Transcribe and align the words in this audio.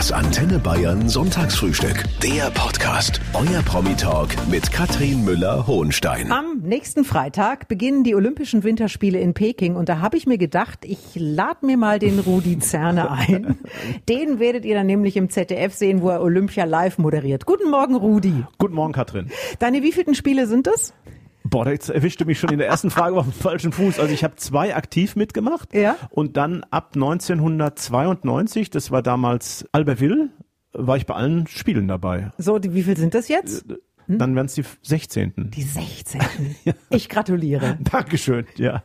Das 0.00 0.12
Antenne 0.12 0.58
Bayern 0.58 1.10
Sonntagsfrühstück. 1.10 2.04
Der 2.22 2.50
Podcast. 2.52 3.20
Euer 3.34 3.60
Promi-Talk 3.60 4.30
mit 4.50 4.72
Katrin 4.72 5.26
Müller-Hohenstein. 5.26 6.32
Am 6.32 6.60
nächsten 6.62 7.04
Freitag 7.04 7.68
beginnen 7.68 8.02
die 8.02 8.14
Olympischen 8.14 8.64
Winterspiele 8.64 9.20
in 9.20 9.34
Peking 9.34 9.76
und 9.76 9.90
da 9.90 10.00
habe 10.00 10.16
ich 10.16 10.26
mir 10.26 10.38
gedacht, 10.38 10.86
ich 10.86 11.00
lade 11.16 11.66
mir 11.66 11.76
mal 11.76 11.98
den 11.98 12.18
Rudi 12.18 12.58
Zerne 12.60 13.10
ein. 13.10 13.58
Den 14.08 14.38
werdet 14.38 14.64
ihr 14.64 14.74
dann 14.74 14.86
nämlich 14.86 15.18
im 15.18 15.28
ZDF 15.28 15.74
sehen, 15.74 16.00
wo 16.00 16.08
er 16.08 16.22
Olympia 16.22 16.64
live 16.64 16.96
moderiert. 16.96 17.44
Guten 17.44 17.70
Morgen, 17.70 17.94
Rudi. 17.94 18.46
Guten 18.56 18.76
Morgen, 18.76 18.94
Katrin. 18.94 19.30
Deine 19.58 19.82
wievielten 19.82 20.14
Spiele 20.14 20.46
sind 20.46 20.66
es? 20.66 20.94
Boah, 21.50 21.64
da 21.64 21.72
erwischte 21.72 22.24
mich 22.24 22.38
schon 22.38 22.50
in 22.50 22.58
der 22.58 22.68
ersten 22.68 22.90
Frage 22.90 23.16
auf 23.16 23.24
dem 23.24 23.32
falschen 23.32 23.72
Fuß. 23.72 23.98
Also 23.98 24.14
ich 24.14 24.22
habe 24.24 24.36
zwei 24.36 24.74
aktiv 24.76 25.16
mitgemacht 25.16 25.74
Ja. 25.74 25.96
und 26.10 26.36
dann 26.36 26.64
ab 26.70 26.92
1992, 26.94 28.70
das 28.70 28.90
war 28.90 29.02
damals 29.02 29.66
Albertville, 29.72 30.30
war 30.72 30.96
ich 30.96 31.06
bei 31.06 31.14
allen 31.14 31.46
Spielen 31.48 31.88
dabei. 31.88 32.30
So, 32.38 32.58
die, 32.60 32.72
wie 32.74 32.82
viel 32.84 32.96
sind 32.96 33.14
das 33.14 33.28
jetzt? 33.28 33.64
Dann 34.18 34.34
wären 34.34 34.46
es 34.46 34.54
die 34.54 34.64
16. 34.82 35.32
Die 35.54 35.62
16. 35.62 36.20
Ich 36.90 37.08
gratuliere. 37.08 37.78
Dankeschön, 37.80 38.46
ja. 38.56 38.82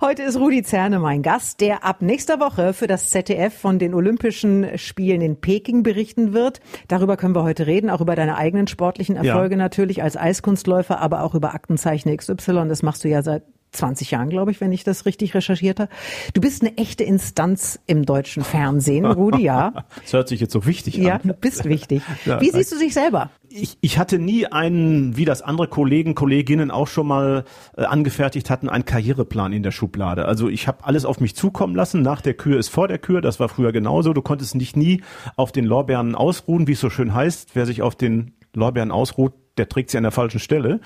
Heute 0.00 0.22
ist 0.22 0.36
Rudi 0.36 0.62
Zerne 0.62 0.98
mein 0.98 1.22
Gast, 1.22 1.60
der 1.60 1.84
ab 1.84 2.02
nächster 2.02 2.40
Woche 2.40 2.72
für 2.72 2.86
das 2.86 3.10
ZDF 3.10 3.54
von 3.56 3.78
den 3.78 3.94
Olympischen 3.94 4.78
Spielen 4.78 5.20
in 5.20 5.40
Peking 5.40 5.82
berichten 5.82 6.32
wird. 6.32 6.60
Darüber 6.88 7.16
können 7.16 7.34
wir 7.34 7.42
heute 7.44 7.66
reden, 7.66 7.90
auch 7.90 8.00
über 8.00 8.16
deine 8.16 8.36
eigenen 8.36 8.66
sportlichen 8.66 9.16
Erfolge 9.16 9.56
natürlich 9.56 10.02
als 10.02 10.16
Eiskunstläufer, 10.16 11.00
aber 11.00 11.22
auch 11.22 11.34
über 11.34 11.54
Aktenzeichen 11.54 12.14
XY. 12.16 12.66
Das 12.68 12.82
machst 12.82 13.04
du 13.04 13.08
ja 13.08 13.22
seit 13.22 13.42
20 13.72 14.10
Jahren, 14.10 14.30
glaube 14.30 14.50
ich, 14.50 14.60
wenn 14.60 14.72
ich 14.72 14.84
das 14.84 15.04
richtig 15.06 15.34
recherchiert 15.34 15.80
habe. 15.80 15.90
Du 16.32 16.40
bist 16.40 16.62
eine 16.62 16.76
echte 16.78 17.04
Instanz 17.04 17.78
im 17.86 18.04
deutschen 18.06 18.42
Fernsehen, 18.42 19.04
Rudi, 19.04 19.42
ja. 19.42 19.84
Das 20.02 20.12
hört 20.12 20.28
sich 20.28 20.40
jetzt 20.40 20.52
so 20.52 20.64
wichtig 20.66 20.96
Ja, 20.96 21.16
an. 21.16 21.20
du 21.24 21.34
bist 21.34 21.64
wichtig. 21.66 22.02
Ja, 22.24 22.40
Wie 22.40 22.50
siehst 22.50 22.72
du 22.72 22.78
dich 22.78 22.94
selber? 22.94 23.30
Ich, 23.58 23.78
ich 23.80 23.98
hatte 23.98 24.18
nie 24.18 24.46
einen, 24.46 25.16
wie 25.16 25.24
das 25.24 25.40
andere 25.40 25.66
Kollegen, 25.66 26.14
Kolleginnen 26.14 26.70
auch 26.70 26.88
schon 26.88 27.06
mal 27.06 27.44
äh, 27.74 27.84
angefertigt 27.84 28.50
hatten, 28.50 28.68
einen 28.68 28.84
Karriereplan 28.84 29.54
in 29.54 29.62
der 29.62 29.70
Schublade. 29.70 30.26
Also 30.26 30.50
ich 30.50 30.68
habe 30.68 30.84
alles 30.84 31.06
auf 31.06 31.20
mich 31.20 31.34
zukommen 31.34 31.74
lassen. 31.74 32.02
Nach 32.02 32.20
der 32.20 32.34
Kür 32.34 32.58
ist 32.58 32.68
vor 32.68 32.86
der 32.86 32.98
Kür. 32.98 33.22
Das 33.22 33.40
war 33.40 33.48
früher 33.48 33.72
genauso. 33.72 34.12
Du 34.12 34.20
konntest 34.20 34.60
dich 34.60 34.76
nie 34.76 35.02
auf 35.36 35.52
den 35.52 35.64
Lorbeeren 35.64 36.14
ausruhen, 36.14 36.66
wie 36.66 36.72
es 36.72 36.80
so 36.80 36.90
schön 36.90 37.14
heißt. 37.14 37.52
Wer 37.54 37.64
sich 37.64 37.80
auf 37.80 37.94
den 37.94 38.34
Lorbeeren 38.52 38.90
ausruht, 38.90 39.32
der 39.56 39.70
trägt 39.70 39.88
sie 39.88 39.96
an 39.96 40.02
der 40.02 40.12
falschen 40.12 40.40
Stelle. 40.40 40.80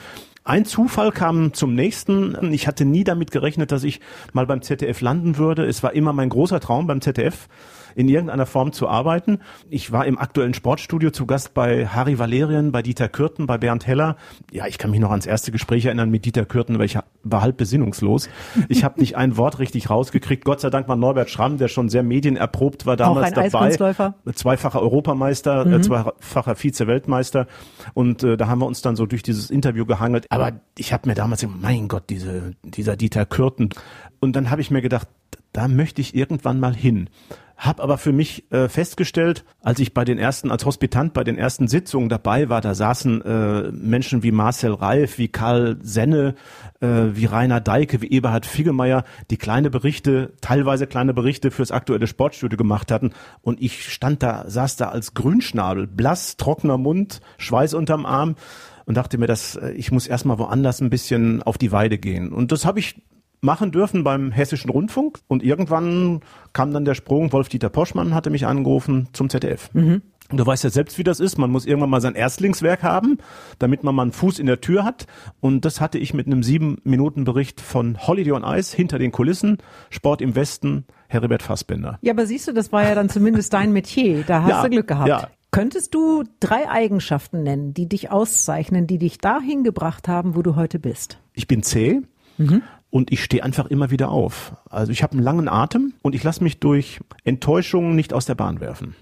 Ein 0.45 0.65
Zufall 0.65 1.11
kam 1.11 1.53
zum 1.53 1.75
nächsten. 1.75 2.53
Ich 2.53 2.69
hatte 2.69 2.85
nie 2.85 3.03
damit 3.03 3.33
gerechnet, 3.33 3.73
dass 3.73 3.83
ich 3.83 4.01
mal 4.33 4.47
beim 4.47 4.63
ZDF 4.63 5.01
landen 5.01 5.39
würde. 5.39 5.65
Es 5.65 5.83
war 5.83 5.93
immer 5.93 6.13
mein 6.13 6.29
großer 6.29 6.61
Traum, 6.61 6.87
beim 6.87 7.01
ZDF 7.01 7.49
in 7.95 8.09
irgendeiner 8.09 8.47
Form 8.47 8.73
zu 8.73 8.89
arbeiten. 8.89 9.39
Ich 9.69 9.93
war 9.93 10.07
im 10.07 10.19
aktuellen 10.19 10.55
Sportstudio 10.55 11.11
zu 11.11 11.27
Gast 11.27 11.55
bei 11.55 11.87
Harry 11.87 12.19
Valerien, 12.19 12.73
bei 12.73 12.83
Dieter 12.83 13.09
Kürten, 13.09 13.47
bei 13.47 13.59
Bernd 13.59 13.87
Heller. 13.87 14.17
Ja, 14.53 14.67
ich 14.67 14.79
kann 14.79 14.91
mich 14.91 15.01
noch 15.01 15.11
ans 15.11 15.27
erste 15.27 15.53
Gespräch 15.53 15.85
erinnern 15.85 16.11
mit 16.11 16.25
Dieter 16.25 16.45
Kürten, 16.45 16.79
weil 16.79 16.87
ich 16.87 16.99
war 17.23 17.43
halb 17.43 17.57
besinnungslos. 17.57 18.29
Ich 18.69 18.85
habe 18.85 19.01
nicht 19.01 19.17
ein 19.17 19.37
Wort 19.37 19.59
richtig 19.59 19.91
rausgekriegt. 19.91 20.45
Gott 20.45 20.61
sei 20.61 20.71
Dank 20.71 20.89
war 20.89 20.97
Norbert 20.97 21.31
Schramm, 21.31 21.59
der 21.59 21.69
schon 21.69 21.89
sehr 21.89 22.03
medienerprobt 22.03 22.87
war, 22.87 22.97
damals 22.97 23.33
dabei. 23.33 23.71
Zweifacher 24.33 24.81
Europameister, 24.83 25.67
äh, 25.67 25.81
zweifacher 25.81 26.55
Vize-Weltmeister. 26.55 27.47
Und 27.95 28.23
äh, 28.23 28.37
da 28.37 28.49
haben 28.49 28.61
wir 28.61 28.67
uns 28.67 28.83
dann 28.83 28.97
so 28.97 29.07
durch 29.07 29.23
dieses 29.23 29.51
Interview 29.51 29.85
gehangelt. 29.87 30.27
Aber 30.31 30.53
ich 30.79 30.93
habe 30.93 31.09
mir 31.09 31.15
damals 31.15 31.41
gedacht, 31.41 31.59
mein 31.61 31.89
Gott, 31.89 32.05
diese, 32.11 32.55
dieser 32.63 32.97
Dieter 32.97 33.27
Kürten. 33.27 33.71
Und 34.21 34.37
dann 34.37 34.51
habe 34.51 34.61
ich 34.61 34.71
mir 34.71 34.83
gedacht, 34.83 35.09
da 35.53 35.69
möchte 35.69 36.01
ich 36.01 36.15
irgendwann 36.15 36.61
mal 36.61 36.75
hin. 36.75 37.09
Hab 37.61 37.79
aber 37.79 37.99
für 37.99 38.13
mich 38.13 38.51
äh, 38.53 38.71
festgestellt, 38.71 39.45
als 39.61 39.81
ich 39.81 39.93
bei 39.93 40.07
den 40.07 40.17
ersten, 40.17 40.51
als 40.51 40.65
Hospitant 40.65 41.13
bei 41.13 41.25
den 41.25 41.37
ersten 41.37 41.69
Sitzungen 41.69 42.09
dabei 42.09 42.49
war, 42.49 42.63
da 42.63 42.75
saßen 42.75 43.21
äh, 43.21 43.71
Menschen 43.71 44.23
wie 44.23 44.33
Marcel 44.33 44.73
Reif, 44.73 45.19
wie 45.19 45.29
Karl 45.29 45.77
Senne, 45.83 46.37
äh, 46.81 46.89
wie 47.13 47.27
Rainer 47.27 47.61
Deike, 47.61 48.01
wie 48.01 48.11
Eberhard 48.13 48.47
Figgemeier, 48.47 49.05
die 49.31 49.37
kleine 49.37 49.69
Berichte, 49.69 50.33
teilweise 50.41 50.87
kleine 50.87 51.13
Berichte 51.13 51.51
fürs 51.51 51.71
aktuelle 51.71 52.07
Sportstudio 52.07 52.57
gemacht 52.57 52.91
hatten. 52.91 53.11
Und 53.43 53.61
ich 53.61 53.93
stand 53.93 54.23
da, 54.23 54.49
saß 54.49 54.77
da 54.77 54.89
als 54.89 55.13
Grünschnabel, 55.13 55.87
blass, 55.87 56.39
trockener 56.39 56.79
Mund, 56.79 57.21
Schweiß 57.37 57.75
unterm 57.75 58.07
Arm 58.07 58.37
und 58.87 58.97
dachte 58.97 59.19
mir, 59.19 59.27
dass 59.27 59.57
äh, 59.57 59.73
ich 59.73 59.93
muss 59.93 60.07
erstmal 60.07 60.39
woanders 60.39 60.81
ein 60.81 60.89
bisschen 60.89 61.43
auf 61.43 61.59
die 61.59 61.73
Weide 61.73 61.99
gehen. 61.99 62.33
Und 62.33 62.53
das 62.53 62.65
habe 62.65 62.79
ich 62.79 63.03
machen 63.41 63.71
dürfen 63.73 64.05
beim 64.05 64.31
Hessischen 64.33 64.71
Rundfunk 64.71 65.19
und 65.29 65.43
irgendwann 65.43 66.21
kam 66.53 66.73
dann 66.73 66.85
der 66.85 66.95
Sprung, 66.95 67.33
Wolf-Dieter 67.33 67.69
Poschmann 67.71 68.15
hatte 68.15 68.31
mich 68.31 68.47
angerufen 68.47 69.09
zum 69.13 69.31
ZDF. 69.31 69.71
Und 69.75 70.37
du 70.39 70.47
weißt 70.47 70.63
ja 70.63 70.71
selbst, 70.71 70.97
wie 70.99 71.03
das 71.05 71.19
ist. 71.19 71.39
Man 71.39 71.51
muss 71.51 71.67
irgendwann 71.67 71.91
mal 71.91 72.01
sein 72.01 72.15
Erstlingswerk 72.15 72.85
haben, 72.85 73.19
damit 73.59 73.83
man 73.83 73.95
mal 73.97 74.03
einen 74.03 74.13
Fuß 74.13 74.39
in 74.39 74.47
der 74.47 74.61
Tür 74.61 74.85
hat. 74.85 75.07
Und 75.41 75.65
das 75.65 75.81
hatte 75.81 75.99
ich 75.99 76.15
mit 76.15 76.27
einem 76.27 76.45
sieben-Minuten-Bericht 76.45 77.61
von 77.61 77.99
Holiday 78.07 78.33
on 78.33 78.45
Ice 78.45 78.77
hinter 78.77 78.99
den 79.01 79.11
Kulissen, 79.11 79.59
Sport 79.91 80.23
im 80.23 80.37
Westen, 80.37 80.85
Heribert 81.09 81.43
Fassbender. 81.43 81.99
Ja, 82.03 82.13
aber 82.13 82.27
siehst 82.27 82.47
du, 82.47 82.53
das 82.53 82.71
war 82.71 82.85
ja 82.85 82.95
dann 82.95 83.09
zumindest 83.09 83.53
dein 83.53 83.73
Metier. 83.73 84.23
Da 84.25 84.43
hast 84.43 84.51
Ja, 84.51 84.63
du 84.63 84.71
Glück 84.71 84.87
gehabt. 84.87 85.09
ja. 85.09 85.29
Könntest 85.51 85.95
du 85.97 86.23
drei 86.39 86.71
Eigenschaften 86.71 87.43
nennen, 87.43 87.75
die 87.75 87.89
dich 87.89 88.13
auszeichnen, 88.13 88.87
die 88.87 88.99
dich 88.99 89.19
dahin 89.19 89.65
gebracht 89.65 90.07
haben, 90.07 90.37
wo 90.37 90.43
du 90.43 90.55
heute 90.55 90.79
bist? 90.79 91.19
Ich 91.33 91.49
bin 91.49 91.65
zäh 91.65 92.03
und 92.91 93.13
ich 93.13 93.23
stehe 93.25 93.43
einfach 93.43 93.67
immer 93.67 93.91
wieder 93.91 94.11
auf. 94.11 94.55
Also 94.69 94.93
ich 94.93 95.03
habe 95.03 95.13
einen 95.15 95.23
langen 95.23 95.49
Atem 95.49 95.95
und 96.03 96.15
ich 96.15 96.23
lasse 96.23 96.43
mich 96.43 96.61
durch 96.61 97.01
Enttäuschungen 97.25 97.95
nicht 97.95 98.13
aus 98.13 98.27
der 98.27 98.35
Bahn 98.35 98.61
werfen. 98.61 98.95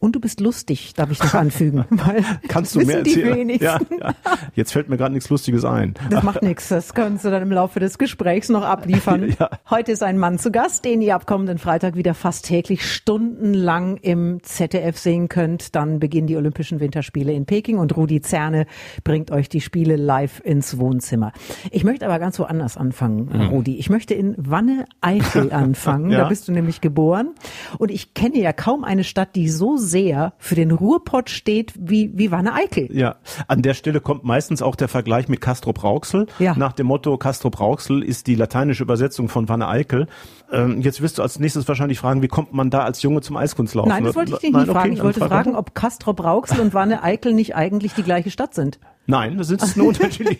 Und 0.00 0.14
du 0.14 0.20
bist 0.20 0.40
lustig, 0.40 0.94
darf 0.94 1.10
ich 1.10 1.18
noch 1.18 1.34
anfügen. 1.34 1.84
Weil 1.90 2.24
Kannst 2.46 2.76
du 2.76 2.80
mehr 2.80 2.98
erzählen? 2.98 3.36
wenigsten. 3.36 3.64
Ja, 3.64 3.78
ja. 4.00 4.14
Jetzt 4.54 4.72
fällt 4.72 4.88
mir 4.88 4.96
gerade 4.96 5.12
nichts 5.12 5.28
Lustiges 5.28 5.64
ein. 5.64 5.94
Das 6.10 6.22
macht 6.22 6.42
nichts, 6.42 6.68
das 6.68 6.94
kannst 6.94 7.24
du 7.24 7.30
dann 7.30 7.42
im 7.42 7.50
Laufe 7.50 7.80
des 7.80 7.98
Gesprächs 7.98 8.48
noch 8.48 8.62
abliefern. 8.62 9.18
Ja. 9.38 9.50
Heute 9.68 9.92
ist 9.92 10.02
ein 10.02 10.18
Mann 10.18 10.38
zu 10.38 10.50
Gast, 10.50 10.84
den 10.84 11.02
ihr 11.02 11.14
ab 11.14 11.26
kommenden 11.26 11.58
Freitag 11.58 11.96
wieder 11.96 12.14
fast 12.14 12.46
täglich 12.46 12.90
stundenlang 12.90 13.96
im 13.98 14.42
ZDF 14.42 14.96
sehen 14.98 15.28
könnt. 15.28 15.74
Dann 15.74 15.98
beginnen 16.00 16.26
die 16.26 16.36
Olympischen 16.36 16.80
Winterspiele 16.80 17.32
in 17.32 17.44
Peking 17.46 17.78
und 17.78 17.96
Rudi 17.96 18.20
Zerne 18.20 18.66
bringt 19.04 19.30
euch 19.30 19.48
die 19.48 19.60
Spiele 19.60 19.96
live 19.96 20.40
ins 20.44 20.78
Wohnzimmer. 20.78 21.32
Ich 21.70 21.84
möchte 21.84 22.06
aber 22.06 22.18
ganz 22.18 22.38
woanders 22.38 22.76
anfangen, 22.76 23.30
äh, 23.32 23.44
Rudi. 23.46 23.76
Ich 23.78 23.90
möchte 23.90 24.14
in 24.14 24.34
Wanne-Eickel 24.38 25.52
anfangen. 25.52 26.06
Mhm. 26.06 26.12
Ja. 26.12 26.18
Da 26.20 26.28
bist 26.28 26.48
du 26.48 26.52
nämlich 26.52 26.80
geboren. 26.80 27.34
Und 27.78 27.90
ich 27.90 28.14
kenne 28.14 28.38
ja 28.38 28.52
kaum 28.52 28.84
eine 28.84 29.04
Stadt, 29.04 29.34
die 29.34 29.48
so 29.48 29.76
sehr 29.88 30.32
für 30.38 30.54
den 30.54 30.70
Ruhrpott 30.70 31.30
steht 31.30 31.72
wie, 31.78 32.10
wie 32.14 32.30
Wanne-Eickel. 32.30 32.88
Ja, 32.96 33.16
an 33.46 33.62
der 33.62 33.74
Stelle 33.74 34.00
kommt 34.00 34.24
meistens 34.24 34.62
auch 34.62 34.76
der 34.76 34.88
Vergleich 34.88 35.28
mit 35.28 35.40
Castrop 35.40 35.82
Rauxel. 35.82 36.26
Ja. 36.38 36.54
Nach 36.56 36.72
dem 36.72 36.86
Motto 36.86 37.16
Castrop 37.16 37.58
Rauxel 37.58 38.02
ist 38.02 38.26
die 38.26 38.34
lateinische 38.34 38.82
Übersetzung 38.82 39.28
von 39.28 39.48
Wanne 39.48 39.68
Eickel. 39.68 40.06
Ähm, 40.52 40.80
jetzt 40.80 41.00
wirst 41.02 41.18
du 41.18 41.22
als 41.22 41.38
nächstes 41.38 41.66
wahrscheinlich 41.68 41.98
fragen, 41.98 42.22
wie 42.22 42.28
kommt 42.28 42.52
man 42.52 42.70
da 42.70 42.84
als 42.84 43.02
Junge 43.02 43.20
zum 43.20 43.36
Eiskunstlaufen? 43.36 43.90
Nein, 43.90 44.04
das 44.04 44.14
wollte 44.14 44.32
ich 44.32 44.38
dich 44.38 44.50
Nein, 44.52 44.62
nicht 44.62 44.70
okay, 44.70 44.78
fragen. 44.78 44.92
Ich 44.92 44.98
dann 44.98 45.06
wollte 45.06 45.20
frag 45.20 45.28
fragen, 45.28 45.56
ob 45.56 45.74
Castrop 45.74 46.22
Rauxel 46.22 46.60
und 46.60 46.74
Wanne 46.74 47.02
Eickel 47.02 47.34
nicht 47.34 47.56
eigentlich 47.56 47.94
die 47.94 48.02
gleiche 48.02 48.30
Stadt 48.30 48.54
sind. 48.54 48.78
Nein, 49.10 49.38
das 49.38 49.50
ist 49.50 49.76
nur 49.76 49.88
unterschiedlich. 49.88 50.38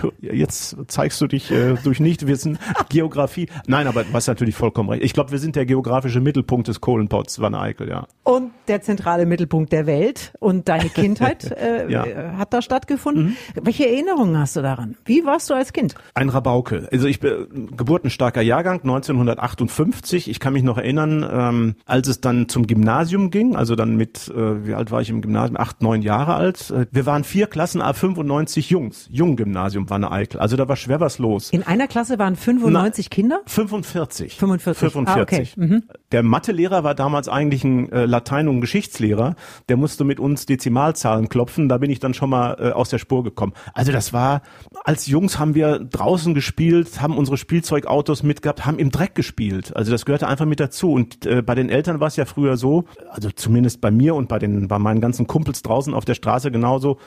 Du, 0.00 0.12
jetzt 0.20 0.76
zeigst 0.86 1.20
du 1.20 1.26
dich 1.26 1.50
äh, 1.50 1.74
durch 1.82 1.98
Nichtwissen, 2.00 2.58
Geografie. 2.88 3.48
Nein, 3.66 3.86
aber 3.88 4.04
du 4.04 4.12
hast 4.12 4.28
natürlich 4.28 4.54
vollkommen 4.54 4.88
recht. 4.90 5.02
Ich 5.02 5.12
glaube, 5.12 5.32
wir 5.32 5.38
sind 5.40 5.56
der 5.56 5.66
geografische 5.66 6.20
Mittelpunkt 6.20 6.68
des 6.68 6.80
Kohlenpots, 6.80 7.40
Wanne 7.40 7.58
Eickel, 7.60 7.88
ja. 7.88 8.06
Und 8.22 8.52
der 8.68 8.80
zentrale 8.80 9.26
Mittelpunkt 9.26 9.72
der 9.72 9.86
Welt 9.86 10.32
und 10.38 10.68
deine 10.68 10.88
Kindheit 10.88 11.50
äh, 11.50 11.90
Ja. 11.90 12.04
hat 12.38 12.52
da 12.54 12.62
stattgefunden. 12.62 13.36
Welche 13.60 13.88
Erinnerungen 13.88 14.38
hast 14.38 14.54
du 14.54 14.62
daran? 14.62 14.96
Wie 15.04 15.24
warst 15.24 15.50
du 15.50 15.54
als 15.54 15.72
Kind? 15.72 15.96
Ein 16.14 16.28
Rabauke. 16.28 16.88
Also 16.92 17.08
ich 17.08 17.18
bin 17.18 17.70
geburtenstarker 17.76 18.40
Jahrgang, 18.40 18.80
1958. 18.82 20.30
Ich 20.30 20.38
kann 20.40 20.52
mich 20.52 20.62
noch 20.62 20.78
erinnern, 20.78 21.26
ähm, 21.28 21.74
als 21.86 22.06
es 22.08 22.20
dann 22.20 22.48
zum 22.48 22.66
Gymnasium 22.68 23.30
ging, 23.30 23.56
also 23.56 23.74
dann 23.74 23.96
mit, 23.96 24.28
äh, 24.28 24.66
wie 24.66 24.74
alt 24.74 24.90
war 24.92 25.00
ich 25.00 25.10
im 25.10 25.22
Gymnasium? 25.22 25.56
Acht, 25.58 25.82
neun 25.82 26.02
Jahre 26.02 26.34
alt. 26.34 26.70
Äh, 26.70 26.86
Wir 26.92 27.06
waren 27.06 27.24
vier 27.24 27.46
Klassen, 27.48 27.79
a 27.80 27.92
95 27.92 28.70
Jungs. 28.70 29.08
Junggymnasium 29.10 29.88
war 29.90 29.96
eine 29.96 30.10
Eickel. 30.10 30.40
Also 30.40 30.56
da 30.56 30.68
war 30.68 30.76
schwer 30.76 31.00
was 31.00 31.18
los. 31.18 31.50
In 31.50 31.62
einer 31.62 31.88
Klasse 31.88 32.18
waren 32.18 32.36
95 32.36 33.10
Kinder? 33.10 33.40
45. 33.46 34.36
45. 34.36 34.92
45. 34.92 35.16
Ah, 35.16 35.22
okay. 35.22 35.82
Der 36.12 36.22
Mathelehrer 36.22 36.84
war 36.84 36.94
damals 36.94 37.28
eigentlich 37.28 37.64
ein 37.64 37.90
äh, 37.92 38.06
Latein- 38.06 38.48
und 38.48 38.60
Geschichtslehrer. 38.60 39.36
Der 39.68 39.76
musste 39.76 40.04
mit 40.04 40.20
uns 40.20 40.46
Dezimalzahlen 40.46 41.28
klopfen. 41.28 41.68
Da 41.68 41.78
bin 41.78 41.90
ich 41.90 42.00
dann 42.00 42.14
schon 42.14 42.30
mal 42.30 42.56
äh, 42.58 42.70
aus 42.72 42.88
der 42.90 42.98
Spur 42.98 43.24
gekommen. 43.24 43.52
Also 43.74 43.92
das 43.92 44.12
war, 44.12 44.42
als 44.84 45.06
Jungs 45.06 45.38
haben 45.38 45.54
wir 45.54 45.78
draußen 45.78 46.34
gespielt, 46.34 47.00
haben 47.00 47.16
unsere 47.16 47.36
Spielzeugautos 47.36 48.22
mitgehabt, 48.22 48.66
haben 48.66 48.78
im 48.78 48.90
Dreck 48.90 49.14
gespielt. 49.14 49.76
Also 49.76 49.92
das 49.92 50.04
gehörte 50.04 50.28
einfach 50.28 50.46
mit 50.46 50.60
dazu. 50.60 50.92
Und 50.92 51.26
äh, 51.26 51.42
bei 51.42 51.54
den 51.54 51.68
Eltern 51.68 52.00
war 52.00 52.08
es 52.08 52.16
ja 52.16 52.24
früher 52.24 52.56
so, 52.56 52.84
also 53.10 53.30
zumindest 53.30 53.80
bei 53.80 53.90
mir 53.90 54.14
und 54.14 54.28
bei 54.28 54.38
den, 54.38 54.68
bei 54.68 54.78
meinen 54.78 55.00
ganzen 55.00 55.26
Kumpels 55.26 55.62
draußen 55.62 55.94
auf 55.94 56.04
der 56.04 56.14
Straße 56.14 56.50
genauso, 56.50 56.98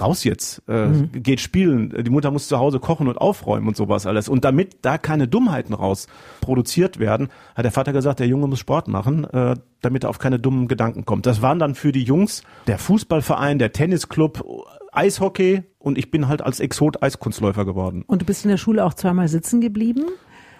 raus 0.00 0.24
jetzt, 0.24 0.62
äh, 0.68 0.86
mhm. 0.86 1.10
geht 1.12 1.40
spielen, 1.40 1.94
die 2.04 2.10
Mutter 2.10 2.30
muss 2.30 2.48
zu 2.48 2.58
Hause 2.58 2.80
kochen 2.80 3.08
und 3.08 3.18
aufräumen 3.18 3.68
und 3.68 3.76
sowas 3.76 4.06
alles. 4.06 4.28
Und 4.28 4.44
damit 4.44 4.78
da 4.82 4.98
keine 4.98 5.28
Dummheiten 5.28 5.74
raus 5.74 6.06
produziert 6.40 6.98
werden, 6.98 7.28
hat 7.54 7.64
der 7.64 7.72
Vater 7.72 7.92
gesagt, 7.92 8.20
der 8.20 8.26
Junge 8.26 8.46
muss 8.46 8.58
Sport 8.58 8.88
machen, 8.88 9.24
äh, 9.24 9.56
damit 9.80 10.04
er 10.04 10.10
auf 10.10 10.18
keine 10.18 10.38
dummen 10.38 10.68
Gedanken 10.68 11.04
kommt. 11.04 11.26
Das 11.26 11.42
waren 11.42 11.58
dann 11.58 11.74
für 11.74 11.92
die 11.92 12.02
Jungs 12.02 12.42
der 12.66 12.78
Fußballverein, 12.78 13.58
der 13.58 13.72
Tennisclub, 13.72 14.44
Eishockey 14.92 15.62
und 15.78 15.98
ich 15.98 16.10
bin 16.10 16.26
halt 16.26 16.42
als 16.42 16.58
Exot 16.58 17.02
Eiskunstläufer 17.02 17.64
geworden. 17.64 18.02
Und 18.06 18.22
du 18.22 18.26
bist 18.26 18.44
in 18.44 18.50
der 18.50 18.56
Schule 18.56 18.84
auch 18.84 18.94
zweimal 18.94 19.28
sitzen 19.28 19.60
geblieben? 19.60 20.06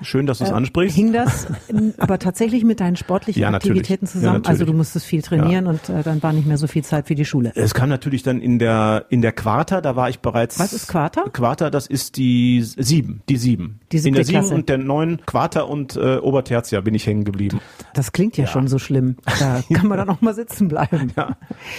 Schön, 0.02 0.26
dass 0.26 0.38
du 0.38 0.44
es 0.44 0.50
äh, 0.50 0.54
ansprichst. 0.54 0.96
Hing 0.96 1.12
das 1.12 1.46
aber 1.98 2.18
tatsächlich 2.18 2.64
mit 2.64 2.80
deinen 2.80 2.96
sportlichen 2.96 3.42
ja, 3.42 3.50
Aktivitäten 3.50 4.06
zusammen? 4.06 4.42
Ja, 4.44 4.50
also 4.50 4.64
du 4.64 4.72
musstest 4.72 5.06
viel 5.06 5.22
trainieren 5.22 5.66
ja. 5.66 5.70
und 5.70 5.88
äh, 5.88 6.02
dann 6.02 6.22
war 6.22 6.32
nicht 6.32 6.46
mehr 6.46 6.58
so 6.58 6.66
viel 6.66 6.84
Zeit 6.84 7.06
für 7.06 7.14
die 7.14 7.24
Schule. 7.24 7.52
Es 7.54 7.74
kam 7.74 7.88
natürlich 7.88 8.22
dann 8.22 8.40
in 8.40 8.58
der 8.58 9.06
in 9.08 9.22
der 9.22 9.32
Quarta, 9.32 9.80
da 9.80 9.96
war 9.96 10.08
ich 10.08 10.20
bereits. 10.20 10.58
Was 10.58 10.72
ist 10.72 10.88
Quarta? 10.88 11.24
Quarta, 11.32 11.70
das 11.70 11.86
ist 11.86 12.16
die 12.16 12.62
sieben, 12.62 13.22
die 13.28 13.36
sieben. 13.36 13.80
Die 13.92 13.98
in 13.98 14.14
der 14.14 14.24
sieben 14.24 14.46
und 14.52 14.68
der 14.68 14.78
neun 14.78 15.20
Quarta 15.26 15.62
und 15.62 15.96
äh, 15.96 16.16
Obertertia 16.18 16.80
bin 16.80 16.94
ich 16.94 17.06
hängen 17.06 17.24
geblieben. 17.24 17.60
Das 17.94 18.12
klingt 18.12 18.36
ja, 18.36 18.44
ja. 18.44 18.50
schon 18.50 18.68
so 18.68 18.78
schlimm. 18.78 19.16
Da 19.38 19.62
kann 19.74 19.88
man 19.88 19.98
dann 19.98 20.10
auch 20.10 20.20
mal 20.20 20.34
sitzen 20.34 20.68
bleiben. 20.68 21.12
Ja. 21.16 21.36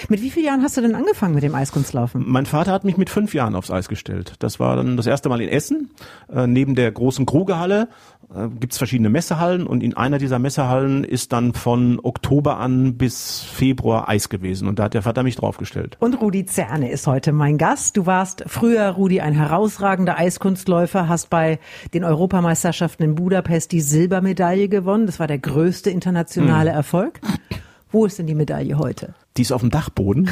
Mit 0.09 0.21
wie 0.21 0.29
vielen 0.29 0.45
Jahren 0.45 0.63
hast 0.63 0.77
du 0.77 0.81
denn 0.81 0.95
angefangen 0.95 1.35
mit 1.35 1.43
dem 1.43 1.53
Eiskunstlaufen? 1.53 2.23
Mein 2.27 2.45
Vater 2.45 2.71
hat 2.71 2.83
mich 2.83 2.97
mit 2.97 3.09
fünf 3.09 3.33
Jahren 3.33 3.55
aufs 3.55 3.71
Eis 3.71 3.87
gestellt. 3.87 4.33
Das 4.39 4.59
war 4.59 4.75
dann 4.75 4.97
das 4.97 5.05
erste 5.05 5.29
Mal 5.29 5.41
in 5.41 5.49
Essen, 5.49 5.91
äh, 6.33 6.47
neben 6.47 6.75
der 6.75 6.91
großen 6.91 7.25
Krugehalle 7.25 7.89
äh, 8.33 8.49
gibt 8.59 8.73
es 8.73 8.77
verschiedene 8.77 9.09
Messehallen 9.09 9.65
und 9.65 9.81
in 9.81 9.95
einer 9.95 10.17
dieser 10.17 10.39
Messehallen 10.39 11.03
ist 11.03 11.31
dann 11.31 11.53
von 11.53 11.99
Oktober 12.03 12.57
an 12.57 12.97
bis 12.97 13.41
Februar 13.41 14.09
Eis 14.09 14.29
gewesen 14.29 14.67
und 14.67 14.79
da 14.79 14.83
hat 14.85 14.93
der 14.93 15.03
Vater 15.03 15.23
mich 15.23 15.35
draufgestellt. 15.35 15.97
Und 15.99 16.19
Rudi 16.19 16.45
Zerne 16.45 16.91
ist 16.91 17.07
heute 17.07 17.31
mein 17.31 17.57
Gast. 17.57 17.95
Du 17.95 18.05
warst 18.05 18.43
früher, 18.47 18.89
Rudi, 18.89 19.21
ein 19.21 19.33
herausragender 19.33 20.17
Eiskunstläufer, 20.17 21.07
hast 21.07 21.29
bei 21.29 21.59
den 21.93 22.03
Europameisterschaften 22.03 23.03
in 23.03 23.15
Budapest 23.15 23.71
die 23.71 23.81
Silbermedaille 23.81 24.67
gewonnen. 24.67 25.05
Das 25.05 25.19
war 25.19 25.27
der 25.27 25.39
größte 25.39 25.89
internationale 25.89 26.71
hm. 26.71 26.77
Erfolg. 26.77 27.21
Wo 27.91 28.05
ist 28.05 28.19
denn 28.19 28.27
die 28.27 28.35
Medaille 28.35 28.77
heute? 28.77 29.13
Die 29.37 29.43
ist 29.43 29.51
auf 29.51 29.61
dem 29.61 29.69
Dachboden. 29.69 30.29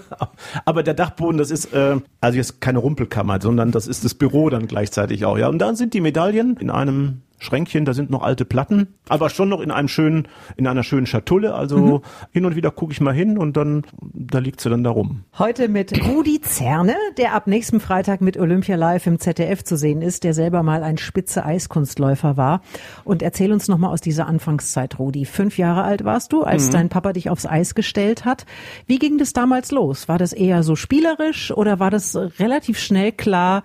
Aber 0.64 0.82
der 0.82 0.94
Dachboden, 0.94 1.38
das 1.38 1.50
ist 1.50 1.72
äh, 1.72 2.00
also 2.20 2.36
jetzt 2.36 2.60
keine 2.60 2.78
Rumpelkammer, 2.78 3.40
sondern 3.40 3.70
das 3.70 3.86
ist 3.86 4.04
das 4.04 4.14
Büro 4.14 4.48
dann 4.48 4.66
gleichzeitig 4.66 5.24
auch. 5.24 5.38
Ja, 5.38 5.48
und 5.48 5.58
dann 5.58 5.76
sind 5.76 5.94
die 5.94 6.00
Medaillen 6.00 6.56
in 6.56 6.70
einem 6.70 7.22
Schränkchen, 7.40 7.84
da 7.84 7.94
sind 7.94 8.10
noch 8.10 8.22
alte 8.22 8.44
Platten, 8.44 8.94
aber 9.08 9.30
schon 9.30 9.48
noch 9.48 9.60
in 9.60 9.70
einem 9.70 9.88
schönen, 9.88 10.28
in 10.56 10.66
einer 10.66 10.82
schönen 10.82 11.06
Schatulle. 11.06 11.54
Also 11.54 11.78
mhm. 11.78 12.00
hin 12.32 12.44
und 12.44 12.54
wieder 12.54 12.70
gucke 12.70 12.92
ich 12.92 13.00
mal 13.00 13.14
hin 13.14 13.38
und 13.38 13.56
dann, 13.56 13.82
da 14.00 14.38
liegt 14.38 14.60
sie 14.60 14.68
dann 14.68 14.84
da 14.84 14.90
rum. 14.90 15.24
Heute 15.38 15.68
mit 15.68 16.06
Rudi 16.06 16.42
Zerne, 16.42 16.94
der 17.16 17.34
ab 17.34 17.46
nächsten 17.46 17.80
Freitag 17.80 18.20
mit 18.20 18.36
Olympia 18.36 18.76
Live 18.76 19.06
im 19.06 19.18
ZDF 19.18 19.64
zu 19.64 19.76
sehen 19.76 20.02
ist, 20.02 20.22
der 20.22 20.34
selber 20.34 20.62
mal 20.62 20.82
ein 20.82 20.98
spitze 20.98 21.44
Eiskunstläufer 21.44 22.36
war. 22.36 22.60
Und 23.04 23.22
erzähl 23.22 23.52
uns 23.52 23.68
nochmal 23.68 23.92
aus 23.92 24.02
dieser 24.02 24.26
Anfangszeit, 24.26 24.98
Rudi. 24.98 25.24
Fünf 25.24 25.56
Jahre 25.56 25.82
alt 25.82 26.04
warst 26.04 26.34
du, 26.34 26.42
als 26.42 26.68
mhm. 26.68 26.72
dein 26.72 26.88
Papa 26.90 27.14
dich 27.14 27.30
aufs 27.30 27.46
Eis 27.46 27.74
gestellt 27.74 28.26
hat. 28.26 28.44
Wie 28.86 28.98
ging 28.98 29.16
das 29.16 29.32
damals 29.32 29.70
los? 29.70 30.08
War 30.08 30.18
das 30.18 30.34
eher 30.34 30.62
so 30.62 30.76
spielerisch 30.76 31.52
oder 31.52 31.80
war 31.80 31.90
das 31.90 32.14
relativ 32.38 32.78
schnell 32.78 33.12
klar, 33.12 33.62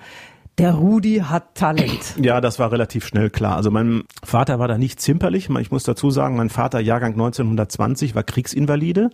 der 0.58 0.74
Rudi 0.74 1.18
hat 1.18 1.56
Talent. 1.56 2.16
Ja, 2.22 2.40
das 2.40 2.60
war 2.60 2.72
relativ 2.72 3.06
schnell 3.06 3.30
klar. 3.30 3.58
Also 3.58 3.72
mein 3.72 4.04
Vater 4.24 4.58
war 4.60 4.68
da 4.68 4.78
nicht 4.78 5.02
zimperlich. 5.02 5.50
Ich 5.50 5.72
muss 5.72 5.84
dazu 5.84 6.12
sagen, 6.12 6.38
mein 6.38 6.50
Vater, 6.50 6.80
Jahrgang 6.80 7.14
1920, 7.14 8.16
war 8.16 8.24
Kriegsinvalide. 8.24 9.10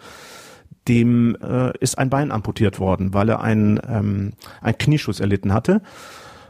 Dem 0.88 1.35
äh, 1.41 1.75
ist 1.79 1.97
ein 1.97 2.09
Bein 2.09 2.31
amputiert 2.31 2.79
worden, 2.79 3.13
weil 3.13 3.29
er 3.29 3.41
einen, 3.41 3.79
ähm, 3.88 4.33
einen 4.61 4.77
Knieschuss 4.77 5.19
erlitten 5.19 5.53
hatte. 5.53 5.81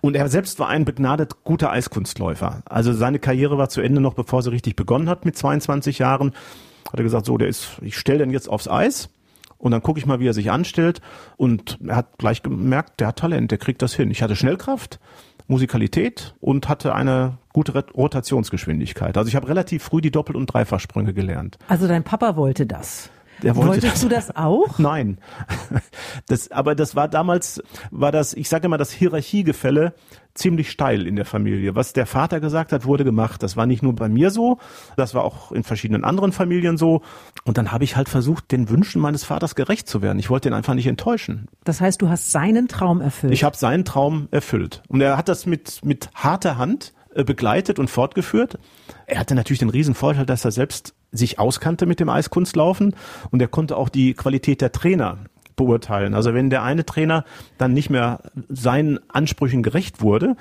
Und 0.02 0.16
er 0.16 0.28
selbst 0.30 0.60
war 0.60 0.68
ein 0.68 0.84
begnadet 0.84 1.44
guter 1.44 1.72
Eiskunstläufer. 1.72 2.64
Also 2.66 2.92
seine 2.92 3.20
Karriere 3.20 3.58
war 3.58 3.70
zu 3.70 3.82
Ende 3.82 4.02
noch, 4.02 4.14
bevor 4.14 4.42
sie 4.42 4.52
richtig 4.52 4.76
begonnen 4.76 5.10
hat 5.10 5.26
mit 5.26 5.38
22 5.38 6.00
Jahren. 6.00 6.34
Hat 6.92 7.00
er 7.00 7.04
gesagt, 7.04 7.26
so, 7.26 7.38
der 7.38 7.48
ist, 7.48 7.78
ich 7.82 7.98
stelle 7.98 8.20
den 8.20 8.32
jetzt 8.32 8.50
aufs 8.50 8.68
Eis 8.68 9.10
und 9.62 9.72
dann 9.72 9.82
gucke 9.84 10.00
ich 10.00 10.06
mal, 10.06 10.20
wie 10.20 10.28
er 10.28 10.34
sich 10.34 10.52
anstellt. 10.52 11.02
Und 11.38 11.80
er 11.88 11.96
hat 11.96 12.18
gleich 12.18 12.42
gemerkt, 12.42 13.00
der 13.00 13.08
hat 13.08 13.20
Talent, 13.20 13.52
der 13.52 13.60
kriegt 13.60 13.82
das 13.82 13.94
hin. 13.94 14.10
Ich 14.10 14.24
hatte 14.24 14.36
Schnellkraft, 14.36 15.00
Musikalität 15.48 16.34
und 16.40 16.68
hatte 16.68 16.96
eine 16.96 17.38
gute 17.54 17.74
Rotationsgeschwindigkeit. 17.94 19.18
Also 19.18 19.28
ich 19.28 19.36
habe 19.36 19.48
relativ 19.48 19.84
früh 19.84 20.02
die 20.02 20.12
Doppel- 20.12 20.36
und 20.36 20.48
Dreifachsprünge 20.48 21.14
gelernt. 21.14 21.60
Also 21.68 21.88
dein 21.88 22.04
Papa 22.04 22.36
wollte 22.36 22.66
das? 22.66 23.10
Der 23.44 23.56
wollte 23.56 23.84
Wolltest 23.84 24.04
du 24.04 24.10
das 24.10 24.36
auch? 24.36 24.80
Nein. 24.80 25.18
Das, 26.28 26.52
aber 26.52 26.76
das 26.76 26.96
war 26.96 27.08
damals, 27.08 27.62
war 27.90 28.12
das, 28.12 28.34
ich 28.34 28.48
sage 28.48 28.66
immer, 28.66 28.78
das 28.78 28.92
Hierarchiegefälle 28.92 29.94
ziemlich 30.34 30.72
steil 30.72 31.08
in 31.08 31.16
der 31.16 31.26
Familie. 31.26 31.76
Was 31.76 31.94
der 31.94 32.06
Vater 32.06 32.40
gesagt 32.40 32.72
hat, 32.72 32.86
wurde 32.86 33.04
gemacht. 33.04 33.44
Das 33.44 33.58
war 33.58 33.66
nicht 33.66 33.84
nur 33.84 33.94
bei 33.94 34.08
mir 34.08 34.32
so, 34.32 34.60
das 34.96 35.14
war 35.14 35.24
auch 35.24 35.52
in 35.52 35.64
verschiedenen 35.64 36.04
anderen 36.04 36.32
Familien 36.32 36.78
so. 36.78 37.02
Und 37.44 37.58
dann 37.58 37.72
habe 37.72 37.84
ich 37.84 37.96
halt 37.96 38.10
versucht, 38.10 38.52
den 38.52 38.70
Wünschen 38.70 39.02
meines 39.02 39.24
Vaters 39.24 39.56
gerecht 39.56 39.88
zu 39.88 40.02
werden. 40.02 40.20
Ich 40.20 40.30
wollte 40.30 40.50
ihn 40.50 40.54
einfach 40.54 40.74
nicht 40.74 40.88
enttäuschen. 40.88 41.48
Das 41.64 41.82
heißt, 41.82 42.02
du 42.02 42.10
hast 42.10 42.32
seinen 42.32 42.68
Traum 42.68 43.02
erfüllt. 43.02 43.34
Ich 43.34 43.44
habe 43.44 43.58
seinen 43.58 43.86
Traum 43.86 44.28
erfüllt. 44.32 44.84
Und 44.88 45.02
er 45.02 45.18
hat 45.18 45.28
das 45.28 45.46
mit, 45.46 45.84
mit 45.84 46.10
harter 46.14 46.58
Hand 46.58 46.94
begleitet 47.14 47.80
und 47.80 47.90
fortgeführt. 47.90 48.58
Er 49.06 49.20
hatte 49.20 49.36
natürlich 49.36 49.60
den 49.60 49.70
riesen 49.70 49.96
Vorteil, 49.96 50.26
dass 50.26 50.46
er 50.46 50.52
selbst 50.52 50.94
sich 51.12 51.40
auskannte 51.40 51.86
mit 51.86 52.00
dem 52.00 52.10
Eiskunstlaufen 52.10 52.96
und 53.32 53.42
er 53.42 53.48
konnte 53.48 53.78
auch 53.78 53.90
die 53.90 54.14
Qualität 54.14 54.62
der 54.62 54.72
Trainer 54.72 55.18
beurteilen. 55.56 56.14
Also 56.14 56.34
wenn 56.34 56.50
der 56.50 56.64
eine 56.64 56.86
Trainer 56.86 57.26
dann 57.58 57.74
nicht 57.74 57.90
mehr 57.90 58.20
seinen 58.50 59.00
Ansprüchen 59.10 59.64
gerecht 59.64 60.02
wurde, 60.02 60.36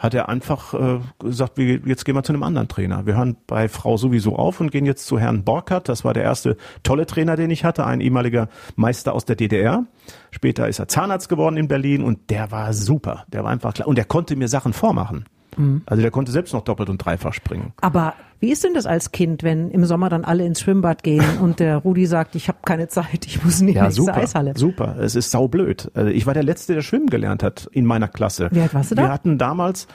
hat 0.00 0.14
er 0.14 0.30
einfach 0.30 0.72
äh, 0.72 1.00
gesagt, 1.18 1.58
wir, 1.58 1.80
jetzt 1.84 2.06
gehen 2.06 2.14
wir 2.14 2.22
zu 2.22 2.32
einem 2.32 2.42
anderen 2.42 2.68
Trainer. 2.68 3.04
Wir 3.04 3.18
hören 3.18 3.36
bei 3.46 3.68
Frau 3.68 3.98
sowieso 3.98 4.34
auf 4.34 4.58
und 4.58 4.72
gehen 4.72 4.86
jetzt 4.86 5.06
zu 5.06 5.18
Herrn 5.18 5.44
Borkert. 5.44 5.90
Das 5.90 6.06
war 6.06 6.14
der 6.14 6.22
erste 6.22 6.56
tolle 6.82 7.04
Trainer, 7.04 7.36
den 7.36 7.50
ich 7.50 7.64
hatte, 7.64 7.84
ein 7.84 8.00
ehemaliger 8.00 8.48
Meister 8.76 9.12
aus 9.12 9.26
der 9.26 9.36
DDR. 9.36 9.84
Später 10.30 10.68
ist 10.68 10.78
er 10.78 10.88
Zahnarzt 10.88 11.28
geworden 11.28 11.58
in 11.58 11.68
Berlin 11.68 12.02
und 12.02 12.30
der 12.30 12.50
war 12.50 12.72
super. 12.72 13.26
Der 13.28 13.44
war 13.44 13.50
einfach 13.50 13.74
klar. 13.74 13.88
Und 13.88 13.98
der 13.98 14.06
konnte 14.06 14.36
mir 14.36 14.48
Sachen 14.48 14.72
vormachen. 14.72 15.26
Mhm. 15.58 15.82
Also 15.86 16.02
der 16.02 16.10
konnte 16.10 16.32
selbst 16.32 16.52
noch 16.52 16.62
doppelt 16.62 16.88
und 16.88 16.98
dreifach 16.98 17.32
springen. 17.32 17.72
Aber 17.80 18.14
wie 18.40 18.50
ist 18.50 18.64
denn 18.64 18.74
das 18.74 18.86
als 18.86 19.12
Kind, 19.12 19.42
wenn 19.42 19.70
im 19.70 19.84
Sommer 19.84 20.08
dann 20.08 20.24
alle 20.24 20.44
ins 20.44 20.60
Schwimmbad 20.60 21.02
gehen 21.02 21.24
und 21.40 21.60
der 21.60 21.76
Rudi 21.76 22.06
sagt, 22.06 22.34
ich 22.34 22.48
habe 22.48 22.58
keine 22.64 22.88
Zeit, 22.88 23.26
ich 23.26 23.44
muss 23.44 23.60
nicht 23.60 23.76
ja, 23.76 23.86
in 23.86 23.92
super, 23.92 24.16
Eishalle? 24.16 24.54
Super, 24.56 24.96
es 24.98 25.14
ist 25.14 25.30
saublöd. 25.30 25.90
Also 25.94 26.10
ich 26.10 26.26
war 26.26 26.34
der 26.34 26.42
Letzte, 26.42 26.74
der 26.74 26.82
schwimmen 26.82 27.08
gelernt 27.08 27.42
hat 27.42 27.68
in 27.72 27.84
meiner 27.84 28.08
Klasse. 28.08 28.48
Wie 28.50 28.60
alt 28.60 28.74
warst 28.74 28.90
du 28.90 28.94
da? 28.94 29.02
Wir 29.02 29.12
hatten 29.12 29.38
damals 29.38 29.86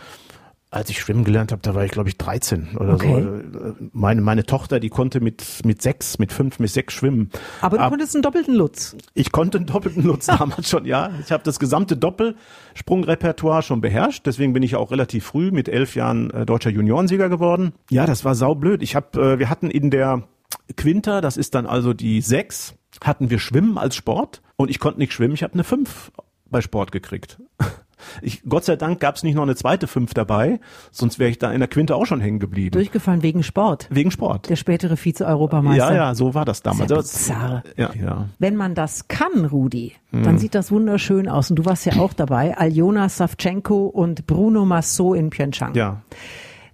als 0.75 0.89
ich 0.89 0.99
schwimmen 0.99 1.23
gelernt 1.23 1.53
habe, 1.53 1.61
da 1.61 1.73
war 1.73 1.85
ich 1.85 1.91
glaube 1.91 2.09
ich 2.09 2.17
13 2.17 2.75
oder 2.77 2.95
okay. 2.95 3.23
so. 3.23 3.75
Meine 3.93 4.21
meine 4.21 4.45
Tochter, 4.45 4.81
die 4.81 4.89
konnte 4.89 5.21
mit 5.21 5.61
mit 5.63 5.81
sechs, 5.81 6.19
mit 6.19 6.33
fünf, 6.33 6.59
mit 6.59 6.69
sechs 6.69 6.93
schwimmen. 6.93 7.29
Aber 7.61 7.77
du 7.77 7.83
Ab, 7.83 7.89
konntest 7.91 8.13
einen 8.15 8.23
doppelten 8.23 8.53
Lutz. 8.53 8.95
Ich 9.13 9.31
konnte 9.31 9.57
einen 9.57 9.67
doppelten 9.67 10.03
Lutz 10.03 10.25
damals 10.25 10.69
schon, 10.69 10.85
ja. 10.85 11.11
Ich 11.21 11.31
habe 11.31 11.43
das 11.43 11.59
gesamte 11.59 11.95
Doppelsprungrepertoire 11.95 13.61
schon 13.61 13.79
beherrscht. 13.79 14.25
Deswegen 14.25 14.51
bin 14.51 14.63
ich 14.63 14.75
auch 14.75 14.91
relativ 14.91 15.25
früh 15.25 15.51
mit 15.51 15.69
elf 15.69 15.95
Jahren 15.95 16.29
äh, 16.31 16.45
deutscher 16.45 16.71
Juniorensieger 16.71 17.29
geworden. 17.29 17.71
Ja, 17.89 18.05
das 18.05 18.25
war 18.25 18.35
saublöd. 18.35 18.83
Ich 18.83 18.95
habe, 18.95 19.19
äh, 19.21 19.39
wir 19.39 19.49
hatten 19.49 19.69
in 19.69 19.91
der 19.91 20.27
Quinter, 20.75 21.21
das 21.21 21.37
ist 21.37 21.55
dann 21.55 21.67
also 21.67 21.93
die 21.93 22.19
sechs, 22.19 22.75
hatten 23.01 23.29
wir 23.29 23.39
Schwimmen 23.39 23.77
als 23.77 23.95
Sport 23.95 24.41
und 24.57 24.69
ich 24.69 24.79
konnte 24.79 24.99
nicht 24.99 25.13
schwimmen. 25.13 25.35
Ich 25.35 25.43
habe 25.43 25.53
eine 25.53 25.63
fünf 25.63 26.11
bei 26.49 26.61
Sport 26.61 26.91
gekriegt. 26.91 27.39
Ich, 28.21 28.43
Gott 28.47 28.65
sei 28.65 28.75
Dank 28.75 28.99
gab 28.99 29.15
es 29.15 29.23
nicht 29.23 29.35
noch 29.35 29.43
eine 29.43 29.55
zweite 29.55 29.87
Fünf 29.87 30.13
dabei, 30.13 30.59
sonst 30.91 31.19
wäre 31.19 31.29
ich 31.29 31.39
da 31.39 31.51
in 31.51 31.59
der 31.59 31.67
Quinte 31.67 31.95
auch 31.95 32.05
schon 32.05 32.21
hängen 32.21 32.39
geblieben. 32.39 32.71
Durchgefallen 32.71 33.23
wegen 33.23 33.43
Sport. 33.43 33.87
Wegen 33.89 34.11
Sport. 34.11 34.49
Der 34.49 34.55
spätere 34.55 34.97
Vize-Europameister. 34.97 35.91
Ja, 35.91 35.95
ja, 35.95 36.15
so 36.15 36.33
war 36.33 36.45
das 36.45 36.61
damals. 36.61 36.89
Sehr 36.89 36.97
bizarr. 36.97 37.63
Ja, 37.77 37.91
ja. 37.93 38.29
Wenn 38.39 38.55
man 38.55 38.75
das 38.75 39.07
kann, 39.07 39.45
Rudi, 39.45 39.93
hm. 40.11 40.23
dann 40.23 40.37
sieht 40.37 40.55
das 40.55 40.71
wunderschön 40.71 41.27
aus. 41.27 41.49
Und 41.49 41.57
du 41.57 41.65
warst 41.65 41.85
ja 41.85 41.97
auch 41.97 42.13
dabei. 42.13 42.57
Aljona 42.57 43.09
Savchenko 43.09 43.85
und 43.85 44.27
Bruno 44.27 44.65
Massot 44.65 45.17
in 45.17 45.29
Pyeongchang. 45.29 45.75
Ja. 45.75 46.01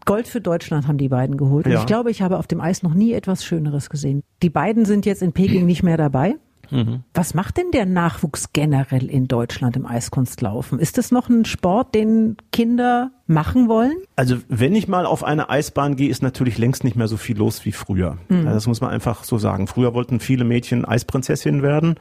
Gold 0.06 0.28
für 0.28 0.42
Deutschland 0.42 0.88
haben 0.88 0.98
die 0.98 1.10
beiden 1.10 1.38
geholt. 1.38 1.66
Und 1.66 1.74
ja. 1.74 1.80
ich 1.80 1.86
glaube, 1.86 2.10
ich 2.12 2.22
habe 2.22 2.38
auf 2.38 2.48
dem 2.48 2.60
Eis 2.60 2.84
noch 2.84 2.94
nie 2.94 3.13
etwas 3.13 3.46
Schöneres 3.46 3.90
gesehen. 3.90 4.24
Die 4.42 4.50
beiden 4.50 4.86
sind 4.86 5.06
jetzt 5.06 5.22
in 5.22 5.32
Peking 5.32 5.66
nicht 5.66 5.84
mehr 5.84 5.98
dabei. 5.98 6.36
Mhm. 6.72 7.04
Was 7.13 7.34
macht 7.34 7.58
denn 7.58 7.72
der 7.72 7.86
Nachwuchs 7.86 8.54
generell 8.54 9.10
in 9.10 9.28
Deutschland 9.28 9.75
im 9.75 9.86
Eiskunstlaufen? 9.86 10.80
Ist 10.80 10.98
das 10.98 11.12
noch 11.12 11.30
ein 11.30 11.46
Sport, 11.46 11.94
den 11.94 12.38
Kinder 12.51 13.12
machen 13.28 13.68
wollen? 13.68 13.98
Also 14.16 14.38
wenn 14.48 14.75
ich 14.75 14.88
mal 14.88 15.06
auf 15.06 15.24
eine 15.24 15.50
Eisbahn 15.50 15.96
gehe, 15.96 16.10
ist 16.10 16.24
natürlich 16.24 16.58
längst 16.58 16.84
nicht 16.84 16.96
mehr 16.96 17.08
so 17.08 17.18
viel 17.18 17.38
los 17.38 17.66
wie 17.66 17.72
früher. 17.72 18.18
Mhm. 18.30 18.40
Also 18.40 18.54
das 18.54 18.68
muss 18.68 18.82
man 18.82 18.90
einfach 18.90 19.24
so 19.24 19.38
sagen. 19.38 19.68
Früher 19.68 19.94
wollten 19.94 20.20
viele 20.20 20.44
Mädchen 20.44 20.86
Eisprinzessinnen 20.86 21.62
werden. 21.62 21.96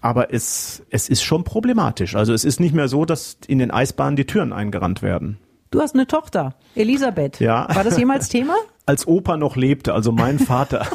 Aber 0.00 0.32
es, 0.32 0.84
es 0.90 1.08
ist 1.08 1.22
schon 1.22 1.44
problematisch. 1.44 2.14
Also 2.14 2.32
es 2.32 2.44
ist 2.44 2.60
nicht 2.60 2.74
mehr 2.74 2.88
so, 2.88 3.04
dass 3.04 3.36
in 3.46 3.58
den 3.58 3.70
Eisbahnen 3.70 4.16
die 4.16 4.26
Türen 4.26 4.52
eingerannt 4.52 5.02
werden. 5.02 5.38
Du 5.72 5.80
hast 5.80 5.94
eine 5.94 6.06
Tochter, 6.06 6.54
Elisabeth. 6.74 7.40
Ja. 7.40 7.66
War 7.74 7.82
das 7.82 7.96
jemals 7.96 8.28
Thema? 8.28 8.54
Als 8.84 9.06
Opa 9.06 9.38
noch 9.38 9.56
lebte, 9.56 9.94
also 9.94 10.12
mein 10.12 10.38
Vater, 10.38 10.86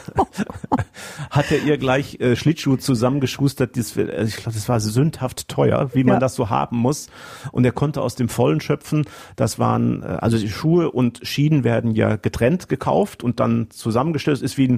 hat 1.31 1.51
er 1.51 1.63
ihr 1.63 1.77
gleich 1.77 2.19
äh, 2.19 2.35
Schlittschuhe 2.35 2.77
zusammengeschustert. 2.77 3.75
Das, 3.75 3.97
äh, 3.97 4.23
ich 4.23 4.35
glaube, 4.35 4.53
das 4.53 4.69
war 4.69 4.79
sündhaft 4.79 5.47
teuer, 5.47 5.89
wie 5.93 6.03
man 6.03 6.15
ja. 6.15 6.19
das 6.19 6.35
so 6.35 6.49
haben 6.49 6.77
muss. 6.77 7.09
Und 7.51 7.65
er 7.65 7.71
konnte 7.71 8.01
aus 8.01 8.15
dem 8.15 8.29
Vollen 8.29 8.59
schöpfen. 8.59 9.05
Das 9.35 9.57
waren, 9.57 10.03
äh, 10.03 10.05
also 10.05 10.37
die 10.37 10.49
Schuhe 10.49 10.91
und 10.91 11.21
Schienen 11.23 11.63
werden 11.63 11.95
ja 11.95 12.17
getrennt 12.17 12.69
gekauft 12.69 13.23
und 13.23 13.39
dann 13.39 13.71
zusammengestellt. 13.71 14.37
Das 14.37 14.43
ist 14.43 14.57
wie 14.57 14.67
ein 14.67 14.77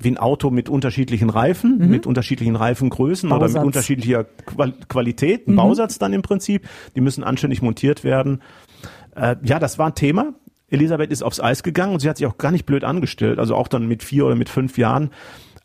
wie 0.00 0.10
ein 0.10 0.18
Auto 0.18 0.50
mit 0.50 0.68
unterschiedlichen 0.68 1.30
Reifen, 1.30 1.78
mhm. 1.78 1.88
mit 1.88 2.06
unterschiedlichen 2.06 2.56
Reifengrößen 2.56 3.28
Bausatz. 3.28 3.50
oder 3.50 3.60
mit 3.60 3.66
unterschiedlicher 3.66 4.24
Qual 4.24 4.72
Qualität, 4.88 5.48
ein 5.48 5.52
mhm. 5.52 5.56
Bausatz 5.56 5.98
dann 5.98 6.12
im 6.12 6.22
Prinzip. 6.22 6.68
Die 6.94 7.00
müssen 7.00 7.24
anständig 7.24 7.62
montiert 7.62 8.04
werden. 8.04 8.40
Äh, 9.14 9.36
ja, 9.42 9.58
das 9.58 9.78
war 9.78 9.88
ein 9.88 9.94
Thema. 9.94 10.34
Elisabeth 10.70 11.10
ist 11.10 11.22
aufs 11.22 11.40
Eis 11.40 11.62
gegangen 11.62 11.94
und 11.94 12.00
sie 12.00 12.08
hat 12.08 12.18
sich 12.18 12.26
auch 12.26 12.38
gar 12.38 12.52
nicht 12.52 12.66
blöd 12.66 12.84
angestellt, 12.84 13.38
also 13.38 13.54
auch 13.54 13.68
dann 13.68 13.86
mit 13.88 14.02
vier 14.02 14.26
oder 14.26 14.34
mit 14.34 14.48
fünf 14.48 14.76
Jahren. 14.76 15.10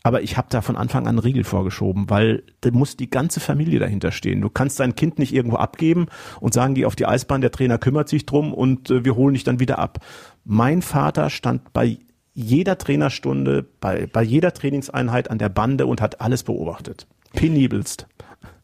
Aber 0.02 0.20
ich 0.20 0.36
habe 0.36 0.48
da 0.50 0.60
von 0.60 0.76
Anfang 0.76 1.06
an 1.06 1.18
Riegel 1.18 1.44
vorgeschoben, 1.44 2.10
weil 2.10 2.42
da 2.60 2.70
muss 2.70 2.96
die 2.96 3.08
ganze 3.08 3.40
Familie 3.40 3.78
dahinter 3.78 4.12
stehen. 4.12 4.42
Du 4.42 4.50
kannst 4.50 4.78
dein 4.78 4.94
Kind 4.94 5.18
nicht 5.18 5.34
irgendwo 5.34 5.56
abgeben 5.56 6.08
und 6.40 6.52
sagen, 6.52 6.74
geh 6.74 6.84
auf 6.84 6.94
die 6.94 7.06
Eisbahn, 7.06 7.40
der 7.40 7.50
Trainer 7.50 7.78
kümmert 7.78 8.10
sich 8.10 8.26
drum 8.26 8.52
und 8.52 8.90
äh, 8.90 9.04
wir 9.04 9.16
holen 9.16 9.32
dich 9.32 9.44
dann 9.44 9.60
wieder 9.60 9.78
ab. 9.78 10.00
Mein 10.44 10.82
Vater 10.82 11.30
stand 11.30 11.72
bei 11.72 11.98
jeder 12.34 12.76
Trainerstunde, 12.76 13.64
bei, 13.80 14.06
bei 14.06 14.22
jeder 14.22 14.52
Trainingseinheit 14.52 15.30
an 15.30 15.38
der 15.38 15.48
Bande 15.48 15.86
und 15.86 16.02
hat 16.02 16.20
alles 16.20 16.42
beobachtet. 16.42 17.06
Penibelst. 17.32 18.06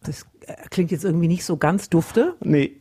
Das 0.03 0.27
äh, 0.47 0.55
klingt 0.69 0.91
jetzt 0.91 1.05
irgendwie 1.05 1.29
nicht 1.29 1.45
so 1.45 1.57
ganz 1.57 1.89
dufte. 1.89 2.35
Nee. 2.41 2.80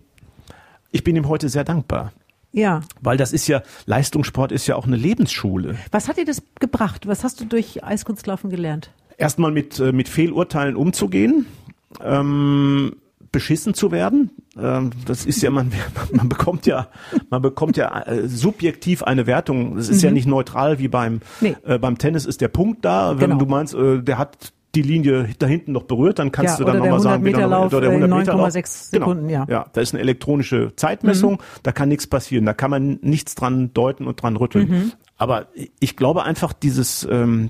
Ich 0.91 1.03
bin 1.03 1.15
ihm 1.15 1.27
heute 1.27 1.49
sehr 1.49 1.63
dankbar. 1.63 2.11
Ja. 2.51 2.81
Weil 3.01 3.17
das 3.17 3.31
ist 3.31 3.47
ja, 3.47 3.61
Leistungssport 3.85 4.51
ist 4.51 4.67
ja 4.67 4.75
auch 4.75 4.87
eine 4.87 4.95
Lebensschule. 4.95 5.75
Was 5.91 6.07
hat 6.07 6.17
dir 6.17 6.25
das 6.25 6.41
gebracht? 6.59 7.07
Was 7.07 7.23
hast 7.23 7.39
du 7.39 7.45
durch 7.45 7.83
Eiskunstlaufen 7.83 8.49
gelernt? 8.49 8.91
Erstmal 9.17 9.51
mit, 9.51 9.79
äh, 9.79 9.91
mit 9.91 10.09
Fehlurteilen 10.09 10.75
umzugehen. 10.75 11.45
Ähm, 12.03 12.95
beschissen 13.31 13.73
zu 13.73 13.91
werden. 13.91 14.31
Ähm, 14.57 14.91
das 15.05 15.25
ist 15.25 15.41
ja 15.41 15.51
man, 15.51 15.71
man 16.11 16.29
bekommt 16.29 16.65
ja, 16.65 16.87
man 17.29 17.41
bekommt 17.41 17.77
ja 17.77 18.01
äh, 18.03 18.27
subjektiv 18.27 19.03
eine 19.03 19.27
Wertung. 19.27 19.75
Das 19.75 19.89
ist 19.89 19.97
mhm. 19.97 20.05
ja 20.05 20.11
nicht 20.11 20.27
neutral 20.27 20.79
wie 20.79 20.87
beim 20.87 21.21
nee. 21.41 21.55
äh, 21.65 21.77
beim 21.77 21.97
Tennis 21.97 22.25
ist 22.25 22.41
der 22.41 22.47
Punkt 22.47 22.85
da. 22.85 23.19
Wenn 23.19 23.31
genau. 23.31 23.39
du 23.39 23.45
meinst, 23.45 23.73
äh, 23.75 24.01
der 24.01 24.17
hat 24.17 24.53
die 24.75 24.81
Linie 24.83 25.29
da 25.39 25.47
hinten 25.47 25.71
noch 25.71 25.83
berührt, 25.83 26.19
dann 26.19 26.31
kannst 26.31 26.53
ja, 26.53 26.57
du 26.57 26.71
dann 26.71 26.77
nochmal 26.77 26.99
sagen, 26.99 27.23
Meter 27.23 27.47
Lauf, 27.47 27.73
oder 27.73 27.81
der 27.81 27.89
100 27.89 28.19
Meter 28.19 28.35
Lauf. 28.35 28.51
Sekunden, 28.51 29.27
genau. 29.27 29.45
ja. 29.45 29.45
ja. 29.49 29.65
Da 29.73 29.81
ist 29.81 29.93
eine 29.93 30.01
elektronische 30.01 30.75
Zeitmessung, 30.75 31.33
mhm. 31.33 31.59
da 31.63 31.71
kann 31.71 31.89
nichts 31.89 32.05
passieren, 32.05 32.45
da 32.45 32.53
kann 32.53 32.69
man 32.69 32.99
nichts 33.01 33.35
dran 33.35 33.73
deuten 33.73 34.05
und 34.05 34.21
dran 34.21 34.35
rütteln. 34.35 34.69
Mhm. 34.69 34.91
Aber 35.17 35.47
ich 35.79 35.97
glaube 35.97 36.23
einfach, 36.23 36.53
dieses 36.53 37.07
ähm, 37.09 37.49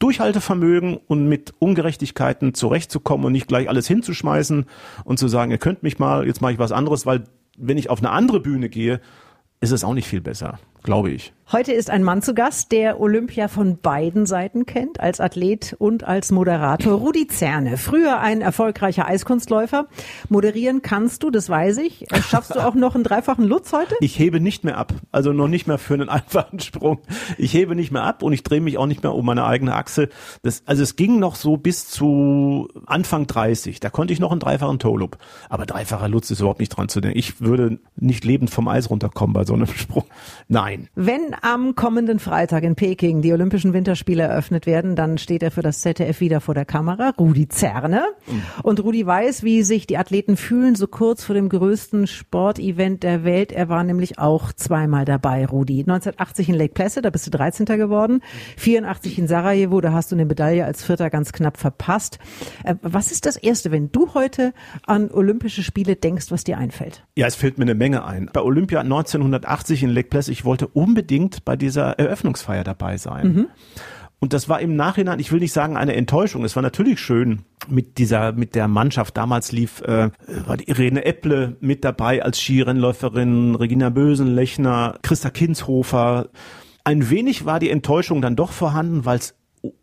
Durchhaltevermögen 0.00 0.96
und 0.96 1.28
mit 1.28 1.54
Ungerechtigkeiten 1.58 2.54
zurechtzukommen 2.54 3.26
und 3.26 3.32
nicht 3.32 3.46
gleich 3.46 3.68
alles 3.68 3.86
hinzuschmeißen 3.86 4.66
und 5.04 5.18
zu 5.18 5.28
sagen, 5.28 5.52
ihr 5.52 5.58
könnt 5.58 5.82
mich 5.82 5.98
mal, 5.98 6.26
jetzt 6.26 6.40
mache 6.40 6.52
ich 6.52 6.58
was 6.58 6.72
anderes, 6.72 7.06
weil 7.06 7.24
wenn 7.56 7.78
ich 7.78 7.90
auf 7.90 8.00
eine 8.00 8.10
andere 8.10 8.40
Bühne 8.40 8.68
gehe, 8.68 9.00
ist 9.60 9.70
es 9.70 9.84
auch 9.84 9.94
nicht 9.94 10.08
viel 10.08 10.20
besser 10.20 10.58
glaube 10.82 11.10
ich. 11.10 11.32
Heute 11.52 11.72
ist 11.72 11.90
ein 11.90 12.04
Mann 12.04 12.22
zu 12.22 12.32
Gast, 12.32 12.70
der 12.70 13.00
Olympia 13.00 13.48
von 13.48 13.78
beiden 13.78 14.24
Seiten 14.24 14.66
kennt, 14.66 15.00
als 15.00 15.20
Athlet 15.20 15.74
und 15.80 16.04
als 16.04 16.30
Moderator. 16.30 16.92
Rudi 16.92 17.26
Zerne, 17.26 17.76
früher 17.76 18.20
ein 18.20 18.40
erfolgreicher 18.40 19.08
Eiskunstläufer. 19.08 19.88
Moderieren 20.28 20.80
kannst 20.80 21.24
du, 21.24 21.30
das 21.32 21.50
weiß 21.50 21.78
ich. 21.78 22.06
Schaffst 22.28 22.54
du 22.54 22.64
auch 22.64 22.76
noch 22.76 22.94
einen 22.94 23.02
dreifachen 23.02 23.44
Lutz 23.44 23.72
heute? 23.72 23.96
Ich 24.00 24.16
hebe 24.16 24.38
nicht 24.38 24.62
mehr 24.62 24.78
ab, 24.78 24.94
also 25.10 25.32
noch 25.32 25.48
nicht 25.48 25.66
mehr 25.66 25.78
für 25.78 25.94
einen 25.94 26.08
einfachen 26.08 26.60
Sprung. 26.60 27.00
Ich 27.36 27.52
hebe 27.52 27.74
nicht 27.74 27.90
mehr 27.90 28.04
ab 28.04 28.22
und 28.22 28.32
ich 28.32 28.44
drehe 28.44 28.60
mich 28.60 28.78
auch 28.78 28.86
nicht 28.86 29.02
mehr 29.02 29.12
um 29.12 29.26
meine 29.26 29.44
eigene 29.44 29.74
Achse. 29.74 30.08
Das, 30.44 30.62
also 30.66 30.84
es 30.84 30.94
ging 30.94 31.18
noch 31.18 31.34
so 31.34 31.56
bis 31.56 31.88
zu 31.88 32.68
Anfang 32.86 33.26
30. 33.26 33.80
Da 33.80 33.90
konnte 33.90 34.12
ich 34.12 34.20
noch 34.20 34.30
einen 34.30 34.38
dreifachen 34.38 34.78
Toe-Loop. 34.78 35.18
Aber 35.48 35.66
dreifacher 35.66 36.08
Lutz 36.08 36.30
ist 36.30 36.38
überhaupt 36.38 36.60
nicht 36.60 36.68
dran 36.68 36.88
zu 36.88 37.00
denken. 37.00 37.18
Ich 37.18 37.40
würde 37.40 37.80
nicht 37.96 38.24
lebend 38.24 38.50
vom 38.50 38.68
Eis 38.68 38.88
runterkommen 38.88 39.34
bei 39.34 39.44
so 39.44 39.54
einem 39.54 39.66
Sprung. 39.74 40.04
Nein. 40.46 40.69
Nein. 40.70 40.88
Wenn 40.94 41.34
am 41.42 41.74
kommenden 41.74 42.20
Freitag 42.20 42.62
in 42.62 42.76
Peking 42.76 43.22
die 43.22 43.32
Olympischen 43.32 43.72
Winterspiele 43.72 44.22
eröffnet 44.22 44.66
werden, 44.66 44.94
dann 44.94 45.18
steht 45.18 45.42
er 45.42 45.50
für 45.50 45.62
das 45.62 45.80
ZDF 45.80 46.20
wieder 46.20 46.40
vor 46.40 46.54
der 46.54 46.64
Kamera, 46.64 47.12
Rudi 47.18 47.48
Zerne. 47.48 48.04
Mhm. 48.28 48.42
Und 48.62 48.80
Rudi 48.80 49.04
weiß, 49.04 49.42
wie 49.42 49.64
sich 49.64 49.88
die 49.88 49.98
Athleten 49.98 50.36
fühlen, 50.36 50.76
so 50.76 50.86
kurz 50.86 51.24
vor 51.24 51.34
dem 51.34 51.48
größten 51.48 52.06
Sportevent 52.06 53.02
der 53.02 53.24
Welt. 53.24 53.50
Er 53.50 53.68
war 53.68 53.82
nämlich 53.82 54.20
auch 54.20 54.52
zweimal 54.52 55.04
dabei, 55.04 55.44
Rudi. 55.44 55.80
1980 55.80 56.50
in 56.50 56.54
Lake 56.54 56.74
Placid, 56.74 57.04
da 57.04 57.10
bist 57.10 57.26
du 57.26 57.30
13. 57.32 57.66
geworden. 57.66 58.22
84 58.56 59.18
in 59.18 59.26
Sarajevo, 59.26 59.80
da 59.80 59.92
hast 59.92 60.12
du 60.12 60.16
eine 60.16 60.24
Medaille 60.24 60.64
als 60.64 60.84
Vierter 60.84 61.10
ganz 61.10 61.32
knapp 61.32 61.56
verpasst. 61.56 62.20
Äh, 62.62 62.76
was 62.82 63.10
ist 63.10 63.26
das 63.26 63.36
Erste, 63.36 63.72
wenn 63.72 63.90
du 63.90 64.14
heute 64.14 64.52
an 64.86 65.10
Olympische 65.10 65.64
Spiele 65.64 65.96
denkst, 65.96 66.30
was 66.30 66.44
dir 66.44 66.58
einfällt? 66.58 67.04
Ja, 67.16 67.26
es 67.26 67.34
fällt 67.34 67.58
mir 67.58 67.64
eine 67.64 67.74
Menge 67.74 68.04
ein. 68.04 68.30
Bei 68.32 68.42
Olympia 68.42 68.80
1980 68.80 69.82
in 69.82 69.90
Lake 69.90 70.08
Placid, 70.08 70.32
ich 70.32 70.44
wollte 70.44 70.59
wollte 70.60 70.72
unbedingt 70.74 71.44
bei 71.44 71.56
dieser 71.56 71.98
Eröffnungsfeier 71.98 72.64
dabei 72.64 72.96
sein. 72.96 73.26
Mhm. 73.26 73.46
Und 74.22 74.34
das 74.34 74.50
war 74.50 74.60
im 74.60 74.76
Nachhinein, 74.76 75.18
ich 75.18 75.32
will 75.32 75.40
nicht 75.40 75.54
sagen 75.54 75.78
eine 75.78 75.96
Enttäuschung. 75.96 76.44
Es 76.44 76.54
war 76.54 76.62
natürlich 76.62 77.00
schön 77.00 77.42
mit 77.68 77.96
dieser, 77.96 78.32
mit 78.32 78.54
der 78.54 78.68
Mannschaft. 78.68 79.16
Damals 79.16 79.50
lief, 79.50 79.80
äh, 79.80 80.10
war 80.46 80.58
die 80.58 80.68
Irene 80.68 81.06
Epple 81.06 81.56
mit 81.60 81.84
dabei 81.84 82.22
als 82.22 82.38
Skirennläuferin, 82.38 83.54
Regina 83.54 83.88
Bösenlechner, 83.88 84.98
Christa 85.00 85.30
Kinshofer. 85.30 86.28
Ein 86.84 87.08
wenig 87.08 87.46
war 87.46 87.60
die 87.60 87.70
Enttäuschung 87.70 88.20
dann 88.20 88.36
doch 88.36 88.52
vorhanden, 88.52 89.06
weil 89.06 89.18
es 89.18 89.34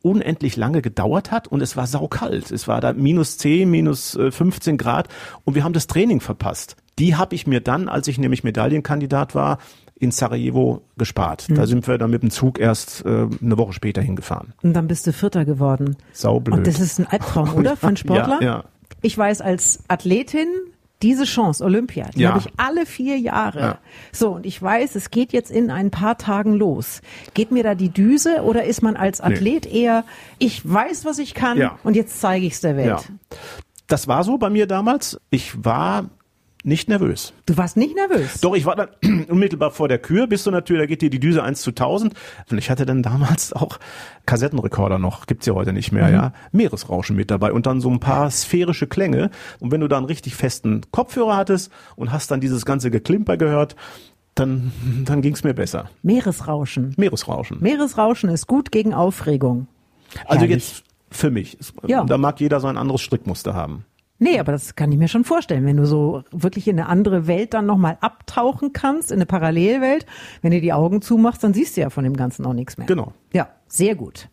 unendlich 0.04 0.56
lange 0.56 0.84
gedauert 0.84 1.32
hat 1.32 1.48
und 1.48 1.62
es 1.62 1.76
war 1.76 1.88
saukalt. 1.88 2.52
Es 2.52 2.68
war 2.68 2.80
da 2.80 2.94
minus 2.94 3.40
10, 3.40 3.70
minus 3.70 4.12
15 4.12 4.76
äh, 4.76 4.78
Grad 4.78 5.08
und 5.46 5.56
wir 5.56 5.64
haben 5.64 5.74
das 5.74 5.88
Training 5.88 6.20
verpasst. 6.20 6.76
Die 7.00 7.16
habe 7.16 7.34
ich 7.34 7.48
mir 7.48 7.62
dann, 7.62 7.90
als 7.90 8.08
ich 8.08 8.20
nämlich 8.20 8.44
Medaillenkandidat 8.44 9.34
war, 9.34 9.58
in 10.00 10.12
Sarajevo 10.12 10.82
gespart. 10.98 11.50
Mhm. 11.50 11.56
Da 11.56 11.68
sind 11.68 11.88
wir 11.88 11.98
dann 11.98 12.12
mit 12.12 12.22
dem 12.22 12.30
Zug 12.30 12.60
erst 12.60 13.06
äh, 13.06 13.28
eine 13.42 13.58
Woche 13.58 13.74
später 13.74 14.02
hingefahren. 14.02 14.54
Und 14.62 14.74
dann 14.74 14.88
bist 14.88 15.08
du 15.08 15.14
Vierter 15.14 15.46
geworden. 15.46 15.98
Saublöd. 16.14 16.58
Und 16.58 16.68
das 16.68 16.80
ist 16.80 17.00
ein 17.00 17.08
Albtraum, 17.08 17.54
oder? 17.56 17.76
Für 17.78 17.88
einen 17.88 17.98
Sportler? 17.98 18.40
Ja, 18.42 18.48
ja. 18.48 18.64
Ich 19.02 19.18
weiß 19.18 19.42
als 19.42 19.84
Athletin, 19.88 20.48
diese 21.04 21.26
Chance, 21.26 21.64
Olympia, 21.64 22.10
die 22.16 22.22
ja. 22.22 22.30
habe 22.30 22.40
ich 22.40 22.52
alle 22.58 22.86
vier 22.88 23.20
Jahre. 23.20 23.60
Ja. 23.60 23.78
So, 24.12 24.30
und 24.32 24.46
ich 24.48 24.60
weiß, 24.60 24.96
es 24.96 25.12
geht 25.12 25.32
jetzt 25.32 25.52
in 25.52 25.70
ein 25.70 25.92
paar 25.92 26.18
Tagen 26.18 26.54
los. 26.54 27.02
Geht 27.36 27.52
mir 27.52 27.64
da 27.64 27.76
die 27.76 27.90
Düse 27.90 28.42
oder 28.42 28.64
ist 28.64 28.82
man 28.82 28.96
als 28.96 29.22
Athlet 29.22 29.66
nee. 29.66 29.82
eher, 29.82 30.04
ich 30.40 30.68
weiß, 30.68 31.06
was 31.06 31.20
ich 31.20 31.36
kann 31.36 31.60
ja. 31.60 31.78
und 31.84 31.96
jetzt 31.96 32.20
zeige 32.20 32.48
ich 32.48 32.54
es 32.54 32.62
der 32.62 32.78
Welt? 32.78 32.88
Ja. 32.88 33.38
Das 33.86 34.08
war 34.08 34.24
so 34.24 34.38
bei 34.38 34.50
mir 34.50 34.66
damals. 34.66 35.22
Ich 35.30 35.64
war 35.64 36.10
nicht 36.68 36.90
nervös. 36.90 37.34
Du 37.46 37.58
warst 37.58 37.78
nicht 37.78 37.96
nervös? 37.96 38.42
Doch, 38.42 38.56
ich 38.56 38.66
war 38.66 38.76
dann 38.76 38.90
unmittelbar 39.30 39.72
vor 39.72 39.88
der 39.88 39.98
Kür, 39.98 40.28
bist 40.28 40.46
du 40.46 40.52
natürlich, 40.52 40.84
da 40.84 40.86
geht 40.86 41.02
dir 41.02 41.10
die 41.10 41.20
Düse 41.20 41.42
1 41.42 41.62
zu 41.62 41.72
1000. 41.72 42.14
Und 42.52 42.58
ich 42.58 42.70
hatte 42.70 42.86
dann 42.86 43.02
damals 43.02 43.54
auch 43.54 43.80
Kassettenrekorder 44.26 45.00
noch, 45.00 45.26
gibt's 45.26 45.46
ja 45.46 45.54
heute 45.54 45.74
nicht 45.74 45.92
mehr, 45.92 46.08
mhm. 46.08 46.14
ja. 46.14 46.34
Meeresrauschen 46.52 47.16
mit 47.16 47.32
dabei 47.32 47.52
und 47.54 47.66
dann 47.66 47.82
so 47.82 47.90
ein 47.90 48.00
paar 48.00 48.30
sphärische 48.30 48.86
Klänge. 48.86 49.32
Und 49.60 49.72
wenn 49.72 49.82
du 49.82 49.88
da 49.88 49.98
einen 49.98 50.06
richtig 50.06 50.36
festen 50.36 50.82
Kopfhörer 50.92 51.38
hattest 51.38 51.72
und 51.96 52.12
hast 52.12 52.30
dann 52.30 52.42
dieses 52.42 52.66
ganze 52.66 52.92
Geklimper 52.92 53.38
gehört, 53.38 53.76
dann, 54.36 54.72
dann 55.06 55.22
ging's 55.22 55.44
mir 55.44 55.54
besser. 55.54 55.90
Meeresrauschen. 56.04 56.94
Meeresrauschen. 56.98 57.58
Meeresrauschen 57.62 58.30
ist 58.30 58.46
gut 58.46 58.72
gegen 58.72 58.94
Aufregung. 58.94 59.68
Also 60.26 60.42
Herrlich. 60.42 60.52
jetzt 60.52 60.84
für 61.10 61.32
mich. 61.32 61.58
Ja. 61.88 62.04
Da 62.04 62.18
mag 62.18 62.40
jeder 62.40 62.60
so 62.60 62.68
ein 62.68 62.78
anderes 62.78 63.02
Strickmuster 63.02 63.56
haben. 63.56 63.86
Nee, 64.20 64.40
aber 64.40 64.52
das 64.52 64.76
kann 64.76 64.92
ich 64.92 64.98
mir 64.98 65.08
schon 65.08 65.24
vorstellen, 65.24 65.66
wenn 65.66 65.78
du 65.78 65.86
so 65.86 66.24
wirklich 66.32 66.68
in 66.68 66.80
eine 66.80 66.90
andere 66.90 67.28
Welt 67.28 67.54
dann 67.54 67.66
nochmal 67.68 67.98
abtauchen 68.02 68.74
kannst, 68.74 69.12
in 69.12 69.18
eine 69.18 69.26
Parallelwelt. 69.28 70.06
Wenn 70.42 70.52
du 70.52 70.60
die 70.62 70.74
Augen 70.74 71.02
zumachst, 71.02 71.44
dann 71.44 71.54
siehst 71.54 71.78
du 71.78 71.82
ja 71.82 71.90
von 71.90 72.04
dem 72.04 72.16
Ganzen 72.18 72.46
auch 72.46 72.54
nichts 72.54 72.78
mehr. 72.78 72.88
Genau. 72.88 73.14
Ja, 73.34 73.50
sehr 73.68 73.96
gut. 73.96 74.30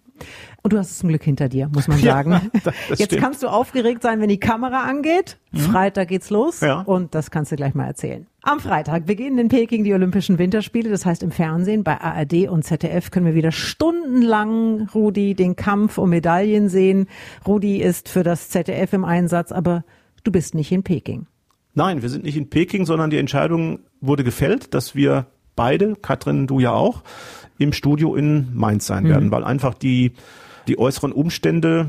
Und 0.63 0.73
du 0.73 0.79
hast 0.79 0.91
es 0.93 0.99
zum 0.99 1.11
Glück 1.11 1.23
hinter 1.23 1.49
dir, 1.51 1.69
muss 1.69 1.89
man 1.89 1.99
sagen. 2.01 2.31
Ja, 2.65 2.73
Jetzt 2.91 3.05
stimmt. 3.05 3.21
kannst 3.23 3.43
du 3.43 3.49
aufgeregt 3.49 4.03
sein, 4.03 4.21
wenn 4.21 4.29
die 4.29 4.41
Kamera 4.41 4.85
angeht. 4.85 5.39
Mhm. 5.53 5.59
Freitag 5.59 6.09
geht's 6.09 6.31
los 6.31 6.61
ja. 6.61 6.81
und 6.81 7.15
das 7.15 7.31
kannst 7.31 7.53
du 7.53 7.57
gleich 7.57 7.75
mal 7.75 7.87
erzählen. 7.87 8.27
Am 8.47 8.61
Freitag 8.61 9.07
beginnen 9.07 9.39
in 9.39 9.49
Peking 9.49 9.85
die 9.85 9.95
Olympischen 9.95 10.37
Winterspiele. 10.37 10.91
Das 10.91 11.07
heißt, 11.07 11.23
im 11.23 11.31
Fernsehen 11.31 11.83
bei 11.83 11.99
ARD 11.99 12.47
und 12.47 12.63
ZDF 12.63 13.11
können 13.11 13.25
wir 13.25 13.35
wieder 13.35 13.53
stundenlang 13.53 14.87
Rudi 14.95 15.35
den 15.35 15.57
Kampf 15.57 15.97
um 15.97 16.11
Medaillen 16.11 16.69
sehen. 16.69 17.07
Rudi 17.47 17.79
ist 17.79 18.11
für 18.11 18.23
das 18.23 18.51
ZDF 18.51 18.93
im 18.93 19.03
Einsatz, 19.03 19.51
aber 19.51 19.83
du 20.25 20.31
bist 20.31 20.55
nicht 20.55 20.71
in 20.73 20.83
Peking. 20.83 21.27
Nein, 21.73 22.03
wir 22.03 22.11
sind 22.11 22.25
nicht 22.25 22.37
in 22.37 22.51
Peking, 22.51 22.85
sondern 22.85 23.09
die 23.09 23.17
Entscheidung 23.17 23.79
wurde 24.03 24.25
gefällt, 24.25 24.75
dass 24.75 24.95
wir 24.95 25.25
beide, 25.57 25.97
Katrin, 25.97 26.47
du 26.47 26.61
ja 26.61 26.73
auch, 26.75 27.03
im 27.57 27.73
Studio 27.73 28.15
in 28.15 28.49
Mainz 28.53 28.85
sein 28.85 29.05
mhm. 29.05 29.09
werden, 29.09 29.31
weil 29.31 29.45
einfach 29.45 29.73
die, 29.73 30.13
die 30.69 30.79
äußeren 30.79 31.13
Umstände 31.13 31.87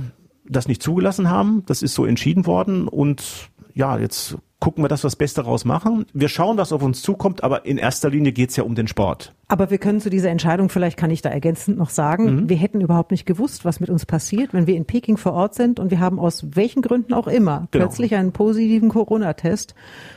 das 0.48 0.70
nicht 0.70 0.82
zugelassen 0.82 1.30
haben. 1.30 1.64
Das 1.66 1.82
ist 1.82 1.96
so 1.96 2.06
entschieden 2.06 2.46
worden 2.46 2.88
und 2.88 3.50
ja, 3.74 3.98
jetzt 3.98 4.38
gucken 4.65 4.84
wir, 4.84 4.88
dass 4.88 5.03
wir 5.03 5.10
das 5.10 5.15
Beste 5.15 5.41
raus 5.43 5.63
machen. 5.63 6.07
Wir 6.13 6.27
schauen, 6.27 6.57
was 6.57 6.74
auf 6.74 6.81
uns 6.81 7.03
zukommt, 7.03 7.43
aber 7.43 7.67
in 7.67 7.77
erster 7.77 8.10
Linie 8.10 8.31
geht's 8.31 8.55
ja 8.55 8.63
um 8.63 8.74
den 8.74 8.88
Sport. 8.88 9.36
Aber 9.48 9.70
wir 9.70 9.78
können 9.78 10.02
zu 10.02 10.10
dieser 10.10 10.30
Entscheidung, 10.30 10.70
vielleicht 10.70 10.98
kann 10.98 11.12
ich 11.12 11.22
da 11.22 11.30
ergänzend 11.30 11.78
noch 11.78 11.92
sagen, 11.92 12.36
mhm. 12.36 12.50
wir 12.50 12.58
hätten 12.58 12.82
überhaupt 12.82 13.12
nicht 13.12 13.28
gewusst, 13.28 13.64
was 13.64 13.80
mit 13.80 13.92
uns 13.92 14.06
passiert, 14.06 14.54
wenn 14.54 14.66
wir 14.66 14.75
in 14.75 14.86
Peking 14.86 15.18
vor 15.18 15.34
Ort 15.34 15.54
sind 15.54 15.80
und 15.80 15.92
wir 15.92 16.00
haben 16.00 16.20
aus 16.20 16.56
welchen 16.56 16.82
Gründen 16.82 17.14
auch 17.14 17.28
immer 17.28 17.68
genau. 17.70 17.86
plötzlich 17.86 18.16
einen 18.16 18.32
positiven 18.32 18.90
Corona-Test. 18.90 19.75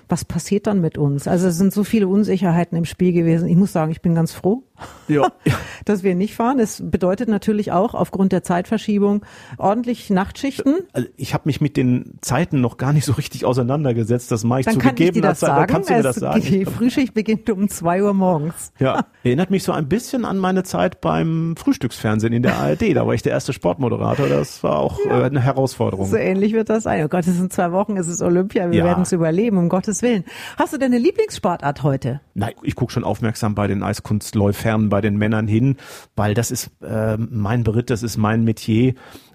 Was 0.09 0.25
passiert 0.25 0.67
dann 0.67 0.81
mit 0.81 0.97
uns? 0.97 1.29
Also 1.29 1.49
es 1.49 1.59
sind 1.59 1.75
so 1.75 1.85
viele 1.85 2.09
Unsicherheiten 2.09 2.79
im 2.79 2.87
Spiel 2.87 3.13
gewesen. 3.13 3.49
Ich 3.49 3.57
muss 3.57 3.73
sagen, 3.73 3.93
ich 3.93 4.01
bin 4.01 4.15
ganz 4.15 4.33
froh, 4.33 4.63
ja. 5.09 5.31
dass 5.85 6.03
wir 6.03 6.15
nicht 6.15 6.35
fahren. 6.35 6.59
Es 6.59 6.83
bedeutet 6.83 7.29
natürlich 7.29 7.71
auch 7.71 7.95
aufgrund 7.95 8.33
der 8.33 8.43
Zeitverschiebung 8.43 9.27
ordentlich 9.59 10.09
Nachtschichten. 10.09 10.77
Also 10.95 11.09
ich 11.17 11.35
habe 11.35 11.43
mich 11.47 11.61
mit 11.61 11.77
den 11.77 12.15
Zeiten 12.23 12.63
noch 12.63 12.79
gar 12.79 12.95
nicht 12.95 13.05
so 13.05 13.13
richtig 13.13 13.45
auseinandergesetzt. 13.45 14.33
Das 14.33 14.45
mache 14.45 14.61
ich 14.61 14.67
dann 14.67 14.81
zu 14.81 14.81
gegebener 14.81 15.35
Zeit. 15.35 15.51
Dann 15.51 15.67
kannst 15.67 15.91
du 15.91 15.95
mir 15.95 16.03
das 16.03 16.17
sagen. 16.17 16.41
Die 16.41 16.65
Frühschicht 16.65 17.13
beginnt 17.13 17.51
um 17.51 17.69
zwei 17.69 18.03
Uhr 18.03 18.15
morgens. 18.15 18.73
Ja. 18.79 19.05
Erinnert 19.25 19.51
mich 19.51 19.65
so 19.65 19.73
ein 19.73 19.89
bisschen 19.89 20.25
an 20.25 20.39
meine 20.39 20.63
Zeit 20.63 21.01
beim 21.01 21.55
Frühstücksfernsehen 21.57 22.33
in 22.33 22.43
der 22.43 22.57
ARD. 22.59 22.95
Da 22.95 23.07
war 23.07 23.15
ich 23.15 23.23
der 23.23 23.33
erste 23.33 23.53
Sportmoderator. 23.53 24.29
Das 24.29 24.63
war 24.63 24.79
auch 24.79 24.99
ja. 25.05 25.23
äh, 25.23 25.25
eine 25.25 25.41
Herausforderung. 25.41 26.07
So 26.07 26.17
ähnlich 26.17 26.53
wird 26.53 26.69
das 26.69 26.85
sein. 26.85 27.05
Oh 27.05 27.09
Gott, 27.09 27.27
es 27.27 27.37
sind 27.37 27.53
zwei 27.53 27.73
Wochen, 27.73 27.97
es 27.97 28.07
ist 28.07 28.23
Olympia. 28.23 28.71
Wir 28.71 28.79
ja. 28.79 28.85
werden 28.85 29.03
es 29.03 29.13
überleben, 29.13 29.59
um 29.59 29.69
Gottes 29.69 30.03
Willen. 30.03 30.25
Hast 30.57 30.73
du 30.73 30.79
deine 30.79 30.99
Lieblingssportart 30.99 31.83
heute? 31.83 32.21
Nein, 32.35 32.53
ich 32.63 32.75
gucke 32.75 32.93
schon 32.93 33.05
aufmerksam 33.05 33.55
bei 33.55 33.67
den 33.67 33.83
Eiskunstläufern, 33.83 34.89
bei 34.89 35.01
den 35.01 35.17
Männern 35.17 35.49
hin, 35.49 35.77
weil 36.15 36.35
das 36.35 36.51
ist 36.51 36.71
äh, 36.83 37.17
mein 37.17 37.65
Beritt, 37.65 37.91
das 37.91 38.03
ist 38.03 38.17
mein 38.17 38.45
Metier. 38.45 38.95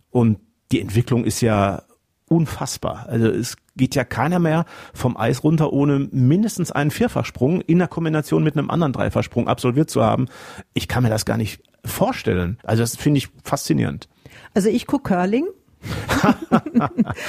Und 0.10 0.40
die 0.72 0.80
Entwicklung 0.80 1.26
ist 1.26 1.42
ja 1.42 1.84
unfassbar. 2.30 3.06
Also 3.08 3.28
es 3.28 3.58
geht 3.76 3.96
ja 3.96 4.04
keiner 4.04 4.40
mehr 4.40 4.66
vom 4.94 5.18
Eis 5.18 5.44
runter, 5.44 5.74
ohne 5.74 6.08
mindestens 6.12 6.72
einen 6.72 6.92
Vierfachsprung 6.92 7.62
in 7.62 7.80
der 7.80 7.88
Kombination 7.88 8.44
mit 8.44 8.58
einem 8.58 8.70
anderen 8.70 8.94
Dreifachsprung 8.94 9.48
absolviert 9.48 9.90
zu 9.90 10.04
haben. 10.04 10.28
Ich 10.74 10.88
kann 10.88 11.04
mir 11.04 11.10
das 11.10 11.26
gar 11.26 11.38
nicht 11.38 11.62
vorstellen. 11.86 12.58
Also 12.64 12.84
das 12.84 12.96
finde 12.96 13.20
ich 13.20 13.30
faszinierend. 13.44 14.08
Also 14.54 14.70
ich 14.70 14.88
gucke 14.88 15.14
Curling. 15.14 15.46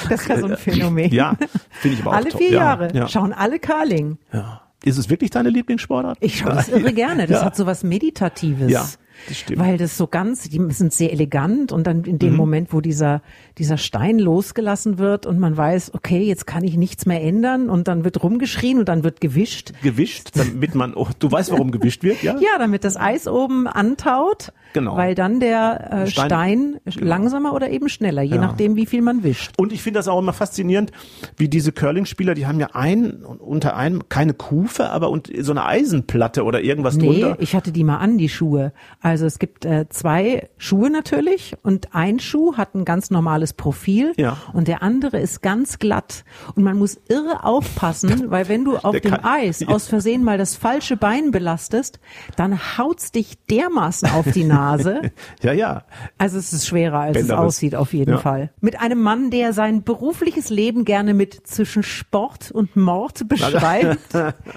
das 0.08 0.20
ist 0.20 0.28
ja 0.28 0.38
so 0.38 0.46
ein 0.46 0.56
Phänomen. 0.56 1.12
Ja, 1.12 1.36
finde 1.80 1.96
ich 1.96 2.02
aber 2.02 2.10
auch 2.10 2.14
Alle 2.14 2.30
vier 2.30 2.52
Jahre 2.52 2.94
ja. 2.94 3.08
schauen 3.08 3.32
alle 3.32 3.58
Curling. 3.58 4.18
Ja. 4.32 4.62
Ist 4.84 4.98
es 4.98 5.08
wirklich 5.08 5.30
deine 5.30 5.48
Lieblingssportart? 5.48 6.18
Ich 6.20 6.38
schaue 6.38 6.52
das 6.52 6.68
irre 6.68 6.92
gerne. 6.92 7.26
Das 7.26 7.40
ja. 7.40 7.46
hat 7.46 7.56
so 7.56 7.66
was 7.66 7.82
Meditatives. 7.82 8.70
Ja. 8.70 8.86
Das 9.28 9.38
stimmt. 9.38 9.59
Weil 9.59 9.78
das 9.78 9.97
so 9.97 10.06
ganz, 10.06 10.49
die 10.49 10.61
sind 10.71 10.92
sehr 10.92 11.12
elegant 11.12 11.73
und 11.73 11.87
dann 11.87 12.04
in 12.04 12.18
dem 12.18 12.33
mhm. 12.33 12.37
Moment, 12.37 12.73
wo 12.73 12.80
dieser, 12.80 13.23
dieser 13.59 13.78
Stein 13.78 14.18
losgelassen 14.18 14.99
wird 14.99 15.26
und 15.26 15.38
man 15.38 15.56
weiß, 15.56 15.94
okay, 15.94 16.23
jetzt 16.23 16.47
kann 16.47 16.64
ich 16.64 16.76
nichts 16.76 17.06
mehr 17.06 17.23
ändern 17.23 17.71
und 17.71 17.88
dann 17.88 18.04
wird 18.04 18.23
rumgeschrien 18.23 18.78
und 18.78 18.88
dann 18.88 19.04
wird 19.04 19.21
gewischt. 19.21 19.73
Gewischt, 19.83 20.30
damit 20.35 20.75
man, 20.75 20.94
oh, 20.94 21.09
du 21.18 21.30
weißt, 21.30 21.50
warum 21.50 21.71
gewischt 21.71 22.02
wird, 22.02 22.23
ja? 22.23 22.35
Ja, 22.44 22.59
damit 22.59 22.85
das 22.85 22.97
Eis 22.97 23.26
oben 23.26 23.66
antaut. 23.66 24.52
Genau. 24.75 24.97
Weil 24.97 25.14
dann 25.14 25.38
der 25.38 26.02
äh, 26.02 26.06
Stein, 26.09 26.26
Stein 26.26 26.80
genau. 26.85 27.06
langsamer 27.06 27.54
oder 27.54 27.71
eben 27.71 27.88
schneller, 27.88 28.23
je 28.23 28.35
ja. 28.35 28.40
nachdem, 28.40 28.75
wie 28.76 28.87
viel 28.87 29.02
man 29.02 29.23
wischt. 29.23 29.52
Und 29.56 29.73
ich 29.73 29.83
finde 29.83 29.99
das 29.99 30.09
auch 30.09 30.18
immer 30.18 30.33
faszinierend, 30.33 30.90
wie 31.37 31.49
diese 31.49 31.71
Curling-Spieler, 31.71 32.35
die 32.35 32.47
haben 32.47 32.59
ja 32.59 32.71
ein, 32.73 33.25
unter 33.25 33.76
einem, 33.76 34.09
keine 34.09 34.35
Kufe, 34.35 34.90
aber 34.90 35.11
und 35.11 35.30
so 35.40 35.52
eine 35.52 35.64
Eisenplatte 35.64 36.42
oder 36.42 36.61
irgendwas 36.61 36.97
nee, 36.97 37.06
drunter. 37.06 37.37
ich 37.40 37.54
hatte 37.54 37.71
die 37.71 37.85
mal 37.85 37.99
an, 37.99 38.18
die 38.18 38.28
Schuhe. 38.28 38.73
Also 39.04 39.26
es 39.26 39.38
gibt 39.38 39.66
äh, 39.66 39.87
zwei 39.90 40.49
Schuhe 40.56 40.88
natürlich 40.88 41.54
und 41.62 41.94
ein 41.94 42.20
Schuh 42.20 42.56
hat 42.56 42.75
ein 42.75 42.87
ganz 42.87 43.11
normales 43.11 43.52
Profil 43.52 44.14
ja. 44.16 44.38
und 44.54 44.66
der 44.66 44.82
andere 44.82 45.20
ist 45.20 45.42
ganz 45.42 45.78
glatt. 45.78 46.25
Und 46.54 46.62
man 46.62 46.78
muss 46.78 46.99
irre 47.08 47.44
aufpassen, 47.44 48.30
weil 48.30 48.49
wenn 48.49 48.64
du 48.64 48.78
auf 48.78 48.99
dem 48.99 49.18
Eis 49.23 49.61
ja. 49.61 49.68
aus 49.68 49.88
Versehen 49.88 50.25
mal 50.25 50.38
das 50.38 50.56
falsche 50.56 50.96
Bein 50.96 51.32
belastest, 51.32 52.00
dann 52.37 52.78
haut's 52.78 53.12
dich 53.12 53.37
dermaßen 53.50 54.08
auf 54.08 54.25
die 54.32 54.44
Nase. 54.44 55.02
Ja, 55.42 55.52
ja. 55.52 55.82
Also 56.16 56.38
es 56.38 56.52
ist 56.52 56.66
schwerer, 56.66 57.00
als 57.00 57.14
Bänderriss. 57.14 57.40
es 57.40 57.46
aussieht, 57.46 57.75
auf 57.75 57.92
jeden 57.92 58.12
ja. 58.12 58.18
Fall. 58.18 58.50
Mit 58.61 58.80
einem 58.80 59.02
Mann, 59.02 59.30
der 59.30 59.52
sein 59.52 59.82
berufliches 59.82 60.49
Leben 60.49 60.84
gerne 60.84 61.12
mit 61.12 61.46
zwischen 61.46 61.82
Sport 61.82 62.50
und 62.50 62.76
Mord 62.76 63.28
beschreibt. 63.28 64.14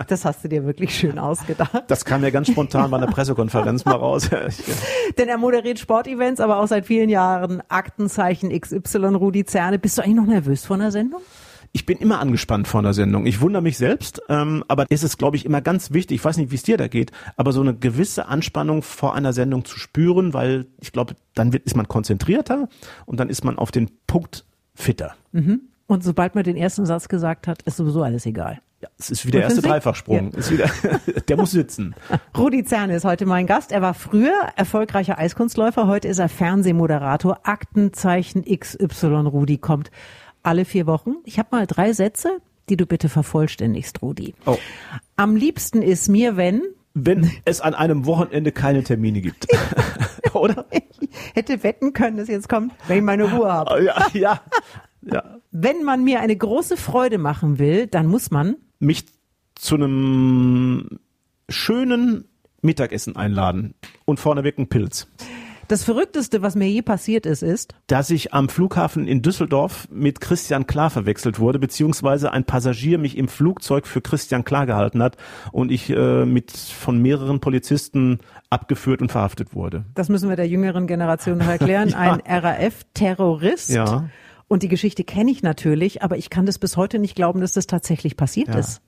das 0.08 0.26
hast 0.26 0.44
du 0.44 0.48
dir 0.48 0.66
wirklich 0.66 0.96
schön 0.96 1.20
ausgedacht. 1.20 1.84
Das 1.88 2.06
kam 2.06 2.24
ja 2.24 2.30
ganz 2.30 2.48
spontan 2.48 2.90
bei 2.92 2.98
einer 2.98 3.08
Pressekonferenz 3.08 3.84
mal 3.86 3.96
raus. 3.96 4.30
Denn 5.18 5.30
er 5.30 5.38
moderiert 5.38 5.80
Sportevents, 5.80 6.40
aber 6.40 6.60
auch 6.60 6.68
seit 6.68 6.86
vielen 6.86 7.10
Jahren 7.10 7.62
Aktenzeichen 7.68 8.50
XY, 8.58 9.16
Rudi 9.16 9.46
Zerne. 9.46 9.80
Bist 9.80 9.98
du 9.98 10.02
eigentlich 10.04 10.16
noch 10.16 10.26
nervös 10.26 10.66
vor 10.66 10.76
einer 10.76 10.92
Sendung? 10.92 11.22
ich 11.78 11.86
bin 11.86 11.98
immer 12.00 12.20
angespannt 12.20 12.68
vor 12.68 12.80
einer 12.80 12.94
Sendung. 12.94 13.26
Ich 13.26 13.42
wundere 13.42 13.62
mich 13.62 13.78
selbst, 13.78 14.22
ähm, 14.30 14.64
aber 14.68 14.86
es 14.90 15.04
ist, 15.04 15.18
glaube 15.18 15.38
ich, 15.38 15.46
immer 15.46 15.62
ganz 15.62 15.92
wichtig, 15.92 16.16
ich 16.16 16.26
weiß 16.26 16.38
nicht, 16.38 16.52
wie 16.52 16.56
es 16.56 16.64
dir 16.64 16.78
da 16.78 16.88
geht, 16.88 17.12
aber 17.36 17.52
so 17.52 17.62
eine 17.62 17.76
gewisse 17.76 18.28
Anspannung 18.28 18.82
vor 18.82 19.16
einer 19.16 19.34
Sendung 19.34 19.66
zu 19.66 19.78
spüren, 19.78 20.34
weil 20.34 20.66
ich 20.82 20.92
glaube, 20.92 21.16
dann 21.36 21.54
wird, 21.54 21.66
ist 21.66 21.76
man 21.76 21.88
konzentrierter 21.88 22.68
und 23.06 23.20
dann 23.20 23.30
ist 23.30 23.44
man 23.44 23.58
auf 23.58 23.72
den 23.72 23.90
Punkt 24.08 24.46
fitter. 24.74 25.16
Mhm. 25.32 25.62
Und 25.88 26.04
sobald 26.04 26.36
man 26.36 26.44
den 26.44 26.58
ersten 26.58 26.86
Satz 26.86 27.08
gesagt 27.08 27.48
hat, 27.48 27.62
ist 27.64 27.78
sowieso 27.78 28.02
alles 28.02 28.26
egal. 28.26 28.60
Ja, 28.80 28.90
es 29.00 29.10
ist 29.10 29.26
wie 29.26 29.32
der 29.32 29.42
erste 29.42 29.62
Dreifachsprung. 29.62 30.32
Ja. 30.34 30.38
Ist 30.38 30.52
wieder, 30.52 30.70
der 31.28 31.38
muss 31.38 31.52
sitzen. 31.52 31.96
Rudi 32.38 32.64
Zerne 32.64 32.96
ist 32.96 33.06
heute 33.06 33.26
mein 33.26 33.48
Gast. 33.48 33.72
Er 33.72 33.82
war 33.82 33.96
früher 33.96 34.36
erfolgreicher 34.56 35.18
Eiskunstläufer. 35.18 35.88
Heute 35.88 36.08
ist 36.08 36.20
er 36.20 36.30
Fernsehmoderator. 36.30 37.40
Aktenzeichen 37.44 38.46
XY 38.46 39.08
Rudi 39.28 39.58
kommt 39.58 39.90
alle 40.44 40.64
vier 40.64 40.86
Wochen. 40.86 41.16
Ich 41.24 41.40
habe 41.40 41.50
mal 41.52 41.66
drei 41.66 41.94
Sätze, 41.94 42.38
die 42.70 42.78
du 42.78 42.86
bitte 42.86 43.10
vervollständigst, 43.10 44.04
Rudi. 44.04 44.36
Oh. 44.46 44.58
Am 45.16 45.36
liebsten 45.36 45.82
ist 45.82 46.08
mir, 46.08 46.38
wenn 46.38 46.62
wenn 46.94 47.32
es 47.46 47.62
an 47.62 47.76
einem 47.76 48.06
Wochenende 48.08 48.52
keine 48.52 48.84
Termine 48.84 49.22
gibt. 49.22 49.48
Oder? 50.34 50.66
Ich 50.72 51.10
hätte 51.36 51.64
wetten 51.64 51.94
können, 51.94 52.18
dass 52.18 52.28
jetzt 52.28 52.50
kommt, 52.50 52.74
wenn 52.88 52.98
ich 52.98 53.04
meine 53.04 53.32
Ruhe 53.32 53.52
habe. 53.52 53.84
Ja, 53.84 54.08
ja, 54.14 54.42
ja. 55.02 55.24
Wenn 55.52 55.84
man 55.84 56.04
mir 56.04 56.20
eine 56.22 56.36
große 56.36 56.76
Freude 56.76 57.18
machen 57.18 57.60
will, 57.60 57.88
dann 57.88 58.08
muss 58.08 58.32
man 58.32 58.56
mich 58.80 59.06
zu 59.56 59.76
einem 59.76 61.00
schönen 61.50 62.26
Mittagessen 62.62 63.16
einladen 63.16 63.74
und 64.06 64.20
vorneweg 64.20 64.58
einen 64.58 64.70
Pilz. 64.70 65.08
Das 65.68 65.84
Verrückteste, 65.84 66.42
was 66.42 66.56
mir 66.56 66.70
je 66.70 66.82
passiert 66.82 67.26
ist, 67.26 67.44
ist, 67.44 67.76
dass 67.88 68.10
ich 68.10 68.34
am 68.34 68.48
Flughafen 68.48 69.06
in 69.06 69.22
Düsseldorf 69.22 69.90
mit 69.92 70.22
Christian 70.22 70.66
Klar 70.66 70.90
verwechselt 70.90 71.40
wurde, 71.40 71.60
beziehungsweise 71.60 72.32
ein 72.32 72.46
Passagier 72.46 72.98
mich 72.98 73.18
im 73.18 73.28
Flugzeug 73.28 73.86
für 73.86 74.00
Christian 74.00 74.46
Klar 74.46 74.66
gehalten 74.66 75.04
hat 75.04 75.18
und 75.52 75.70
ich 75.70 75.90
äh, 75.90 76.26
mit 76.26 76.52
von 76.52 77.02
mehreren 77.02 77.42
Polizisten 77.42 78.20
abgeführt 78.50 79.02
und 79.02 79.12
verhaftet 79.12 79.56
wurde. 79.56 79.84
Das 79.94 80.08
müssen 80.08 80.30
wir 80.30 80.38
der 80.38 80.48
jüngeren 80.48 80.88
Generation 80.88 81.38
noch 81.38 81.48
erklären. 81.48 81.90
ja. 81.90 81.98
Ein 81.98 82.22
RAF-Terrorist. 82.26 83.70
Ja. 83.70 84.10
Und 84.48 84.64
die 84.64 84.70
Geschichte 84.70 85.04
kenne 85.04 85.32
ich 85.32 85.44
natürlich, 85.44 86.04
aber 86.04 86.18
ich 86.18 86.30
kann 86.30 86.46
das 86.46 86.58
bis 86.58 86.78
heute 86.78 87.00
nicht 87.00 87.16
glauben, 87.16 87.42
dass 87.42 87.54
das 87.54 87.68
tatsächlich 87.68 88.16
passiert 88.16 88.50
ja. 88.50 88.60
ist. 88.60 88.82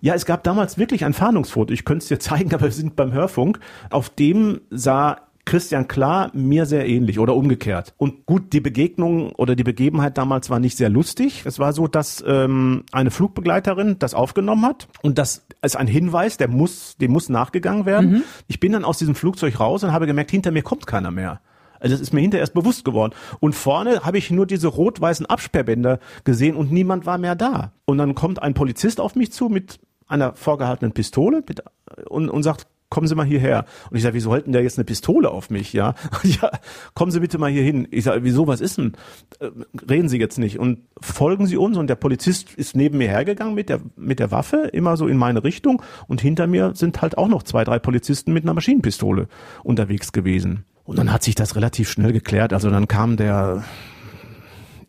Ja, 0.00 0.14
es 0.14 0.26
gab 0.26 0.42
damals 0.44 0.78
wirklich 0.78 1.04
ein 1.04 1.14
Fahndungsfoto. 1.14 1.72
Ich 1.72 1.84
könnte 1.84 2.02
es 2.02 2.08
dir 2.08 2.18
zeigen, 2.20 2.52
aber 2.52 2.64
wir 2.64 2.72
sind 2.72 2.96
beim 2.96 3.12
Hörfunk. 3.12 3.58
Auf 3.90 4.10
dem 4.10 4.60
sah 4.70 5.18
Christian 5.44 5.88
Klar 5.88 6.30
mir 6.34 6.66
sehr 6.66 6.88
ähnlich 6.88 7.18
oder 7.18 7.34
umgekehrt. 7.34 7.94
Und 7.96 8.26
gut, 8.26 8.52
die 8.52 8.60
Begegnung 8.60 9.32
oder 9.32 9.56
die 9.56 9.64
Begebenheit 9.64 10.16
damals 10.16 10.50
war 10.50 10.60
nicht 10.60 10.76
sehr 10.76 10.88
lustig. 10.88 11.42
Es 11.44 11.58
war 11.58 11.72
so, 11.72 11.88
dass 11.88 12.22
ähm, 12.26 12.84
eine 12.92 13.10
Flugbegleiterin 13.10 13.98
das 13.98 14.14
aufgenommen 14.14 14.64
hat 14.64 14.88
und 15.02 15.18
das 15.18 15.44
ist 15.62 15.76
ein 15.76 15.88
Hinweis, 15.88 16.36
der 16.36 16.48
muss, 16.48 16.96
dem 16.96 17.12
muss 17.12 17.28
nachgegangen 17.28 17.86
werden. 17.86 18.10
Mhm. 18.10 18.22
Ich 18.46 18.60
bin 18.60 18.72
dann 18.72 18.84
aus 18.84 18.98
diesem 18.98 19.14
Flugzeug 19.14 19.58
raus 19.58 19.82
und 19.82 19.92
habe 19.92 20.06
gemerkt, 20.06 20.30
hinter 20.30 20.52
mir 20.52 20.62
kommt 20.62 20.86
keiner 20.86 21.10
mehr. 21.10 21.40
Also 21.82 21.94
das 21.94 22.00
ist 22.00 22.12
mir 22.12 22.20
hinterher 22.20 22.42
erst 22.42 22.54
bewusst 22.54 22.84
geworden. 22.84 23.12
Und 23.40 23.54
vorne 23.54 24.04
habe 24.04 24.18
ich 24.18 24.30
nur 24.30 24.46
diese 24.46 24.68
rot-weißen 24.68 25.26
Absperrbänder 25.26 25.98
gesehen 26.24 26.56
und 26.56 26.72
niemand 26.72 27.06
war 27.06 27.18
mehr 27.18 27.34
da. 27.34 27.72
Und 27.84 27.98
dann 27.98 28.14
kommt 28.14 28.42
ein 28.42 28.54
Polizist 28.54 29.00
auf 29.00 29.16
mich 29.16 29.32
zu 29.32 29.48
mit 29.48 29.80
einer 30.06 30.34
vorgehaltenen 30.34 30.92
Pistole 30.92 31.42
mit, 31.46 31.62
und, 32.08 32.28
und 32.28 32.42
sagt, 32.42 32.66
kommen 32.92 33.06
Sie 33.06 33.14
mal 33.14 33.24
hierher. 33.24 33.64
Und 33.90 33.96
ich 33.96 34.02
sage, 34.02 34.14
wieso 34.14 34.32
halten 34.32 34.52
der 34.52 34.62
jetzt 34.62 34.76
eine 34.76 34.84
Pistole 34.84 35.30
auf 35.30 35.48
mich? 35.48 35.72
Ja, 35.72 35.94
ja, 36.22 36.50
kommen 36.92 37.10
Sie 37.10 37.20
bitte 37.20 37.38
mal 37.38 37.50
hier 37.50 37.62
hin. 37.62 37.88
Ich 37.90 38.04
sage, 38.04 38.22
wieso, 38.22 38.46
was 38.46 38.60
ist 38.60 38.76
denn? 38.76 38.92
Äh, 39.40 39.48
reden 39.88 40.10
Sie 40.10 40.18
jetzt 40.18 40.38
nicht. 40.38 40.58
Und 40.58 40.80
folgen 41.00 41.46
Sie 41.46 41.56
uns. 41.56 41.78
Und 41.78 41.86
der 41.86 41.94
Polizist 41.94 42.52
ist 42.52 42.76
neben 42.76 42.98
mir 42.98 43.08
hergegangen 43.08 43.54
mit 43.54 43.70
der, 43.70 43.80
mit 43.96 44.18
der 44.18 44.30
Waffe, 44.30 44.68
immer 44.74 44.98
so 44.98 45.08
in 45.08 45.16
meine 45.16 45.42
Richtung. 45.42 45.82
Und 46.06 46.20
hinter 46.20 46.46
mir 46.46 46.72
sind 46.74 47.00
halt 47.00 47.16
auch 47.16 47.28
noch 47.28 47.44
zwei, 47.44 47.64
drei 47.64 47.78
Polizisten 47.78 48.34
mit 48.34 48.44
einer 48.44 48.52
Maschinenpistole 48.52 49.26
unterwegs 49.64 50.12
gewesen. 50.12 50.66
Und 50.84 50.98
dann 50.98 51.12
hat 51.12 51.22
sich 51.22 51.34
das 51.34 51.56
relativ 51.56 51.90
schnell 51.90 52.12
geklärt. 52.12 52.52
Also 52.52 52.70
dann 52.70 52.88
kam 52.88 53.16
der, 53.16 53.64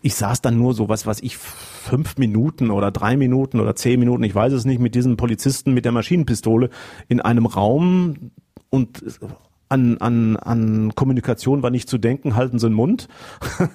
ich 0.02 0.16
saß 0.16 0.42
dann 0.42 0.58
nur 0.58 0.74
so 0.74 0.90
was, 0.90 1.06
was 1.06 1.22
ich 1.22 1.38
fünf 1.38 2.18
Minuten 2.18 2.72
oder 2.72 2.92
drei 2.92 3.18
Minuten 3.18 3.60
oder 3.60 3.76
zehn 3.76 4.00
Minuten, 4.00 4.24
ich 4.24 4.34
weiß 4.34 4.54
es 4.54 4.66
nicht, 4.66 4.80
mit 4.80 4.96
diesem 4.96 5.18
Polizisten 5.18 5.74
mit 5.74 5.86
der 5.86 5.92
Maschinenpistole 5.92 6.70
in 7.10 7.22
einem 7.22 7.46
Raum 7.46 8.32
und 8.70 9.04
an, 9.70 9.98
an, 9.98 10.38
an 10.38 10.96
Kommunikation 10.96 11.64
war 11.64 11.70
nicht 11.70 11.90
zu 11.90 11.98
denken, 11.98 12.36
halten 12.36 12.60
Sie 12.60 12.68
den 12.68 12.74
Mund. 12.74 13.08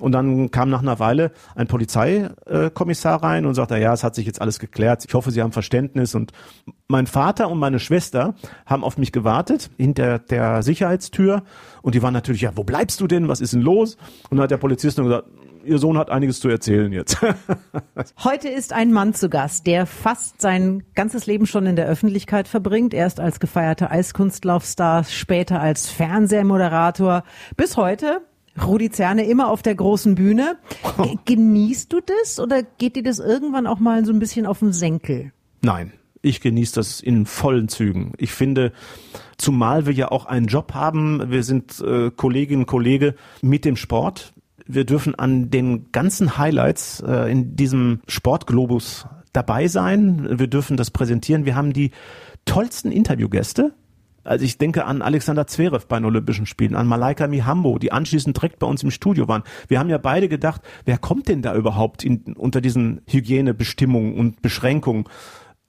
Und 0.00 0.12
dann 0.12 0.50
kam 0.50 0.70
nach 0.70 0.82
einer 0.82 0.98
Weile 0.98 1.32
ein 1.54 1.66
Polizeikommissar 1.66 3.22
rein 3.22 3.46
und 3.46 3.54
sagte, 3.54 3.78
ja, 3.78 3.92
es 3.92 4.04
hat 4.04 4.14
sich 4.14 4.26
jetzt 4.26 4.40
alles 4.40 4.58
geklärt. 4.58 5.04
Ich 5.06 5.14
hoffe, 5.14 5.30
Sie 5.30 5.42
haben 5.42 5.52
Verständnis. 5.52 6.14
Und 6.14 6.32
mein 6.88 7.06
Vater 7.06 7.50
und 7.50 7.58
meine 7.58 7.78
Schwester 7.78 8.34
haben 8.66 8.84
auf 8.84 8.98
mich 8.98 9.12
gewartet 9.12 9.70
hinter 9.76 10.18
der 10.18 10.62
Sicherheitstür. 10.62 11.42
Und 11.82 11.94
die 11.94 12.02
waren 12.02 12.14
natürlich, 12.14 12.42
ja, 12.42 12.52
wo 12.56 12.64
bleibst 12.64 13.00
du 13.00 13.06
denn? 13.06 13.28
Was 13.28 13.40
ist 13.40 13.52
denn 13.52 13.62
los? 13.62 13.96
Und 14.28 14.36
dann 14.36 14.44
hat 14.44 14.50
der 14.50 14.56
Polizist 14.56 14.98
nur 14.98 15.06
gesagt, 15.06 15.28
Ihr 15.64 15.78
Sohn 15.78 15.98
hat 15.98 16.10
einiges 16.10 16.40
zu 16.40 16.48
erzählen 16.48 16.92
jetzt. 16.92 17.18
Heute 18.24 18.48
ist 18.48 18.72
ein 18.72 18.92
Mann 18.92 19.14
zu 19.14 19.28
Gast, 19.28 19.66
der 19.66 19.86
fast 19.86 20.40
sein 20.40 20.84
ganzes 20.94 21.26
Leben 21.26 21.46
schon 21.46 21.66
in 21.66 21.76
der 21.76 21.86
Öffentlichkeit 21.86 22.48
verbringt. 22.48 22.94
Erst 22.94 23.20
als 23.20 23.40
gefeierter 23.40 23.90
Eiskunstlaufstar, 23.90 25.04
später 25.04 25.60
als 25.60 25.90
Fernsehmoderator. 25.90 27.24
Bis 27.56 27.76
heute 27.76 28.22
Rudi 28.66 28.90
Zerne 28.90 29.24
immer 29.26 29.48
auf 29.48 29.62
der 29.62 29.74
großen 29.74 30.14
Bühne. 30.14 30.56
G 31.02 31.16
genießt 31.24 31.92
du 31.92 32.00
das 32.00 32.40
oder 32.40 32.62
geht 32.62 32.96
dir 32.96 33.02
das 33.02 33.18
irgendwann 33.18 33.66
auch 33.66 33.78
mal 33.78 34.04
so 34.04 34.12
ein 34.12 34.18
bisschen 34.18 34.46
auf 34.46 34.60
den 34.60 34.72
Senkel? 34.72 35.32
Nein, 35.62 35.92
ich 36.22 36.40
genieße 36.40 36.74
das 36.74 37.00
in 37.00 37.26
vollen 37.26 37.68
Zügen. 37.68 38.12
Ich 38.18 38.32
finde, 38.32 38.72
zumal 39.38 39.86
wir 39.86 39.92
ja 39.92 40.10
auch 40.10 40.26
einen 40.26 40.46
Job 40.46 40.74
haben, 40.74 41.30
wir 41.30 41.42
sind 41.42 41.80
äh, 41.80 42.10
Kolleginnen 42.10 42.62
und 42.62 42.66
Kollege 42.66 43.14
mit 43.42 43.64
dem 43.64 43.76
Sport. 43.76 44.32
Wir 44.66 44.84
dürfen 44.84 45.14
an 45.14 45.50
den 45.50 45.90
ganzen 45.92 46.38
Highlights 46.38 47.00
äh, 47.00 47.30
in 47.30 47.56
diesem 47.56 48.00
Sportglobus 48.06 49.06
dabei 49.32 49.68
sein. 49.68 50.38
Wir 50.38 50.46
dürfen 50.46 50.76
das 50.76 50.90
präsentieren. 50.90 51.44
Wir 51.44 51.56
haben 51.56 51.72
die 51.72 51.90
tollsten 52.44 52.92
Interviewgäste. 52.92 53.72
Also 54.30 54.44
ich 54.44 54.58
denke 54.58 54.84
an 54.84 55.02
Alexander 55.02 55.48
Zverev 55.48 55.86
bei 55.88 55.98
den 55.98 56.04
Olympischen 56.04 56.46
Spielen, 56.46 56.76
an 56.76 56.86
Malaika 56.86 57.26
Mihambo, 57.26 57.80
die 57.80 57.90
anschließend 57.90 58.36
direkt 58.36 58.60
bei 58.60 58.66
uns 58.68 58.80
im 58.84 58.92
Studio 58.92 59.26
waren. 59.26 59.42
Wir 59.66 59.80
haben 59.80 59.90
ja 59.90 59.98
beide 59.98 60.28
gedacht, 60.28 60.62
wer 60.84 60.98
kommt 60.98 61.26
denn 61.26 61.42
da 61.42 61.52
überhaupt 61.56 62.04
in, 62.04 62.36
unter 62.36 62.60
diesen 62.60 63.00
Hygienebestimmungen 63.08 64.14
und 64.14 64.40
Beschränkungen? 64.40 65.06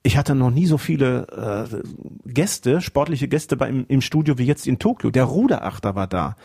Ich 0.04 0.15
hatte 0.15 0.36
noch 0.36 0.52
nie 0.52 0.67
so 0.67 0.78
viele 0.78 1.69
äh, 1.74 2.32
Gäste, 2.32 2.82
sportliche 2.82 3.28
Gäste 3.28 3.58
bei, 3.58 3.67
im, 3.67 3.86
im 3.88 4.00
Studio 4.00 4.38
wie 4.38 4.45
jetzt 4.45 4.67
in 4.67 4.78
Tokio. 4.78 5.10
Der 5.10 5.24
Ruderachter 5.24 5.95
war 5.95 6.06
da, 6.06 6.36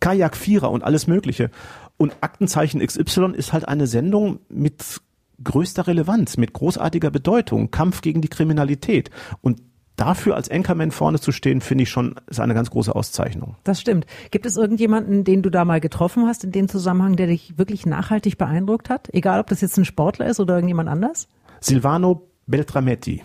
Kajakvierer 0.00 0.70
und 0.70 0.84
alles 0.84 1.06
Mögliche. 1.06 1.50
Und 1.98 2.16
Aktenzeichen 2.22 2.80
XY 2.80 3.32
ist 3.34 3.52
halt 3.52 3.68
eine 3.68 3.86
Sendung 3.86 4.40
mit 4.48 5.02
größter 5.44 5.86
Relevanz, 5.86 6.38
mit 6.38 6.54
großartiger 6.54 7.10
Bedeutung, 7.10 7.70
Kampf 7.70 8.00
gegen 8.00 8.22
die 8.22 8.28
Kriminalität. 8.28 9.10
Und 9.42 9.60
dafür 9.98 10.36
als 10.36 10.50
Anchorman 10.50 10.90
vorne 10.90 11.20
zu 11.20 11.32
stehen, 11.32 11.60
finde 11.60 11.82
ich 11.82 11.90
schon, 11.90 12.14
ist 12.28 12.40
eine 12.40 12.54
ganz 12.54 12.70
große 12.70 12.94
Auszeichnung. 12.94 13.56
Das 13.64 13.80
stimmt. 13.80 14.06
Gibt 14.30 14.46
es 14.46 14.56
irgendjemanden, 14.56 15.24
den 15.24 15.42
du 15.42 15.50
da 15.50 15.64
mal 15.64 15.80
getroffen 15.80 16.26
hast 16.26 16.44
in 16.44 16.52
dem 16.52 16.68
Zusammenhang, 16.68 17.16
der 17.16 17.26
dich 17.26 17.58
wirklich 17.58 17.84
nachhaltig 17.84 18.38
beeindruckt 18.38 18.88
hat? 18.88 19.12
Egal, 19.12 19.40
ob 19.40 19.48
das 19.48 19.60
jetzt 19.60 19.76
ein 19.76 19.84
Sportler 19.84 20.26
ist 20.26 20.40
oder 20.40 20.54
irgendjemand 20.54 20.88
anders? 20.88 21.28
Silvano 21.60 22.28
Beltrametti, 22.46 23.22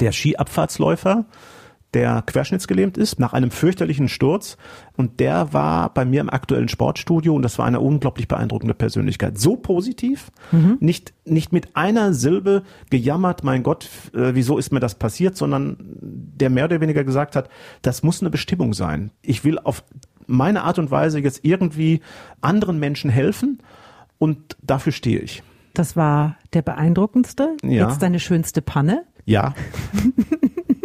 der 0.00 0.12
Skiabfahrtsläufer, 0.12 1.24
der 1.96 2.22
querschnittsgelähmt 2.26 2.98
ist, 2.98 3.18
nach 3.18 3.32
einem 3.32 3.50
fürchterlichen 3.50 4.10
Sturz. 4.10 4.58
Und 4.98 5.18
der 5.18 5.54
war 5.54 5.94
bei 5.94 6.04
mir 6.04 6.20
im 6.20 6.28
aktuellen 6.28 6.68
Sportstudio 6.68 7.34
und 7.34 7.40
das 7.40 7.58
war 7.58 7.64
eine 7.64 7.80
unglaublich 7.80 8.28
beeindruckende 8.28 8.74
Persönlichkeit. 8.74 9.38
So 9.38 9.56
positiv, 9.56 10.30
mhm. 10.52 10.76
nicht, 10.78 11.14
nicht 11.24 11.54
mit 11.54 11.74
einer 11.74 12.12
Silbe 12.12 12.64
gejammert, 12.90 13.44
mein 13.44 13.62
Gott, 13.62 13.88
äh, 14.12 14.34
wieso 14.34 14.58
ist 14.58 14.72
mir 14.72 14.80
das 14.80 14.94
passiert, 14.94 15.38
sondern 15.38 15.78
der 15.80 16.50
mehr 16.50 16.66
oder 16.66 16.82
weniger 16.82 17.02
gesagt 17.02 17.34
hat, 17.34 17.48
das 17.80 18.02
muss 18.02 18.20
eine 18.20 18.28
Bestimmung 18.28 18.74
sein. 18.74 19.10
Ich 19.22 19.42
will 19.42 19.58
auf 19.58 19.82
meine 20.26 20.64
Art 20.64 20.78
und 20.78 20.90
Weise 20.90 21.18
jetzt 21.20 21.46
irgendwie 21.46 22.02
anderen 22.42 22.78
Menschen 22.78 23.08
helfen 23.08 23.62
und 24.18 24.58
dafür 24.62 24.92
stehe 24.92 25.20
ich. 25.20 25.42
Das 25.72 25.96
war 25.96 26.36
der 26.52 26.60
beeindruckendste. 26.60 27.56
Ja. 27.62 27.88
Jetzt 27.88 28.02
deine 28.02 28.20
schönste 28.20 28.60
Panne. 28.60 29.04
Ja. 29.24 29.54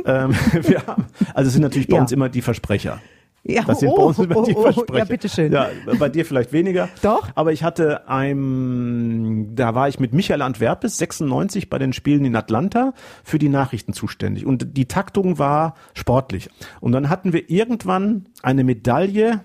ähm, 0.06 0.32
wir 0.62 0.86
haben, 0.86 1.06
also 1.34 1.48
es 1.48 1.54
sind 1.54 1.62
natürlich 1.62 1.88
bei 1.88 1.96
ja. 1.96 2.02
uns 2.02 2.12
immer 2.12 2.30
die 2.30 2.42
Versprecher. 2.42 3.00
Ja, 3.44 3.64
das 3.64 3.80
sind 3.80 3.90
oh, 3.90 3.96
bei 3.96 4.04
uns 4.04 4.20
immer 4.20 4.44
die 4.44 4.54
oh, 4.54 4.60
oh, 4.60 4.62
Versprecher. 4.62 5.00
Ja, 5.00 5.06
bitteschön. 5.06 5.52
Ja, 5.52 5.70
bei 5.98 6.10
dir 6.10 6.26
vielleicht 6.26 6.54
weniger. 6.54 6.90
Doch. 7.02 7.30
Aber 7.34 7.52
ich 7.52 7.64
hatte 7.64 8.08
ein, 8.08 9.56
da 9.56 9.74
war 9.74 9.90
ich 9.90 10.00
mit 10.00 10.14
Michael 10.14 10.44
Antwerpes, 10.44 10.98
96 10.98 11.70
bei 11.70 11.80
den 11.80 11.92
Spielen 11.92 12.24
in 12.24 12.36
Atlanta, 12.36 12.94
für 13.24 13.40
die 13.40 13.50
Nachrichten 13.50 13.94
zuständig. 13.94 14.46
Und 14.46 14.78
die 14.78 14.88
Taktung 14.88 15.40
war 15.40 15.74
sportlich. 15.96 16.50
Und 16.82 16.92
dann 16.92 17.10
hatten 17.10 17.34
wir 17.34 17.50
irgendwann 17.50 18.28
eine 18.44 18.64
Medaille 18.64 19.42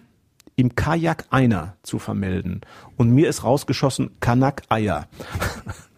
im 0.56 0.74
Kajak 0.74 1.26
einer 1.30 1.76
zu 1.82 1.98
vermelden. 1.98 2.62
Und 2.96 3.10
mir 3.10 3.28
ist 3.28 3.44
rausgeschossen 3.44 4.10
Kanak 4.20 4.62
Eier. 4.68 5.06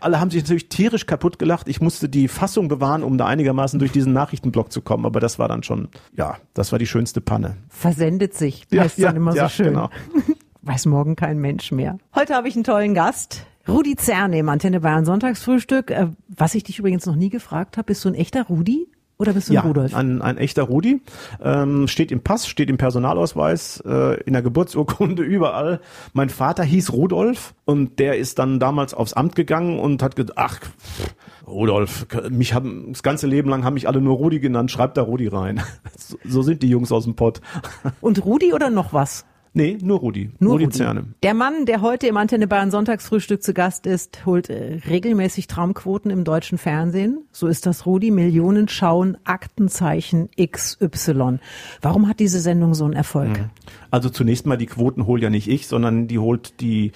Alle 0.00 0.20
haben 0.20 0.30
sich 0.30 0.42
natürlich 0.42 0.68
tierisch 0.68 1.06
kaputt 1.06 1.38
gelacht. 1.38 1.68
Ich 1.68 1.80
musste 1.80 2.08
die 2.08 2.28
Fassung 2.28 2.68
bewahren, 2.68 3.02
um 3.02 3.18
da 3.18 3.26
einigermaßen 3.26 3.78
durch 3.78 3.92
diesen 3.92 4.12
Nachrichtenblock 4.12 4.72
zu 4.72 4.80
kommen. 4.80 5.06
Aber 5.06 5.20
das 5.20 5.38
war 5.38 5.48
dann 5.48 5.62
schon, 5.62 5.88
ja, 6.16 6.36
das 6.54 6.72
war 6.72 6.78
die 6.78 6.86
schönste 6.86 7.20
Panne. 7.20 7.56
Versendet 7.68 8.34
sich. 8.34 8.66
Ja, 8.70 8.84
ist 8.84 9.02
dann 9.02 9.16
immer 9.16 9.34
ja, 9.34 9.44
so 9.44 9.54
schön. 9.54 9.66
Genau. 9.66 9.90
Weiß 10.62 10.86
morgen 10.86 11.16
kein 11.16 11.38
Mensch 11.38 11.72
mehr. 11.72 11.98
Heute 12.14 12.34
habe 12.34 12.48
ich 12.48 12.54
einen 12.54 12.64
tollen 12.64 12.94
Gast. 12.94 13.46
Rudi 13.68 13.96
Zerne 13.96 14.38
im 14.38 14.48
Antenne 14.48 14.80
Bayern 14.80 15.04
Sonntagsfrühstück. 15.04 15.90
Äh, 15.90 16.08
was 16.28 16.54
ich 16.54 16.64
dich 16.64 16.78
übrigens 16.78 17.06
noch 17.06 17.16
nie 17.16 17.30
gefragt 17.30 17.76
habe, 17.76 17.86
bist 17.86 18.04
du 18.04 18.08
ein 18.08 18.14
echter 18.14 18.44
Rudi? 18.44 18.89
Oder 19.20 19.34
bist 19.34 19.50
du 19.50 19.52
ja, 19.52 19.60
Rudolf? 19.60 19.94
Ein, 19.94 20.22
ein 20.22 20.38
echter 20.38 20.62
Rudi. 20.62 21.02
Ähm, 21.42 21.88
steht 21.88 22.10
im 22.10 22.22
Pass, 22.22 22.48
steht 22.48 22.70
im 22.70 22.78
Personalausweis, 22.78 23.82
äh, 23.84 24.18
in 24.22 24.32
der 24.32 24.40
Geburtsurkunde, 24.40 25.22
überall. 25.36 25.80
Mein 26.14 26.30
Vater 26.30 26.64
hieß 26.64 26.94
Rudolf 26.94 27.52
und 27.66 27.98
der 27.98 28.16
ist 28.16 28.38
dann 28.38 28.58
damals 28.58 28.94
aufs 28.94 29.12
Amt 29.12 29.34
gegangen 29.34 29.78
und 29.78 30.02
hat 30.02 30.16
gesagt, 30.16 30.38
ach, 30.38 30.60
Rudolf, 31.46 32.06
mich 32.30 32.54
haben 32.54 32.92
das 32.92 33.02
ganze 33.02 33.26
Leben 33.26 33.50
lang 33.50 33.62
haben 33.62 33.74
mich 33.74 33.88
alle 33.88 34.00
nur 34.00 34.16
Rudi 34.16 34.40
genannt, 34.40 34.70
schreibt 34.70 34.96
da 34.96 35.02
Rudi 35.02 35.28
rein. 35.28 35.60
So, 35.98 36.16
so 36.24 36.42
sind 36.42 36.62
die 36.62 36.68
Jungs 36.68 36.90
aus 36.90 37.04
dem 37.04 37.14
Pott. 37.14 37.40
Und 38.00 38.24
Rudi 38.24 38.54
oder 38.54 38.70
noch 38.70 38.92
was? 38.92 39.26
Nee, 39.52 39.78
nur 39.82 39.98
Rudi. 39.98 40.30
Nur 40.38 40.52
Rudi, 40.52 40.64
Rudi 40.64 40.76
Zerne. 40.76 41.04
Der 41.24 41.34
Mann, 41.34 41.66
der 41.66 41.82
heute 41.82 42.06
im 42.06 42.16
Antenne 42.16 42.46
Bayern 42.46 42.70
Sonntagsfrühstück 42.70 43.42
zu 43.42 43.52
Gast 43.52 43.84
ist, 43.84 44.24
holt 44.24 44.48
äh, 44.48 44.78
regelmäßig 44.88 45.48
Traumquoten 45.48 46.10
im 46.10 46.22
deutschen 46.22 46.56
Fernsehen. 46.56 47.24
So 47.32 47.48
ist 47.48 47.66
das 47.66 47.84
Rudi. 47.84 48.12
Millionen 48.12 48.68
schauen 48.68 49.16
Aktenzeichen 49.24 50.28
XY. 50.40 51.40
Warum 51.82 52.06
hat 52.06 52.20
diese 52.20 52.38
Sendung 52.38 52.74
so 52.74 52.84
einen 52.84 52.94
Erfolg? 52.94 53.30
Mhm. 53.30 53.50
Also 53.90 54.08
zunächst 54.08 54.46
mal 54.46 54.56
die 54.56 54.66
Quoten 54.66 55.06
hol 55.06 55.20
ja 55.20 55.30
nicht 55.30 55.48
ich, 55.48 55.66
sondern 55.66 56.06
die 56.06 56.20
holt 56.20 56.60
die 56.60 56.92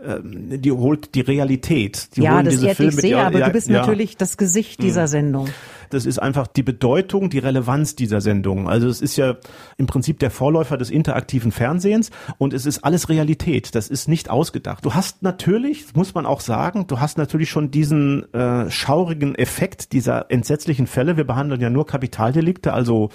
die 0.00 0.70
holt 0.70 1.14
die 1.14 1.22
Realität. 1.22 2.16
Die 2.16 2.22
ja, 2.22 2.42
das 2.42 2.62
ehrt 2.62 2.78
dich 2.78 2.94
sehr, 2.94 3.26
aber 3.26 3.40
ja, 3.40 3.46
du 3.46 3.52
bist 3.52 3.68
ja. 3.68 3.80
natürlich 3.80 4.16
das 4.16 4.36
Gesicht 4.36 4.80
dieser 4.80 5.02
mhm. 5.02 5.08
Sendung. 5.08 5.48
Das 5.90 6.06
ist 6.06 6.18
einfach 6.18 6.46
die 6.46 6.62
Bedeutung, 6.62 7.30
die 7.30 7.38
Relevanz 7.38 7.96
dieser 7.96 8.20
Sendung. 8.20 8.68
Also 8.68 8.88
es 8.88 9.00
ist 9.00 9.16
ja 9.16 9.36
im 9.76 9.86
Prinzip 9.86 10.18
der 10.20 10.30
Vorläufer 10.30 10.76
des 10.76 10.90
interaktiven 10.90 11.50
Fernsehens 11.50 12.10
und 12.36 12.52
es 12.52 12.66
ist 12.66 12.84
alles 12.84 13.08
Realität. 13.08 13.74
Das 13.74 13.88
ist 13.88 14.06
nicht 14.06 14.30
ausgedacht. 14.30 14.84
Du 14.84 14.94
hast 14.94 15.22
natürlich, 15.22 15.86
muss 15.94 16.14
man 16.14 16.26
auch 16.26 16.40
sagen, 16.40 16.86
du 16.86 17.00
hast 17.00 17.18
natürlich 17.18 17.50
schon 17.50 17.70
diesen 17.70 18.32
äh, 18.34 18.70
schaurigen 18.70 19.34
Effekt 19.34 19.92
dieser 19.92 20.30
entsetzlichen 20.30 20.86
Fälle. 20.86 21.16
Wir 21.16 21.24
behandeln 21.24 21.60
ja 21.60 21.70
nur 21.70 21.86
Kapitaldelikte, 21.86 22.72
also 22.72 23.08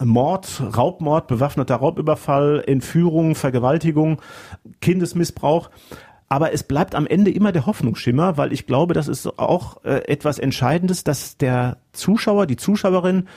Mord, 0.00 0.62
Raubmord, 0.76 1.26
bewaffneter 1.26 1.76
Raubüberfall, 1.76 2.62
Entführung, 2.66 3.34
Vergewaltigung, 3.34 4.20
Kindesmissbrauch. 4.80 5.70
Aber 6.28 6.52
es 6.52 6.62
bleibt 6.62 6.94
am 6.94 7.06
Ende 7.06 7.30
immer 7.30 7.52
der 7.52 7.66
Hoffnungsschimmer, 7.66 8.36
weil 8.36 8.52
ich 8.52 8.66
glaube, 8.66 8.92
das 8.94 9.08
ist 9.08 9.38
auch 9.38 9.84
äh, 9.84 10.06
etwas 10.06 10.38
Entscheidendes, 10.38 11.04
dass 11.04 11.38
der 11.38 11.78
Zuschauer, 11.92 12.46
die 12.46 12.56
Zuschauerin 12.56 13.28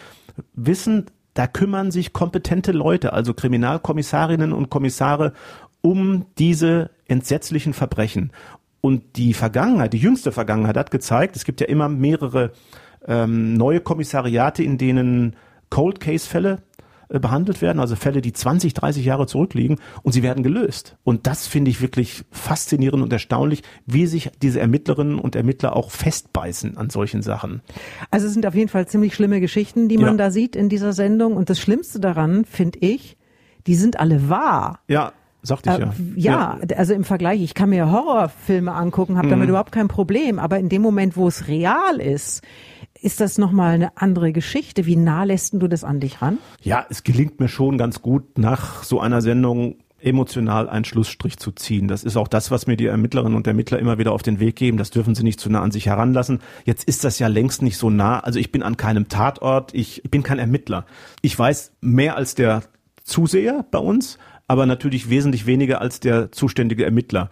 wissen, 0.53 1.05
da 1.33 1.47
kümmern 1.47 1.91
sich 1.91 2.11
kompetente 2.11 2.73
Leute, 2.73 3.13
also 3.13 3.33
Kriminalkommissarinnen 3.33 4.51
und 4.51 4.69
Kommissare, 4.69 5.33
um 5.79 6.25
diese 6.37 6.89
entsetzlichen 7.07 7.73
Verbrechen. 7.73 8.31
Und 8.81 9.15
die 9.15 9.33
Vergangenheit, 9.33 9.93
die 9.93 9.97
jüngste 9.97 10.31
Vergangenheit 10.31 10.75
hat 10.75 10.91
gezeigt, 10.91 11.35
es 11.35 11.45
gibt 11.45 11.61
ja 11.61 11.67
immer 11.67 11.87
mehrere 11.87 12.51
ähm, 13.07 13.53
neue 13.53 13.79
Kommissariate, 13.79 14.63
in 14.63 14.77
denen 14.77 15.35
Cold 15.69 15.99
Case 15.99 16.27
Fälle 16.27 16.63
behandelt 17.19 17.61
werden, 17.61 17.79
also 17.79 17.95
Fälle, 17.95 18.21
die 18.21 18.33
20, 18.33 18.73
30 18.73 19.05
Jahre 19.05 19.27
zurückliegen 19.27 19.77
und 20.03 20.11
sie 20.13 20.23
werden 20.23 20.43
gelöst. 20.43 20.95
Und 21.03 21.27
das 21.27 21.47
finde 21.47 21.71
ich 21.71 21.81
wirklich 21.81 22.23
faszinierend 22.31 23.03
und 23.03 23.11
erstaunlich, 23.11 23.63
wie 23.85 24.07
sich 24.07 24.31
diese 24.41 24.59
Ermittlerinnen 24.59 25.19
und 25.19 25.35
Ermittler 25.35 25.75
auch 25.75 25.91
festbeißen 25.91 26.77
an 26.77 26.89
solchen 26.89 27.21
Sachen. 27.21 27.61
Also 28.09 28.27
es 28.27 28.33
sind 28.33 28.45
auf 28.45 28.55
jeden 28.55 28.69
Fall 28.69 28.87
ziemlich 28.87 29.13
schlimme 29.13 29.41
Geschichten, 29.41 29.89
die 29.89 29.97
man 29.97 30.11
ja. 30.11 30.25
da 30.25 30.31
sieht 30.31 30.55
in 30.55 30.69
dieser 30.69 30.93
Sendung. 30.93 31.35
Und 31.35 31.49
das 31.49 31.59
Schlimmste 31.59 31.99
daran, 31.99 32.45
finde 32.45 32.79
ich, 32.79 33.17
die 33.67 33.75
sind 33.75 33.99
alle 33.99 34.29
wahr. 34.29 34.79
Ja, 34.87 35.13
Sagte 35.43 35.71
ich 35.71 35.77
ja. 35.77 35.85
Äh, 35.85 35.91
ja. 36.15 36.59
ja. 36.69 36.77
also 36.77 36.93
im 36.93 37.03
Vergleich, 37.03 37.41
ich 37.41 37.53
kann 37.53 37.69
mir 37.69 37.91
Horrorfilme 37.91 38.71
angucken, 38.71 39.17
habe 39.17 39.27
damit 39.27 39.45
mhm. 39.45 39.49
überhaupt 39.49 39.71
kein 39.71 39.87
Problem. 39.87 40.37
Aber 40.37 40.59
in 40.59 40.69
dem 40.69 40.81
Moment, 40.81 41.17
wo 41.17 41.27
es 41.27 41.47
real 41.47 41.99
ist, 41.99 42.43
ist 43.01 43.19
das 43.19 43.37
nochmal 43.37 43.73
eine 43.73 43.97
andere 43.97 44.31
Geschichte. 44.31 44.85
Wie 44.85 44.95
nah 44.95 45.23
lässt 45.23 45.53
du 45.53 45.67
das 45.67 45.83
an 45.83 45.99
dich 45.99 46.21
ran? 46.21 46.37
Ja, 46.61 46.85
es 46.89 47.03
gelingt 47.03 47.39
mir 47.39 47.47
schon 47.47 47.77
ganz 47.77 48.01
gut 48.01 48.37
nach 48.37 48.83
so 48.83 48.99
einer 48.99 49.21
Sendung 49.21 49.75
emotional 49.99 50.69
einen 50.69 50.85
Schlussstrich 50.85 51.37
zu 51.37 51.51
ziehen. 51.51 51.87
Das 51.87 52.03
ist 52.03 52.17
auch 52.17 52.27
das, 52.27 52.51
was 52.51 52.67
mir 52.67 52.75
die 52.75 52.87
Ermittlerinnen 52.87 53.35
und 53.35 53.47
Ermittler 53.47 53.79
immer 53.79 53.97
wieder 53.97 54.11
auf 54.11 54.23
den 54.23 54.39
Weg 54.39 54.55
geben. 54.55 54.77
Das 54.77 54.89
dürfen 54.89 55.15
sie 55.15 55.23
nicht 55.23 55.39
zu 55.39 55.49
nah 55.49 55.61
an 55.61 55.71
sich 55.71 55.87
heranlassen. 55.87 56.39
Jetzt 56.65 56.83
ist 56.85 57.03
das 57.03 57.19
ja 57.19 57.27
längst 57.27 57.61
nicht 57.61 57.77
so 57.77 57.89
nah. 57.89 58.19
Also 58.19 58.39
ich 58.39 58.51
bin 58.51 58.63
an 58.63 58.77
keinem 58.77 59.09
Tatort. 59.09 59.73
Ich 59.73 60.01
bin 60.09 60.23
kein 60.23 60.39
Ermittler. 60.39 60.85
Ich 61.21 61.37
weiß 61.37 61.73
mehr 61.81 62.15
als 62.15 62.35
der 62.35 62.63
Zuseher 63.03 63.65
bei 63.69 63.79
uns, 63.79 64.17
aber 64.47 64.65
natürlich 64.65 65.09
wesentlich 65.09 65.45
weniger 65.45 65.81
als 65.81 65.99
der 65.99 66.31
zuständige 66.31 66.85
Ermittler. 66.85 67.29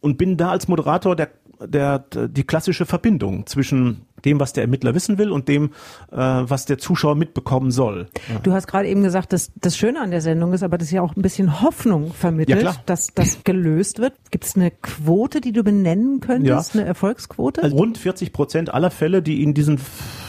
Und 0.00 0.18
bin 0.18 0.36
da 0.36 0.50
als 0.50 0.66
Moderator 0.66 1.14
der, 1.14 1.30
der, 1.64 1.98
die 1.98 2.44
klassische 2.44 2.86
Verbindung 2.86 3.46
zwischen 3.46 4.06
dem, 4.24 4.40
was 4.40 4.52
der 4.52 4.64
Ermittler 4.64 4.94
wissen 4.94 5.18
will 5.18 5.30
und 5.30 5.48
dem, 5.48 5.70
äh, 6.10 6.16
was 6.16 6.66
der 6.66 6.78
Zuschauer 6.78 7.14
mitbekommen 7.14 7.70
soll. 7.70 8.08
Ja. 8.28 8.38
Du 8.40 8.52
hast 8.52 8.66
gerade 8.66 8.88
eben 8.88 9.02
gesagt, 9.02 9.32
dass 9.32 9.52
das 9.60 9.76
Schöne 9.76 10.00
an 10.00 10.10
der 10.10 10.20
Sendung 10.20 10.52
ist, 10.52 10.62
aber 10.62 10.78
das 10.78 10.90
ja 10.90 11.02
auch 11.02 11.16
ein 11.16 11.22
bisschen 11.22 11.60
Hoffnung 11.62 12.12
vermittelt, 12.12 12.62
ja, 12.62 12.74
dass 12.86 13.08
das 13.08 13.44
gelöst 13.44 13.98
wird. 13.98 14.14
Gibt 14.30 14.44
es 14.44 14.56
eine 14.56 14.70
Quote, 14.70 15.40
die 15.40 15.52
du 15.52 15.62
benennen 15.62 16.20
könntest, 16.20 16.74
ja. 16.74 16.80
eine 16.80 16.88
Erfolgsquote? 16.88 17.62
Also 17.62 17.76
rund 17.76 17.98
40 17.98 18.32
Prozent 18.32 18.72
aller 18.72 18.90
Fälle, 18.90 19.22
die 19.22 19.42
in 19.42 19.54
diesen 19.54 19.80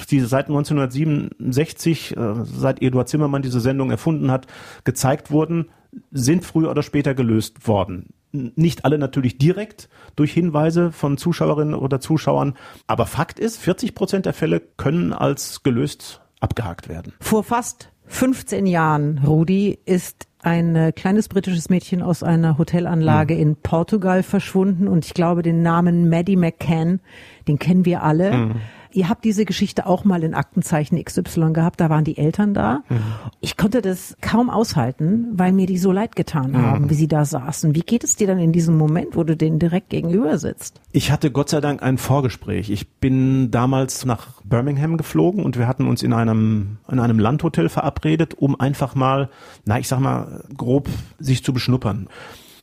die 0.09 0.19
seit 0.19 0.47
1967, 0.47 2.17
äh, 2.17 2.33
seit 2.43 2.81
Eduard 2.81 3.07
Zimmermann 3.07 3.41
diese 3.41 3.61
Sendung 3.61 3.91
erfunden 3.91 4.29
hat, 4.29 4.45
gezeigt 4.83 5.31
wurden, 5.31 5.69
sind 6.11 6.43
früher 6.43 6.69
oder 6.69 6.83
später 6.83 7.13
gelöst 7.13 7.65
worden 7.65 8.09
nicht 8.31 8.85
alle 8.85 8.97
natürlich 8.97 9.37
direkt 9.37 9.89
durch 10.15 10.33
Hinweise 10.33 10.91
von 10.91 11.17
Zuschauerinnen 11.17 11.75
oder 11.75 11.99
Zuschauern. 11.99 12.55
Aber 12.87 13.05
Fakt 13.05 13.39
ist, 13.39 13.57
40 13.57 13.95
Prozent 13.95 14.25
der 14.25 14.33
Fälle 14.33 14.59
können 14.59 15.13
als 15.13 15.63
gelöst 15.63 16.21
abgehakt 16.39 16.89
werden. 16.89 17.13
Vor 17.19 17.43
fast 17.43 17.91
15 18.07 18.65
Jahren, 18.65 19.19
Rudi, 19.25 19.79
ist 19.85 20.27
ein 20.43 20.75
äh, 20.75 20.91
kleines 20.91 21.29
britisches 21.29 21.69
Mädchen 21.69 22.01
aus 22.01 22.23
einer 22.23 22.57
Hotelanlage 22.57 23.35
mhm. 23.35 23.41
in 23.41 23.55
Portugal 23.55 24.23
verschwunden 24.23 24.87
und 24.87 25.05
ich 25.05 25.13
glaube, 25.13 25.43
den 25.43 25.61
Namen 25.61 26.09
Maddie 26.09 26.35
McCann, 26.35 26.99
den 27.47 27.59
kennen 27.59 27.85
wir 27.85 28.03
alle. 28.03 28.33
Mhm. 28.33 28.55
Ihr 28.93 29.09
habt 29.09 29.23
diese 29.23 29.45
Geschichte 29.45 29.85
auch 29.85 30.03
mal 30.03 30.23
in 30.23 30.33
Aktenzeichen 30.33 31.03
XY 31.03 31.53
gehabt, 31.53 31.79
da 31.79 31.89
waren 31.89 32.03
die 32.03 32.17
Eltern 32.17 32.53
da. 32.53 32.83
Mhm. 32.89 32.99
Ich 33.39 33.57
konnte 33.57 33.81
das 33.81 34.15
kaum 34.21 34.49
aushalten, 34.49 35.27
weil 35.33 35.51
mir 35.51 35.65
die 35.65 35.77
so 35.77 35.91
leid 35.91 36.15
getan 36.15 36.57
haben, 36.57 36.85
mhm. 36.85 36.89
wie 36.89 36.93
sie 36.95 37.07
da 37.07 37.25
saßen. 37.25 37.75
Wie 37.75 37.81
geht 37.81 38.03
es 38.03 38.15
dir 38.15 38.27
dann 38.27 38.39
in 38.39 38.51
diesem 38.51 38.77
Moment, 38.77 39.15
wo 39.15 39.23
du 39.23 39.35
denen 39.35 39.59
direkt 39.59 39.89
gegenüber 39.89 40.37
sitzt? 40.37 40.81
Ich 40.91 41.11
hatte 41.11 41.31
Gott 41.31 41.49
sei 41.49 41.61
Dank 41.61 41.81
ein 41.81 41.97
Vorgespräch. 41.97 42.69
Ich 42.69 42.89
bin 42.89 43.51
damals 43.51 44.05
nach 44.05 44.41
Birmingham 44.43 44.97
geflogen 44.97 45.43
und 45.43 45.57
wir 45.57 45.67
hatten 45.67 45.87
uns 45.87 46.03
in 46.03 46.13
einem, 46.13 46.77
in 46.89 46.99
einem 46.99 47.19
Landhotel 47.19 47.69
verabredet, 47.69 48.33
um 48.33 48.59
einfach 48.59 48.95
mal, 48.95 49.29
na, 49.65 49.79
ich 49.79 49.87
sag 49.87 49.99
mal, 49.99 50.43
grob 50.55 50.89
sich 51.19 51.43
zu 51.43 51.53
beschnuppern. 51.53 52.07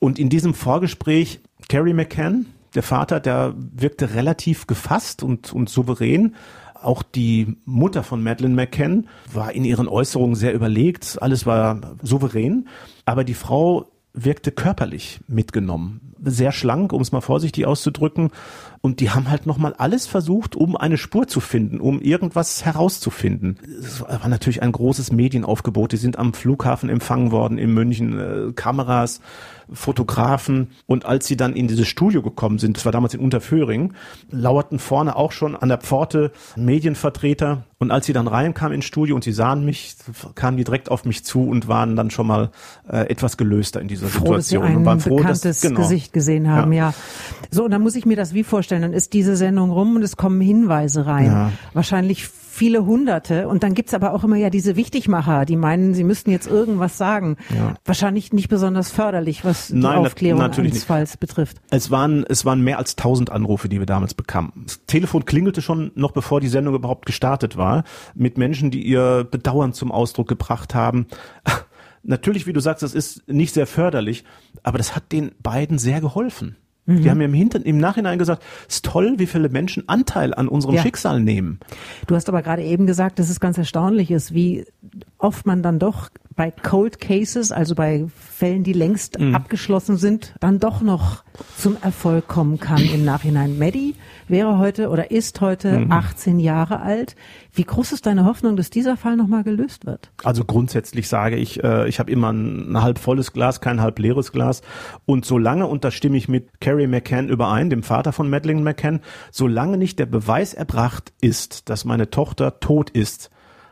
Und 0.01 0.19
in 0.19 0.29
diesem 0.29 0.55
Vorgespräch 0.55 1.41
Carrie 1.69 1.93
McCann, 1.93 2.47
der 2.75 2.83
Vater, 2.83 3.21
der 3.21 3.55
wirkte 3.57 4.15
relativ 4.15 4.67
gefasst 4.67 5.23
und, 5.23 5.53
und 5.53 5.69
souverän. 5.69 6.35
Auch 6.75 7.03
die 7.03 7.57
Mutter 7.65 8.03
von 8.03 8.23
Madeleine 8.23 8.55
McCann 8.55 9.09
war 9.33 9.53
in 9.53 9.65
ihren 9.65 9.89
Äußerungen 9.89 10.37
sehr 10.37 10.55
überlegt. 10.55 11.19
Alles 11.21 11.45
war 11.45 11.97
souverän. 12.03 12.69
Aber 13.05 13.25
die 13.25 13.35
Frau 13.35 13.91
wirkte 14.13 14.53
körperlich 14.53 15.21
mitgenommen. 15.27 16.15
Sehr 16.23 16.53
schlank, 16.53 16.93
um 16.93 17.01
es 17.01 17.13
mal 17.13 17.21
vorsichtig 17.21 17.67
auszudrücken. 17.67 18.31
Und 18.81 19.01
die 19.01 19.11
haben 19.11 19.29
halt 19.31 19.47
nochmal 19.47 19.75
alles 19.75 20.07
versucht, 20.07 20.55
um 20.55 20.77
eine 20.77 20.99
Spur 20.99 21.27
zu 21.27 21.41
finden, 21.41 21.81
um 21.81 22.01
irgendwas 22.01 22.65
herauszufinden. 22.65 23.59
Es 23.81 24.01
war 24.01 24.29
natürlich 24.29 24.63
ein 24.63 24.73
großes 24.73 25.13
Medienaufgebot. 25.13 25.93
Die 25.93 25.97
sind 25.97 26.19
am 26.19 26.33
Flughafen 26.33 26.89
empfangen 26.89 27.31
worden 27.31 27.59
in 27.59 27.73
München. 27.75 28.19
Äh, 28.19 28.53
Kameras, 28.53 29.21
Fotografen. 29.73 30.69
Und 30.87 31.05
als 31.05 31.27
sie 31.27 31.37
dann 31.37 31.55
in 31.55 31.69
dieses 31.69 31.89
Studio 31.89 32.23
gekommen 32.23 32.59
sind, 32.59 32.77
das 32.77 32.85
war 32.85 32.93
damals 32.93 33.15
in 33.15 33.21
Unterföhring, 33.21 33.93
lauerten 34.31 34.79
vorne 34.79 35.17
auch 35.17 35.33
schon 35.33 35.57
an 35.57 35.69
der 35.69 35.79
Pforte 35.79 36.33
Medienvertreter. 36.57 37.65
Und 37.79 37.93
als 37.93 38.07
sie 38.07 38.13
dann 38.13 38.27
reinkamen 38.27 38.75
ins 38.75 38.87
Studio 38.87 39.15
und 39.15 39.23
sie 39.23 39.33
sahen 39.33 39.65
mich, 39.65 39.95
kamen 40.35 40.57
die 40.57 40.65
direkt 40.65 40.91
auf 40.91 41.05
mich 41.05 41.25
zu 41.25 41.49
und 41.49 41.69
waren 41.69 41.95
dann 41.95 42.11
schon 42.11 42.27
mal 42.27 42.51
äh, 42.91 43.09
etwas 43.09 43.37
gelöster 43.37 43.81
in 43.81 43.89
dieser 43.89 44.09
froh, 44.09 44.37
Situation. 44.37 44.37
Dass 44.37 44.49
sie 44.49 44.59
ein 44.59 44.77
und 44.79 44.85
waren 44.85 45.01
froh, 45.01 45.17
bekanntes 45.17 45.43
dass, 45.43 45.61
genau. 45.61 45.81
Gesicht 45.81 46.13
gesehen 46.13 46.49
haben, 46.49 46.73
ja. 46.73 46.89
ja. 46.89 46.95
So, 47.51 47.65
und 47.65 47.71
dann 47.71 47.83
muss 47.83 47.95
ich 47.95 48.05
mir 48.05 48.17
das 48.17 48.35
wie 48.35 48.43
vorstellen. 48.43 48.68
Dann 48.71 48.93
ist 48.93 49.13
diese 49.13 49.37
Sendung 49.37 49.71
rum 49.71 49.97
und 49.97 50.03
es 50.03 50.17
kommen 50.17 50.41
Hinweise 50.41 51.07
rein. 51.07 51.27
Ja. 51.27 51.53
Wahrscheinlich 51.73 52.29
viele 52.59 52.85
Hunderte. 52.85 53.49
Und 53.49 53.63
dann 53.63 53.75
gibt's 53.75 53.95
aber 53.95 54.13
auch 54.13 54.25
immer 54.25 54.37
ja 54.37 54.51
diese 54.51 54.77
Wichtigmacher, 54.77 55.45
die 55.45 55.57
meinen, 55.57 55.95
sie 55.95 56.05
müssten 56.05 56.31
jetzt 56.31 56.49
irgendwas 56.49 56.99
sagen. 56.99 57.37
Ja. 57.57 57.75
Wahrscheinlich 57.85 58.33
nicht 58.33 58.49
besonders 58.49 58.91
förderlich, 58.91 59.45
was 59.45 59.69
die 59.69 59.77
Nein, 59.77 59.99
Aufklärung 59.99 60.41
natürlich 60.41 60.73
eines 60.73 60.85
Falls 60.85 61.17
betrifft. 61.17 61.59
Es 61.71 61.91
waren, 61.91 62.25
es 62.29 62.45
waren 62.45 62.61
mehr 62.63 62.79
als 62.79 62.97
tausend 62.97 63.31
Anrufe, 63.31 63.69
die 63.69 63.79
wir 63.79 63.87
damals 63.87 64.15
bekamen. 64.15 64.53
Das 64.65 64.85
Telefon 64.87 65.25
klingelte 65.25 65.63
schon 65.63 65.93
noch 65.95 66.11
bevor 66.11 66.41
die 66.41 66.49
Sendung 66.49 66.75
überhaupt 66.75 67.07
gestartet 67.07 67.57
war, 67.57 67.85
mit 68.15 68.37
Menschen, 68.37 68.71
die 68.71 68.85
ihr 68.85 69.27
Bedauern 69.31 69.73
zum 69.73 69.93
Ausdruck 69.93 70.29
gebracht 70.29 70.75
haben. 70.75 71.07
Natürlich, 72.03 72.47
wie 72.47 72.53
du 72.53 72.61
sagst, 72.61 72.83
das 72.83 72.95
ist 72.95 73.29
nicht 73.29 73.55
sehr 73.55 73.67
förderlich, 73.67 74.25
aber 74.63 74.79
das 74.79 74.97
hat 74.97 75.13
den 75.13 75.33
beiden 75.43 75.79
sehr 75.79 76.01
geholfen. 76.01 76.57
Mhm. 76.89 77.03
Die 77.03 77.11
haben 77.11 77.19
mir 77.19 77.27
im, 77.27 77.35
Hinter 77.35 77.65
im 77.65 77.79
Nachhinein 77.79 78.19
gesagt, 78.19 78.43
es 78.67 78.77
ist 78.77 78.85
toll, 78.87 79.15
wie 79.19 79.27
viele 79.27 79.51
Menschen 79.51 79.89
Anteil 79.89 80.33
an 80.33 80.49
unserem 80.49 80.75
ja. 80.75 80.83
Schicksal 80.83 81.21
nehmen. 81.21 81.61
Du 82.07 82.15
hast 82.15 82.29
aber 82.29 82.43
gerade 82.43 82.63
eben 82.63 82.87
gesagt, 82.87 83.19
dass 83.19 83.29
es 83.29 83.41
ganz 83.41 83.59
erstaunlich 83.59 84.11
ist, 84.11 84.33
wie 84.33 84.65
oft 85.19 85.47
man 85.47 85.63
dann 85.63 85.79
doch 85.79 86.09
bei 86.35 86.51
Cold 86.51 86.99
Cases, 86.99 87.53
also 87.53 87.75
bei 87.75 88.07
Fällen, 88.17 88.63
die 88.63 88.73
längst 88.73 89.19
mhm. 89.19 89.35
abgeschlossen 89.35 89.99
sind, 89.99 90.35
dann 90.41 90.61
doch 90.61 90.81
noch 90.81 91.25
zum 91.59 91.77
Erfolg 91.83 92.27
kommen 92.27 92.59
kann 92.59 92.83
im 92.83 93.05
Nachhinein. 93.05 93.59
Maddie 93.59 93.95
wäre 94.31 94.59
heute 94.59 94.89
oder 94.89 95.11
ist 95.11 95.41
heute 95.41 95.79
mhm. 95.81 95.93
18 95.93 96.39
Jahre 96.41 96.81
alt. 96.81 97.17
Wie 97.53 97.65
groß 97.65 97.93
ist 97.93 98.07
deine 98.07 98.25
Hoffnung, 98.25 98.57
dass 98.57 98.71
dieser 98.71 98.97
Fall 98.97 99.17
nochmal 99.17 99.45
gelöst 99.45 99.87
wird? 99.87 100.11
Also 100.25 100.45
grundsätzlich 100.45 101.09
sage 101.09 101.37
ich, 101.37 101.63
äh, 101.63 101.89
ich 101.89 101.99
habe 101.99 102.11
immer 102.11 102.33
ein, 102.33 102.73
ein 102.73 102.83
halb 102.83 102.99
volles 102.99 103.33
Glas, 103.33 103.61
kein 103.61 103.81
halb 103.81 103.99
leeres 103.99 104.33
Glas. 104.33 104.63
Und 105.07 105.25
solange, 105.25 105.67
und 105.67 105.85
da 105.85 105.91
stimme 105.91 106.17
ich 106.17 106.29
mit 106.29 106.61
Carrie 106.61 106.87
McCann 106.87 107.29
überein, 107.29 107.71
dem 107.71 107.83
Vater 107.83 108.13
von 108.13 108.31
Madeleine 108.31 108.63
McCann, 108.63 109.01
solange 109.31 109.79
nicht 109.79 109.99
der 109.99 110.07
Beweis 110.07 110.55
erbracht 110.55 111.13
ist, 111.21 111.69
dass 111.69 111.85
meine 111.85 112.11
Tochter 112.11 112.61
tot 112.61 112.91
ist, 112.91 113.31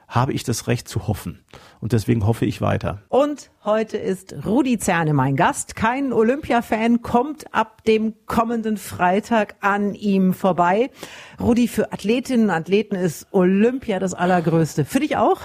habe 0.09 0.33
ich 0.33 0.45
das 0.45 0.69
Recht 0.69 0.89
zu 0.89 1.09
hoffen. 1.09 1.41
Und 1.81 1.93
deswegen 1.93 2.27
hoffe 2.27 2.47
ich 2.47 2.61
weiter. 2.61 3.03
Und 3.09 3.51
heute 3.65 3.97
ist 3.97 4.35
Rudi 4.45 4.79
Zerne 4.79 5.13
mein 5.13 5.37
Gast. 5.37 5.77
Kein 5.77 6.13
Olympia-Fan 6.13 7.03
kommt 7.03 7.55
ab 7.55 7.85
dem 7.85 8.15
kommenden 8.27 8.77
Freitag 8.77 9.57
an 9.61 9.95
ihm 9.95 10.35
vorbei. 10.35 10.91
Rudi, 11.41 11.69
für 11.69 11.93
Athletinnen 11.93 12.47
und 12.47 12.51
Athleten 12.51 12.95
ist 12.95 13.27
Olympia 13.33 13.99
das 13.99 14.15
Allergrößte. 14.15 14.85
Für 14.85 15.01
dich 15.01 15.17
auch? 15.17 15.41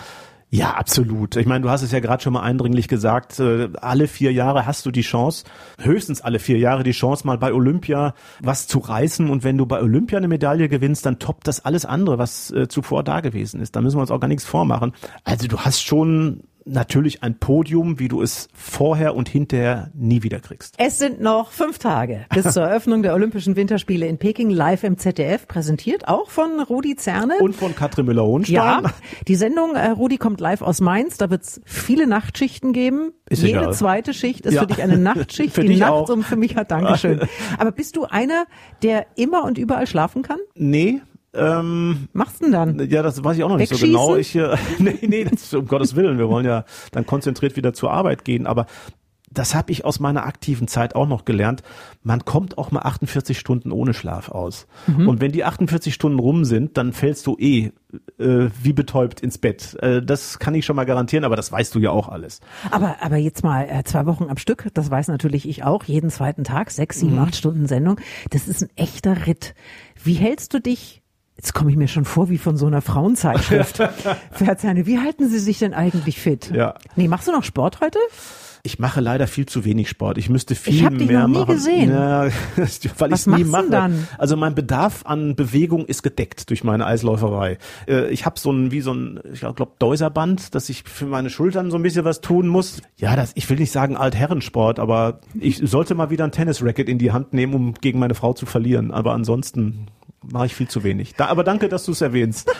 Ja, 0.53 0.73
absolut. 0.73 1.37
Ich 1.37 1.45
meine, 1.45 1.61
du 1.61 1.69
hast 1.69 1.81
es 1.81 1.93
ja 1.93 2.01
gerade 2.01 2.21
schon 2.21 2.33
mal 2.33 2.41
eindringlich 2.41 2.89
gesagt, 2.89 3.39
äh, 3.39 3.69
alle 3.79 4.09
vier 4.09 4.33
Jahre 4.33 4.65
hast 4.65 4.85
du 4.85 4.91
die 4.91 5.01
Chance, 5.01 5.45
höchstens 5.79 6.19
alle 6.19 6.39
vier 6.39 6.57
Jahre 6.57 6.83
die 6.83 6.91
Chance, 6.91 7.25
mal 7.25 7.37
bei 7.37 7.53
Olympia 7.53 8.13
was 8.41 8.67
zu 8.67 8.79
reißen. 8.79 9.29
Und 9.29 9.45
wenn 9.45 9.57
du 9.57 9.65
bei 9.65 9.81
Olympia 9.81 10.17
eine 10.17 10.27
Medaille 10.27 10.67
gewinnst, 10.67 11.05
dann 11.05 11.19
toppt 11.19 11.47
das 11.47 11.63
alles 11.63 11.85
andere, 11.85 12.17
was 12.17 12.51
äh, 12.51 12.67
zuvor 12.67 13.05
da 13.05 13.21
gewesen 13.21 13.61
ist. 13.61 13.77
Da 13.77 13.81
müssen 13.81 13.95
wir 13.95 14.01
uns 14.01 14.11
auch 14.11 14.19
gar 14.19 14.27
nichts 14.27 14.43
vormachen. 14.43 14.91
Also 15.23 15.47
du 15.47 15.57
hast 15.57 15.83
schon 15.83 16.43
natürlich 16.65 17.23
ein 17.23 17.39
Podium, 17.39 17.99
wie 17.99 18.07
du 18.07 18.21
es 18.21 18.47
vorher 18.53 19.15
und 19.15 19.29
hinterher 19.29 19.91
nie 19.93 20.23
wieder 20.23 20.39
kriegst. 20.39 20.75
Es 20.77 20.97
sind 20.97 21.21
noch 21.21 21.51
fünf 21.51 21.79
Tage 21.79 22.25
bis 22.33 22.53
zur 22.53 22.63
Eröffnung 22.71 23.03
der 23.03 23.13
Olympischen 23.13 23.55
Winterspiele 23.55 24.07
in 24.07 24.17
Peking 24.17 24.49
live 24.49 24.83
im 24.83 24.97
ZDF, 24.97 25.47
präsentiert 25.47 26.07
auch 26.07 26.29
von 26.29 26.59
Rudi 26.59 26.95
Zerne. 26.95 27.35
Und 27.39 27.55
von 27.55 27.75
Katrin 27.75 28.05
Müller-Hohenstein. 28.05 28.55
Ja, 28.55 28.83
die 29.27 29.35
Sendung 29.35 29.75
äh, 29.75 29.89
Rudi 29.89 30.17
kommt 30.17 30.39
live 30.39 30.61
aus 30.61 30.81
Mainz, 30.81 31.17
da 31.17 31.29
wird 31.29 31.43
es 31.43 31.61
viele 31.65 32.07
Nachtschichten 32.07 32.73
geben. 32.73 33.13
Ist 33.29 33.43
Jede 33.43 33.59
egal. 33.59 33.73
zweite 33.73 34.13
Schicht 34.13 34.45
ist 34.45 34.55
ja. 34.55 34.61
für 34.61 34.67
dich 34.67 34.81
eine 34.81 34.97
Nachtschicht, 34.97 35.53
für 35.53 35.63
die 35.63 35.77
nachts 35.77 36.09
auch. 36.09 36.21
für 36.23 36.35
mich 36.35 36.55
hat. 36.55 36.71
Dankeschön. 36.71 37.21
Aber 37.57 37.71
bist 37.71 37.95
du 37.95 38.05
einer, 38.05 38.45
der 38.83 39.05
immer 39.15 39.43
und 39.43 39.57
überall 39.57 39.87
schlafen 39.87 40.21
kann? 40.21 40.39
Nee, 40.55 41.01
ähm, 41.33 42.07
Machst 42.13 42.39
du 42.41 42.45
denn 42.45 42.51
dann? 42.51 42.89
Ja, 42.89 43.01
das 43.01 43.23
weiß 43.23 43.37
ich 43.37 43.43
auch 43.43 43.49
noch 43.49 43.57
nicht 43.57 43.73
so 43.73 43.85
genau. 43.85 44.15
Ich, 44.15 44.35
äh, 44.35 44.55
nee, 44.79 44.97
nee, 45.01 45.23
das, 45.23 45.53
um 45.53 45.67
Gottes 45.67 45.95
Willen, 45.95 46.17
wir 46.17 46.29
wollen 46.29 46.45
ja 46.45 46.65
dann 46.91 47.05
konzentriert 47.05 47.55
wieder 47.55 47.73
zur 47.73 47.91
Arbeit 47.91 48.25
gehen, 48.25 48.47
aber 48.47 48.65
das 49.33 49.55
habe 49.55 49.71
ich 49.71 49.85
aus 49.85 49.99
meiner 49.99 50.25
aktiven 50.25 50.67
Zeit 50.67 50.95
auch 50.95 51.07
noch 51.07 51.25
gelernt. 51.25 51.63
Man 52.03 52.25
kommt 52.25 52.57
auch 52.57 52.71
mal 52.71 52.81
48 52.81 53.39
Stunden 53.39 53.71
ohne 53.71 53.93
Schlaf 53.93 54.29
aus. 54.29 54.67
Mhm. 54.87 55.07
Und 55.07 55.21
wenn 55.21 55.31
die 55.31 55.45
48 55.45 55.93
Stunden 55.93 56.19
rum 56.19 56.43
sind, 56.43 56.77
dann 56.77 56.91
fällst 56.91 57.27
du 57.27 57.37
eh 57.39 57.71
äh, 58.19 58.49
wie 58.61 58.73
betäubt 58.73 59.21
ins 59.21 59.37
Bett. 59.37 59.77
Äh, 59.81 60.01
das 60.01 60.39
kann 60.39 60.53
ich 60.53 60.65
schon 60.65 60.75
mal 60.75 60.85
garantieren, 60.85 61.23
aber 61.23 61.35
das 61.35 61.51
weißt 61.51 61.73
du 61.73 61.79
ja 61.79 61.91
auch 61.91 62.09
alles. 62.09 62.41
Aber, 62.71 62.97
aber 63.01 63.17
jetzt 63.17 63.43
mal 63.43 63.67
äh, 63.69 63.83
zwei 63.83 64.05
Wochen 64.05 64.25
am 64.29 64.37
Stück, 64.37 64.67
das 64.73 64.91
weiß 64.91 65.07
natürlich 65.07 65.47
ich 65.47 65.63
auch, 65.63 65.85
jeden 65.85 66.09
zweiten 66.09 66.43
Tag, 66.43 66.71
sechs, 66.71 66.99
sieben, 66.99 67.13
mhm. 67.13 67.19
acht 67.19 67.35
Stunden 67.35 67.67
Sendung. 67.67 67.99
Das 68.31 68.47
ist 68.47 68.63
ein 68.63 68.69
echter 68.75 69.27
Ritt. 69.27 69.55
Wie 70.03 70.13
hältst 70.13 70.53
du 70.53 70.59
dich 70.59 71.00
Jetzt 71.41 71.55
komme 71.55 71.71
ich 71.71 71.75
mir 71.75 71.87
schon 71.87 72.05
vor 72.05 72.29
wie 72.29 72.37
von 72.37 72.55
so 72.55 72.67
einer 72.67 72.83
Frauenzeitschrift. 72.83 73.77
Verzeihen, 74.31 74.85
wie 74.85 74.99
halten 74.99 75.27
Sie 75.27 75.39
sich 75.39 75.57
denn 75.57 75.73
eigentlich 75.73 76.19
fit? 76.19 76.51
Ja. 76.53 76.75
Nee, 76.95 77.07
machst 77.07 77.27
du 77.27 77.31
noch 77.31 77.43
Sport 77.43 77.81
heute? 77.81 77.97
Ich 78.61 78.77
mache 78.77 79.01
leider 79.01 79.25
viel 79.25 79.47
zu 79.47 79.65
wenig 79.65 79.89
Sport. 79.89 80.19
Ich 80.19 80.29
müsste 80.29 80.53
viel 80.53 80.75
ich 80.75 80.85
hab 80.85 80.95
dich 80.95 81.07
mehr 81.07 81.21
noch 81.21 81.27
nie 81.29 81.33
machen. 81.39 81.55
gesehen. 81.55 81.89
Ja, 81.89 82.27
weil 82.99 83.11
ich 83.13 83.25
nie 83.25 83.43
mache. 83.43 83.71
dann? 83.71 84.07
Also 84.19 84.37
mein 84.37 84.53
Bedarf 84.53 85.01
an 85.07 85.35
Bewegung 85.35 85.87
ist 85.87 86.03
gedeckt 86.03 86.47
durch 86.51 86.63
meine 86.63 86.85
Eisläuferei. 86.85 87.57
Äh, 87.87 88.09
Ich 88.11 88.27
habe 88.27 88.39
so 88.39 88.51
ein 88.51 88.69
wie 88.69 88.81
so 88.81 88.93
ein, 88.93 89.19
ich 89.33 89.39
glaube 89.39 89.71
Deuserband, 89.79 90.53
dass 90.53 90.69
ich 90.69 90.83
für 90.83 91.07
meine 91.07 91.31
Schultern 91.31 91.71
so 91.71 91.77
ein 91.77 91.81
bisschen 91.81 92.05
was 92.05 92.21
tun 92.21 92.47
muss. 92.47 92.83
Ja, 92.97 93.15
das, 93.15 93.31
ich 93.33 93.49
will 93.49 93.57
nicht 93.57 93.71
sagen 93.71 93.97
Altherrensport, 93.97 94.77
aber 94.77 95.21
ich 95.39 95.57
sollte 95.57 95.95
mal 95.95 96.11
wieder 96.11 96.23
ein 96.25 96.31
Tennisracket 96.31 96.87
in 96.87 96.99
die 96.99 97.11
Hand 97.11 97.33
nehmen, 97.33 97.55
um 97.55 97.73
gegen 97.73 97.97
meine 97.97 98.13
Frau 98.13 98.33
zu 98.33 98.45
verlieren. 98.45 98.91
Aber 98.91 99.13
ansonsten 99.13 99.87
mache 100.23 100.45
ich 100.47 100.55
viel 100.55 100.67
zu 100.67 100.83
wenig. 100.83 101.15
Da, 101.15 101.27
aber 101.27 101.43
danke, 101.43 101.67
dass 101.69 101.85
du 101.85 101.91
es 101.91 102.01
erwähnst. 102.01 102.49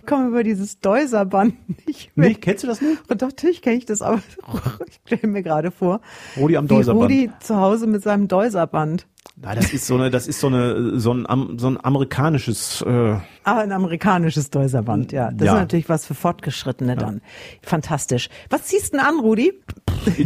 Ich 0.00 0.06
komme 0.06 0.28
über 0.28 0.42
dieses 0.42 0.80
Deuserband 0.80 1.54
nicht 1.86 2.16
mehr. 2.16 2.28
nee, 2.30 2.34
kennst 2.34 2.64
du 2.64 2.66
das 2.66 2.80
nicht? 2.80 3.08
Und 3.08 3.22
doch, 3.22 3.28
natürlich 3.28 3.62
kenne 3.62 3.76
ich 3.76 3.86
das, 3.86 4.02
aber 4.02 4.20
ich 4.88 5.00
stelle 5.06 5.30
mir 5.32 5.42
gerade 5.42 5.70
vor, 5.70 6.00
Rudi 6.36 6.56
am 6.56 6.66
Deuserband. 6.66 7.04
Rudi 7.04 7.30
zu 7.40 7.56
Hause 7.56 7.86
mit 7.86 8.02
seinem 8.02 8.26
Deuserband. 8.28 9.06
Nein, 9.40 9.56
das 9.56 9.72
ist 9.72 9.86
so 9.86 9.94
eine, 9.94 10.10
das 10.10 10.26
ist 10.26 10.40
so 10.40 10.48
eine, 10.48 10.98
so 10.98 11.12
ein, 11.14 11.58
so 11.58 11.68
ein 11.70 11.78
amerikanisches. 11.84 12.82
Äh, 12.82 13.16
Ah, 13.44 13.58
ein 13.60 13.70
amerikanisches 13.72 14.50
Deuserband, 14.50 15.12
ja. 15.12 15.30
Das 15.32 15.46
Ja. 15.46 15.54
ist 15.54 15.60
natürlich 15.60 15.88
was 15.88 16.04
für 16.06 16.14
Fortgeschrittene 16.14 16.96
dann. 16.96 17.20
Fantastisch. 17.62 18.28
Was 18.50 18.64
ziehst 18.64 18.92
du 18.92 18.96
denn 18.98 19.06
an, 19.06 19.20
Rudi? 19.20 19.52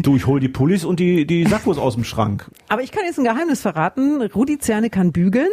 du, 0.00 0.16
ich 0.16 0.26
hol 0.26 0.40
die 0.40 0.48
Pullis 0.48 0.85
und 0.85 0.98
die 0.98 1.26
die 1.26 1.44
Sackos 1.44 1.76
aus 1.78 1.94
dem 1.94 2.05
Schrank. 2.05 2.50
Aber 2.68 2.83
ich 2.83 2.90
kann 2.92 3.05
jetzt 3.05 3.18
ein 3.18 3.24
Geheimnis 3.24 3.61
verraten. 3.61 4.22
Rudi 4.22 4.59
Zerne 4.59 4.88
kann 4.88 5.12
bügeln. 5.12 5.48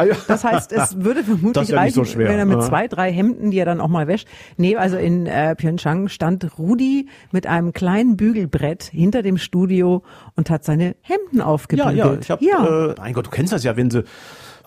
Ah, 0.00 0.04
ja. 0.04 0.16
Das 0.28 0.44
heißt, 0.44 0.72
es 0.72 1.02
würde 1.02 1.22
vermutlich 1.24 1.72
reichen, 1.72 1.94
so 1.94 2.04
schwer, 2.04 2.28
wenn 2.28 2.38
er 2.38 2.44
mit 2.46 2.58
ja. 2.60 2.66
zwei, 2.66 2.88
drei 2.88 3.12
Hemden, 3.12 3.50
die 3.50 3.58
er 3.58 3.66
dann 3.66 3.80
auch 3.80 3.88
mal 3.88 4.06
wäscht. 4.06 4.28
Nee, 4.56 4.76
also 4.76 4.96
in 4.96 5.26
äh, 5.26 5.54
Pyeongchang 5.54 6.08
stand 6.08 6.58
Rudi 6.58 7.08
mit 7.32 7.46
einem 7.46 7.72
kleinen 7.72 8.16
Bügelbrett 8.16 8.84
hinter 8.84 9.22
dem 9.22 9.38
Studio 9.38 10.02
und 10.36 10.50
hat 10.50 10.64
seine 10.64 10.96
Hemden 11.02 11.38
Ja, 11.38 11.44
aufgebügelt. 11.44 11.96
ja, 11.96 12.16
ich 12.20 12.30
habe, 12.30 12.44
ja. 12.44 12.90
äh, 12.90 12.94
mein 12.98 13.12
Gott, 13.12 13.26
du 13.26 13.30
kennst 13.30 13.52
das 13.52 13.64
ja, 13.64 13.76
wenn 13.76 13.90
sie 13.90 14.04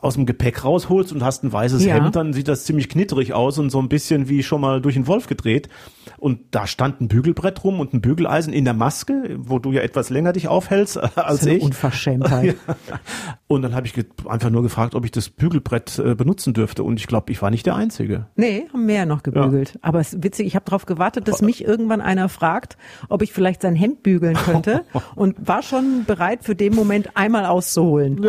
aus 0.04 0.16
dem 0.16 0.26
Gepäck 0.26 0.64
rausholst 0.64 1.12
und 1.14 1.24
hast 1.24 1.44
ein 1.44 1.54
weißes 1.54 1.86
Ja. 1.86 1.96
Hemd, 1.96 2.16
dann 2.16 2.34
sieht 2.34 2.48
das 2.48 2.66
ziemlich 2.66 2.90
knitterig 2.90 3.34
aus 3.34 3.58
und 3.58 3.70
so 3.70 3.80
ein 3.80 3.90
bisschen 3.90 4.30
wie 4.30 4.44
schon 4.44 4.62
mal 4.62 4.82
durch 4.82 4.96
den 4.96 5.08
Wolf 5.08 5.28
gedreht. 5.28 5.70
Und 6.18 6.40
da 6.52 6.68
stand 6.68 7.02
ein 7.02 7.08
Bügelbrett 7.08 7.64
rum 7.64 7.80
und 7.80 7.94
ein 7.94 8.02
Bügeleisen 8.02 8.54
in 8.54 8.66
der 8.66 8.74
Maske, 8.74 9.36
wo 9.38 9.60
du 9.60 9.72
ja 9.72 9.82
etwas 9.82 10.10
länger 10.10 10.34
dich 10.34 10.48
aufhältst 10.48 10.98
als 11.02 11.14
das 11.16 11.34
ist 11.42 11.48
eine 11.48 11.58
ich. 11.58 11.64
Unverschämtheit. 11.64 12.56
Und 13.48 13.62
dann 13.62 13.76
habe 13.76 13.86
ich 13.86 13.94
einfach 14.26 14.50
nur 14.50 14.64
gefragt, 14.64 14.96
ob 14.96 15.06
ich 15.06 15.12
das 15.12 15.30
Bügelbrett 15.30 16.00
äh, 16.00 16.16
benutzen 16.16 16.54
dürfte. 16.54 16.84
Und 16.84 17.00
ich 17.00 17.06
glaube, 17.06 17.32
ich 17.32 17.40
war 17.42 17.52
nicht 17.52 17.66
der 17.68 17.76
Einzige. 17.76 18.28
Nee, 18.36 18.66
haben 18.74 18.86
mehr 18.88 19.06
noch 19.06 19.22
gebügelt. 19.22 19.78
Aber 19.82 20.00
es 20.00 20.14
ist 20.14 20.24
witzig, 20.24 20.48
ich 20.48 20.56
habe 20.56 20.66
darauf 20.66 20.86
gewartet, 20.88 21.28
dass 21.28 21.42
mich 21.44 21.64
irgendwann 21.64 22.02
einer 22.02 22.30
fragt, 22.30 22.78
ob 23.10 23.22
ich 23.22 23.32
vielleicht 23.32 23.62
sein 23.62 23.76
Hemd 23.76 24.02
bügeln 24.02 24.36
könnte 24.36 24.86
und 25.16 25.48
war 25.48 25.62
schon 25.62 26.06
bereit 26.08 26.44
für 26.44 26.56
den 26.56 26.74
Moment 26.74 27.16
einmal 27.16 27.46
auszuholen. 27.46 28.26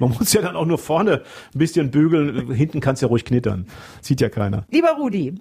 Man 0.00 0.10
muss 0.10 0.32
ja 0.32 0.42
dann 0.42 0.56
auch 0.58 0.66
nur 0.66 0.78
vorne 0.78 1.22
ein 1.54 1.58
bisschen 1.58 1.90
bügeln, 1.90 2.52
hinten 2.52 2.80
kannst 2.80 3.02
ja 3.02 3.08
ruhig 3.08 3.24
knittern. 3.24 3.66
Sieht 4.00 4.20
ja 4.20 4.28
keiner. 4.28 4.64
Lieber 4.70 4.96
Rudi, 4.98 5.34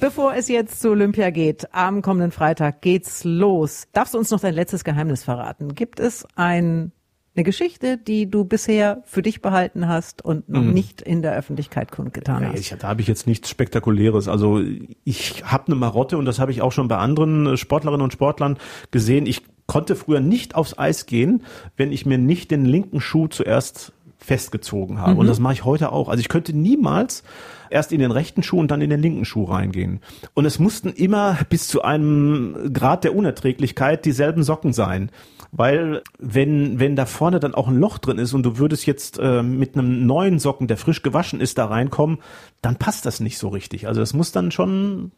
bevor 0.00 0.34
es 0.34 0.48
jetzt 0.48 0.80
zu 0.80 0.90
Olympia 0.90 1.30
geht, 1.30 1.72
am 1.72 2.02
kommenden 2.02 2.30
Freitag 2.30 2.82
geht's 2.82 3.24
los. 3.24 3.88
Darfst 3.92 4.14
du 4.14 4.18
uns 4.18 4.30
noch 4.30 4.40
dein 4.40 4.54
letztes 4.54 4.84
Geheimnis 4.84 5.24
verraten? 5.24 5.74
Gibt 5.74 6.00
es 6.00 6.26
ein, 6.34 6.92
eine 7.34 7.44
Geschichte, 7.44 7.98
die 7.98 8.30
du 8.30 8.44
bisher 8.44 9.02
für 9.06 9.22
dich 9.22 9.42
behalten 9.42 9.88
hast 9.88 10.24
und 10.24 10.48
noch 10.48 10.62
nicht 10.62 11.00
in 11.00 11.22
der 11.22 11.34
Öffentlichkeit 11.34 11.90
kundgetan 11.90 12.46
hast? 12.48 12.60
ich, 12.60 12.74
da 12.78 12.88
habe 12.88 13.00
ich 13.00 13.08
jetzt 13.08 13.26
nichts 13.26 13.50
Spektakuläres. 13.50 14.28
Also 14.28 14.62
ich 15.04 15.44
habe 15.44 15.66
eine 15.68 15.76
Marotte 15.76 16.18
und 16.18 16.26
das 16.26 16.38
habe 16.38 16.52
ich 16.52 16.62
auch 16.62 16.72
schon 16.72 16.88
bei 16.88 16.96
anderen 16.96 17.46
äh, 17.46 17.56
Sportlerinnen 17.56 18.02
und 18.02 18.12
Sportlern 18.12 18.58
gesehen. 18.90 19.26
Ich 19.26 19.42
konnte 19.66 19.96
früher 19.96 20.20
nicht 20.20 20.54
aufs 20.54 20.78
Eis 20.78 21.06
gehen, 21.06 21.42
wenn 21.76 21.92
ich 21.92 22.06
mir 22.06 22.18
nicht 22.18 22.50
den 22.50 22.64
linken 22.64 23.00
Schuh 23.00 23.28
zuerst 23.28 23.93
festgezogen 24.24 24.98
habe. 25.00 25.20
Und 25.20 25.26
das 25.26 25.38
mache 25.38 25.52
ich 25.52 25.64
heute 25.64 25.92
auch. 25.92 26.08
Also 26.08 26.20
ich 26.20 26.28
könnte 26.28 26.56
niemals 26.56 27.22
erst 27.70 27.92
in 27.92 27.98
den 27.98 28.10
rechten 28.10 28.42
Schuh 28.42 28.58
und 28.58 28.70
dann 28.70 28.80
in 28.80 28.90
den 28.90 29.00
linken 29.00 29.24
Schuh 29.24 29.44
reingehen. 29.44 30.00
Und 30.32 30.44
es 30.44 30.58
mussten 30.58 30.90
immer 30.90 31.38
bis 31.48 31.68
zu 31.68 31.82
einem 31.82 32.72
Grad 32.72 33.04
der 33.04 33.14
Unerträglichkeit 33.14 34.04
dieselben 34.04 34.42
Socken 34.42 34.72
sein. 34.72 35.10
Weil 35.52 36.02
wenn, 36.18 36.80
wenn 36.80 36.96
da 36.96 37.06
vorne 37.06 37.38
dann 37.38 37.54
auch 37.54 37.68
ein 37.68 37.78
Loch 37.78 37.98
drin 37.98 38.18
ist 38.18 38.32
und 38.32 38.42
du 38.44 38.58
würdest 38.58 38.86
jetzt 38.86 39.18
äh, 39.20 39.42
mit 39.42 39.76
einem 39.76 40.06
neuen 40.06 40.38
Socken, 40.38 40.66
der 40.66 40.76
frisch 40.76 41.02
gewaschen 41.02 41.40
ist, 41.40 41.58
da 41.58 41.66
reinkommen, 41.66 42.18
dann 42.62 42.76
passt 42.76 43.06
das 43.06 43.20
nicht 43.20 43.38
so 43.38 43.48
richtig. 43.48 43.86
Also 43.86 44.02
es 44.02 44.14
muss 44.14 44.32
dann 44.32 44.50
schon, 44.50 45.12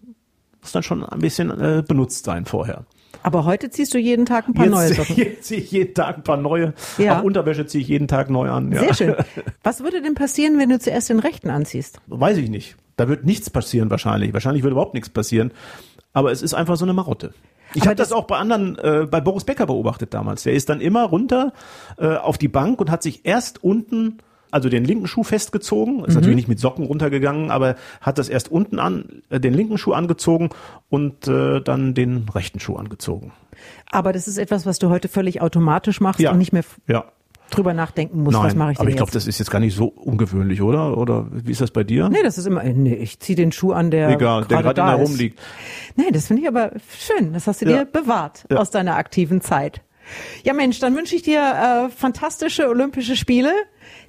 muss 0.60 0.72
dann 0.72 0.82
schon 0.82 1.04
ein 1.04 1.18
bisschen 1.20 1.50
äh, 1.50 1.82
benutzt 1.86 2.24
sein 2.24 2.44
vorher. 2.44 2.84
Aber 3.22 3.44
heute 3.44 3.70
ziehst 3.70 3.92
du 3.94 3.98
jeden 3.98 4.26
Tag 4.26 4.46
ein 4.48 4.54
paar 4.54 4.66
neue 4.66 4.88
Jetzt, 4.88 4.96
Socken. 4.98 5.16
jetzt 5.16 5.44
ziehe 5.44 5.60
ich 5.60 5.70
jeden 5.72 5.94
Tag 5.94 6.18
ein 6.18 6.22
paar 6.22 6.36
neue. 6.36 6.74
Ja. 6.98 7.18
Auch 7.18 7.24
Unterwäsche 7.24 7.66
ziehe 7.66 7.82
ich 7.82 7.88
jeden 7.88 8.06
Tag 8.08 8.30
neu 8.30 8.50
an. 8.50 8.70
Ja. 8.72 8.80
Sehr 8.80 8.94
schön. 8.94 9.14
Was 9.62 9.82
würde 9.82 10.00
denn 10.02 10.14
passieren, 10.14 10.58
wenn 10.58 10.68
du 10.68 10.78
zuerst 10.78 11.08
den 11.08 11.18
rechten 11.18 11.50
anziehst? 11.50 11.98
Weiß 12.06 12.36
ich 12.36 12.50
nicht. 12.50 12.76
Da 12.96 13.08
wird 13.08 13.24
nichts 13.24 13.50
passieren 13.50 13.90
wahrscheinlich. 13.90 14.32
Wahrscheinlich 14.32 14.62
wird 14.62 14.72
überhaupt 14.72 14.94
nichts 14.94 15.08
passieren. 15.08 15.50
Aber 16.12 16.30
es 16.30 16.40
ist 16.42 16.54
einfach 16.54 16.76
so 16.76 16.84
eine 16.84 16.92
Marotte. 16.92 17.32
Ich 17.74 17.82
habe 17.86 17.96
das, 17.96 18.10
das- 18.10 18.16
auch 18.16 18.24
bei 18.26 18.36
anderen, 18.36 18.78
äh, 18.78 19.06
bei 19.10 19.20
Boris 19.20 19.44
Becker 19.44 19.66
beobachtet 19.66 20.14
damals. 20.14 20.44
Der 20.44 20.52
ist 20.52 20.68
dann 20.68 20.80
immer 20.80 21.04
runter 21.04 21.52
äh, 21.98 22.16
auf 22.16 22.38
die 22.38 22.48
Bank 22.48 22.80
und 22.80 22.90
hat 22.90 23.02
sich 23.02 23.26
erst 23.26 23.62
unten, 23.64 24.18
also 24.50 24.68
den 24.68 24.84
linken 24.84 25.06
Schuh 25.06 25.22
festgezogen, 25.22 26.04
ist 26.04 26.14
natürlich 26.14 26.36
nicht 26.36 26.48
mit 26.48 26.58
Socken 26.60 26.84
runtergegangen, 26.86 27.50
aber 27.50 27.76
hat 28.00 28.18
das 28.18 28.28
erst 28.28 28.50
unten 28.50 28.78
an, 28.78 29.22
äh, 29.30 29.40
den 29.40 29.54
linken 29.54 29.78
Schuh 29.78 29.92
angezogen 29.92 30.50
und 30.88 31.26
äh, 31.28 31.60
dann 31.60 31.94
den 31.94 32.28
rechten 32.34 32.60
Schuh 32.60 32.76
angezogen. 32.76 33.32
Aber 33.90 34.12
das 34.12 34.28
ist 34.28 34.38
etwas, 34.38 34.66
was 34.66 34.78
du 34.78 34.88
heute 34.90 35.08
völlig 35.08 35.40
automatisch 35.40 36.00
machst 36.00 36.24
und 36.24 36.38
nicht 36.38 36.52
mehr 36.52 36.64
Ja. 36.86 37.04
drüber 37.50 37.72
nachdenken 37.74 38.22
musst, 38.22 38.36
Nein, 38.36 38.46
was 38.46 38.54
mache 38.56 38.72
ich 38.72 38.80
aber 38.80 38.88
ich 38.88 38.96
glaube, 38.96 39.12
das 39.12 39.26
ist 39.26 39.38
jetzt 39.38 39.50
gar 39.50 39.60
nicht 39.60 39.74
so 39.76 39.86
ungewöhnlich, 39.86 40.60
oder? 40.62 40.96
Oder 40.98 41.26
wie 41.30 41.52
ist 41.52 41.60
das 41.60 41.70
bei 41.70 41.84
dir? 41.84 42.08
Nee, 42.08 42.22
das 42.24 42.38
ist 42.38 42.46
immer, 42.46 42.62
nee, 42.64 42.94
ich 42.94 43.20
zieh 43.20 43.34
den 43.36 43.52
Schuh 43.52 43.72
an, 43.72 43.90
der 43.90 44.10
Egal, 44.10 44.44
der 44.46 44.62
gerade 44.62 44.74
da 44.74 44.94
rumliegt. 44.94 45.38
Nee, 45.94 46.10
das 46.12 46.26
finde 46.26 46.42
ich 46.42 46.48
aber 46.48 46.72
schön. 46.98 47.32
Das 47.32 47.46
hast 47.46 47.62
du 47.62 47.66
Ja. 47.70 47.78
dir 47.78 47.84
bewahrt 47.84 48.44
Ja. 48.50 48.56
aus 48.58 48.70
deiner 48.70 48.96
aktiven 48.96 49.40
Zeit. 49.40 49.80
Ja, 50.44 50.52
Mensch, 50.52 50.78
dann 50.78 50.96
wünsche 50.96 51.16
ich 51.16 51.22
dir 51.22 51.88
äh, 51.88 51.90
fantastische 51.90 52.68
Olympische 52.68 53.16
Spiele. 53.16 53.52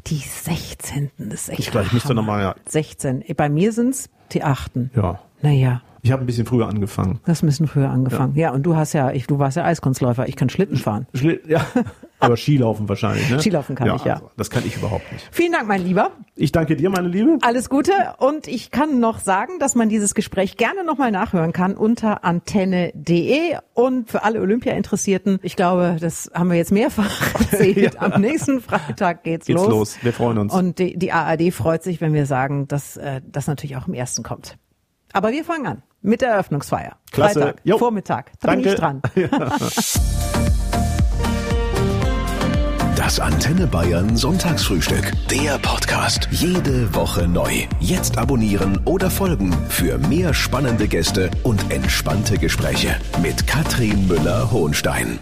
Die 0.08 0.18
16. 0.18 1.12
Das 1.18 1.42
ist 1.42 1.50
echt 1.50 1.60
Ich 1.60 1.72
glaube, 1.72 1.88
ich 1.88 1.94
müsste 1.94 2.14
nochmal, 2.14 2.42
ja. 2.42 2.56
16. 2.68 3.24
Bei 3.36 3.50
mir 3.50 3.72
sind's 3.72 4.10
die 4.32 4.44
8. 4.44 4.72
ja. 4.96 5.20
Naja, 5.42 5.82
Ich 6.08 6.14
habe 6.14 6.24
ein 6.24 6.26
bisschen 6.26 6.46
früher 6.46 6.70
angefangen. 6.70 7.20
das 7.26 7.40
ist 7.40 7.44
ein 7.44 7.48
bisschen 7.48 7.68
früher 7.68 7.90
angefangen. 7.90 8.34
Ja, 8.36 8.52
und 8.52 8.64
du 8.64 8.78
hast 8.78 8.94
ja, 8.94 9.12
ich, 9.12 9.28
du 9.28 9.40
warst 9.40 9.58
ja 9.58 9.66
Eiskunstläufer. 9.66 10.26
Ich 10.30 10.38
kann 10.38 10.48
Schlitten 10.48 10.78
fahren. 10.78 11.06
Schli- 11.14 11.40
Ja, 11.48 11.66
aber 12.20 12.38
Skilaufen 12.38 12.88
wahrscheinlich, 12.88 13.30
ne? 13.30 13.42
Skilaufen 13.42 13.76
kann 13.76 13.94
ich, 13.94 14.06
ja. 14.06 14.14
also, 14.14 14.32
das 14.38 14.50
kann 14.50 14.64
ich 14.66 14.78
überhaupt 14.78 15.12
nicht. 15.12 15.28
Vielen 15.32 15.52
Dank, 15.52 15.68
mein 15.68 15.84
Lieber. 15.84 16.12
Ich 16.36 16.54
danke 16.54 16.78
dir, 16.78 16.90
meine 16.90 17.10
Liebe. 17.10 17.38
Alles 17.42 17.70
Gute 17.70 17.92
und 18.20 18.48
ich 18.48 18.72
kann 18.72 19.02
noch 19.02 19.20
sagen, 19.20 19.60
dass 19.60 19.76
man 19.76 19.90
dieses 19.90 20.16
Gespräch 20.16 20.56
gerne 20.56 20.86
nochmal 20.86 21.12
nachhören 21.12 21.52
kann 21.52 21.76
unter 21.76 22.24
antenne.de 22.24 23.58
und 23.74 24.10
für 24.10 24.24
alle 24.24 24.40
Olympia-Interessierten, 24.42 25.40
ich 25.44 25.56
glaube, 25.56 25.98
das 26.00 26.32
haben 26.34 26.50
wir 26.50 26.58
jetzt 26.58 26.72
mehrfach 26.72 27.12
erzählt, 27.52 28.02
am 28.02 28.22
nächsten 28.22 28.62
Freitag 28.62 29.24
geht's, 29.24 29.46
Geht's 29.48 29.60
los. 29.62 29.70
los. 29.70 29.98
Wir 30.02 30.14
freuen 30.14 30.38
uns. 30.38 30.54
Und 30.54 30.80
die, 30.80 30.98
die 30.98 31.12
ARD 31.12 31.54
freut 31.54 31.84
sich, 31.84 32.02
wenn 32.02 32.14
wir 32.14 32.26
sagen, 32.26 32.68
dass 32.68 32.98
äh, 32.98 33.22
das 33.30 33.48
natürlich 33.48 33.76
auch 33.78 33.88
im 33.88 33.94
ersten 33.94 34.24
kommt. 34.24 34.58
Aber 35.14 35.32
wir 35.32 35.44
fangen 35.44 35.66
an 35.66 35.84
mit 36.02 36.22
der 36.22 36.30
Eröffnungsfeier. 36.30 36.98
Klasse. 37.12 37.42
Freitag, 37.42 37.62
Jo. 37.64 37.78
Vormittag. 37.78 38.32
Da 38.40 38.52
bin 38.52 38.64
Danke. 38.64 38.74
ich 38.74 38.80
dran. 38.80 39.02
Das 42.96 43.22
Antenne 43.22 43.68
Bayern 43.68 44.18
Sonntagsfrühstück. 44.18 45.14
Der 45.32 45.58
Podcast. 45.60 46.28
Jede 46.32 46.94
Woche 46.94 47.26
neu. 47.26 47.66
Jetzt 47.80 48.18
abonnieren 48.18 48.82
oder 48.84 49.10
folgen 49.10 49.54
für 49.70 49.98
mehr 49.98 50.34
spannende 50.34 50.90
Gäste 50.90 51.32
und 51.44 51.72
entspannte 51.72 52.38
Gespräche 52.38 52.98
mit 53.22 53.48
Katrin 53.48 54.08
Müller-Hohenstein. 54.10 55.20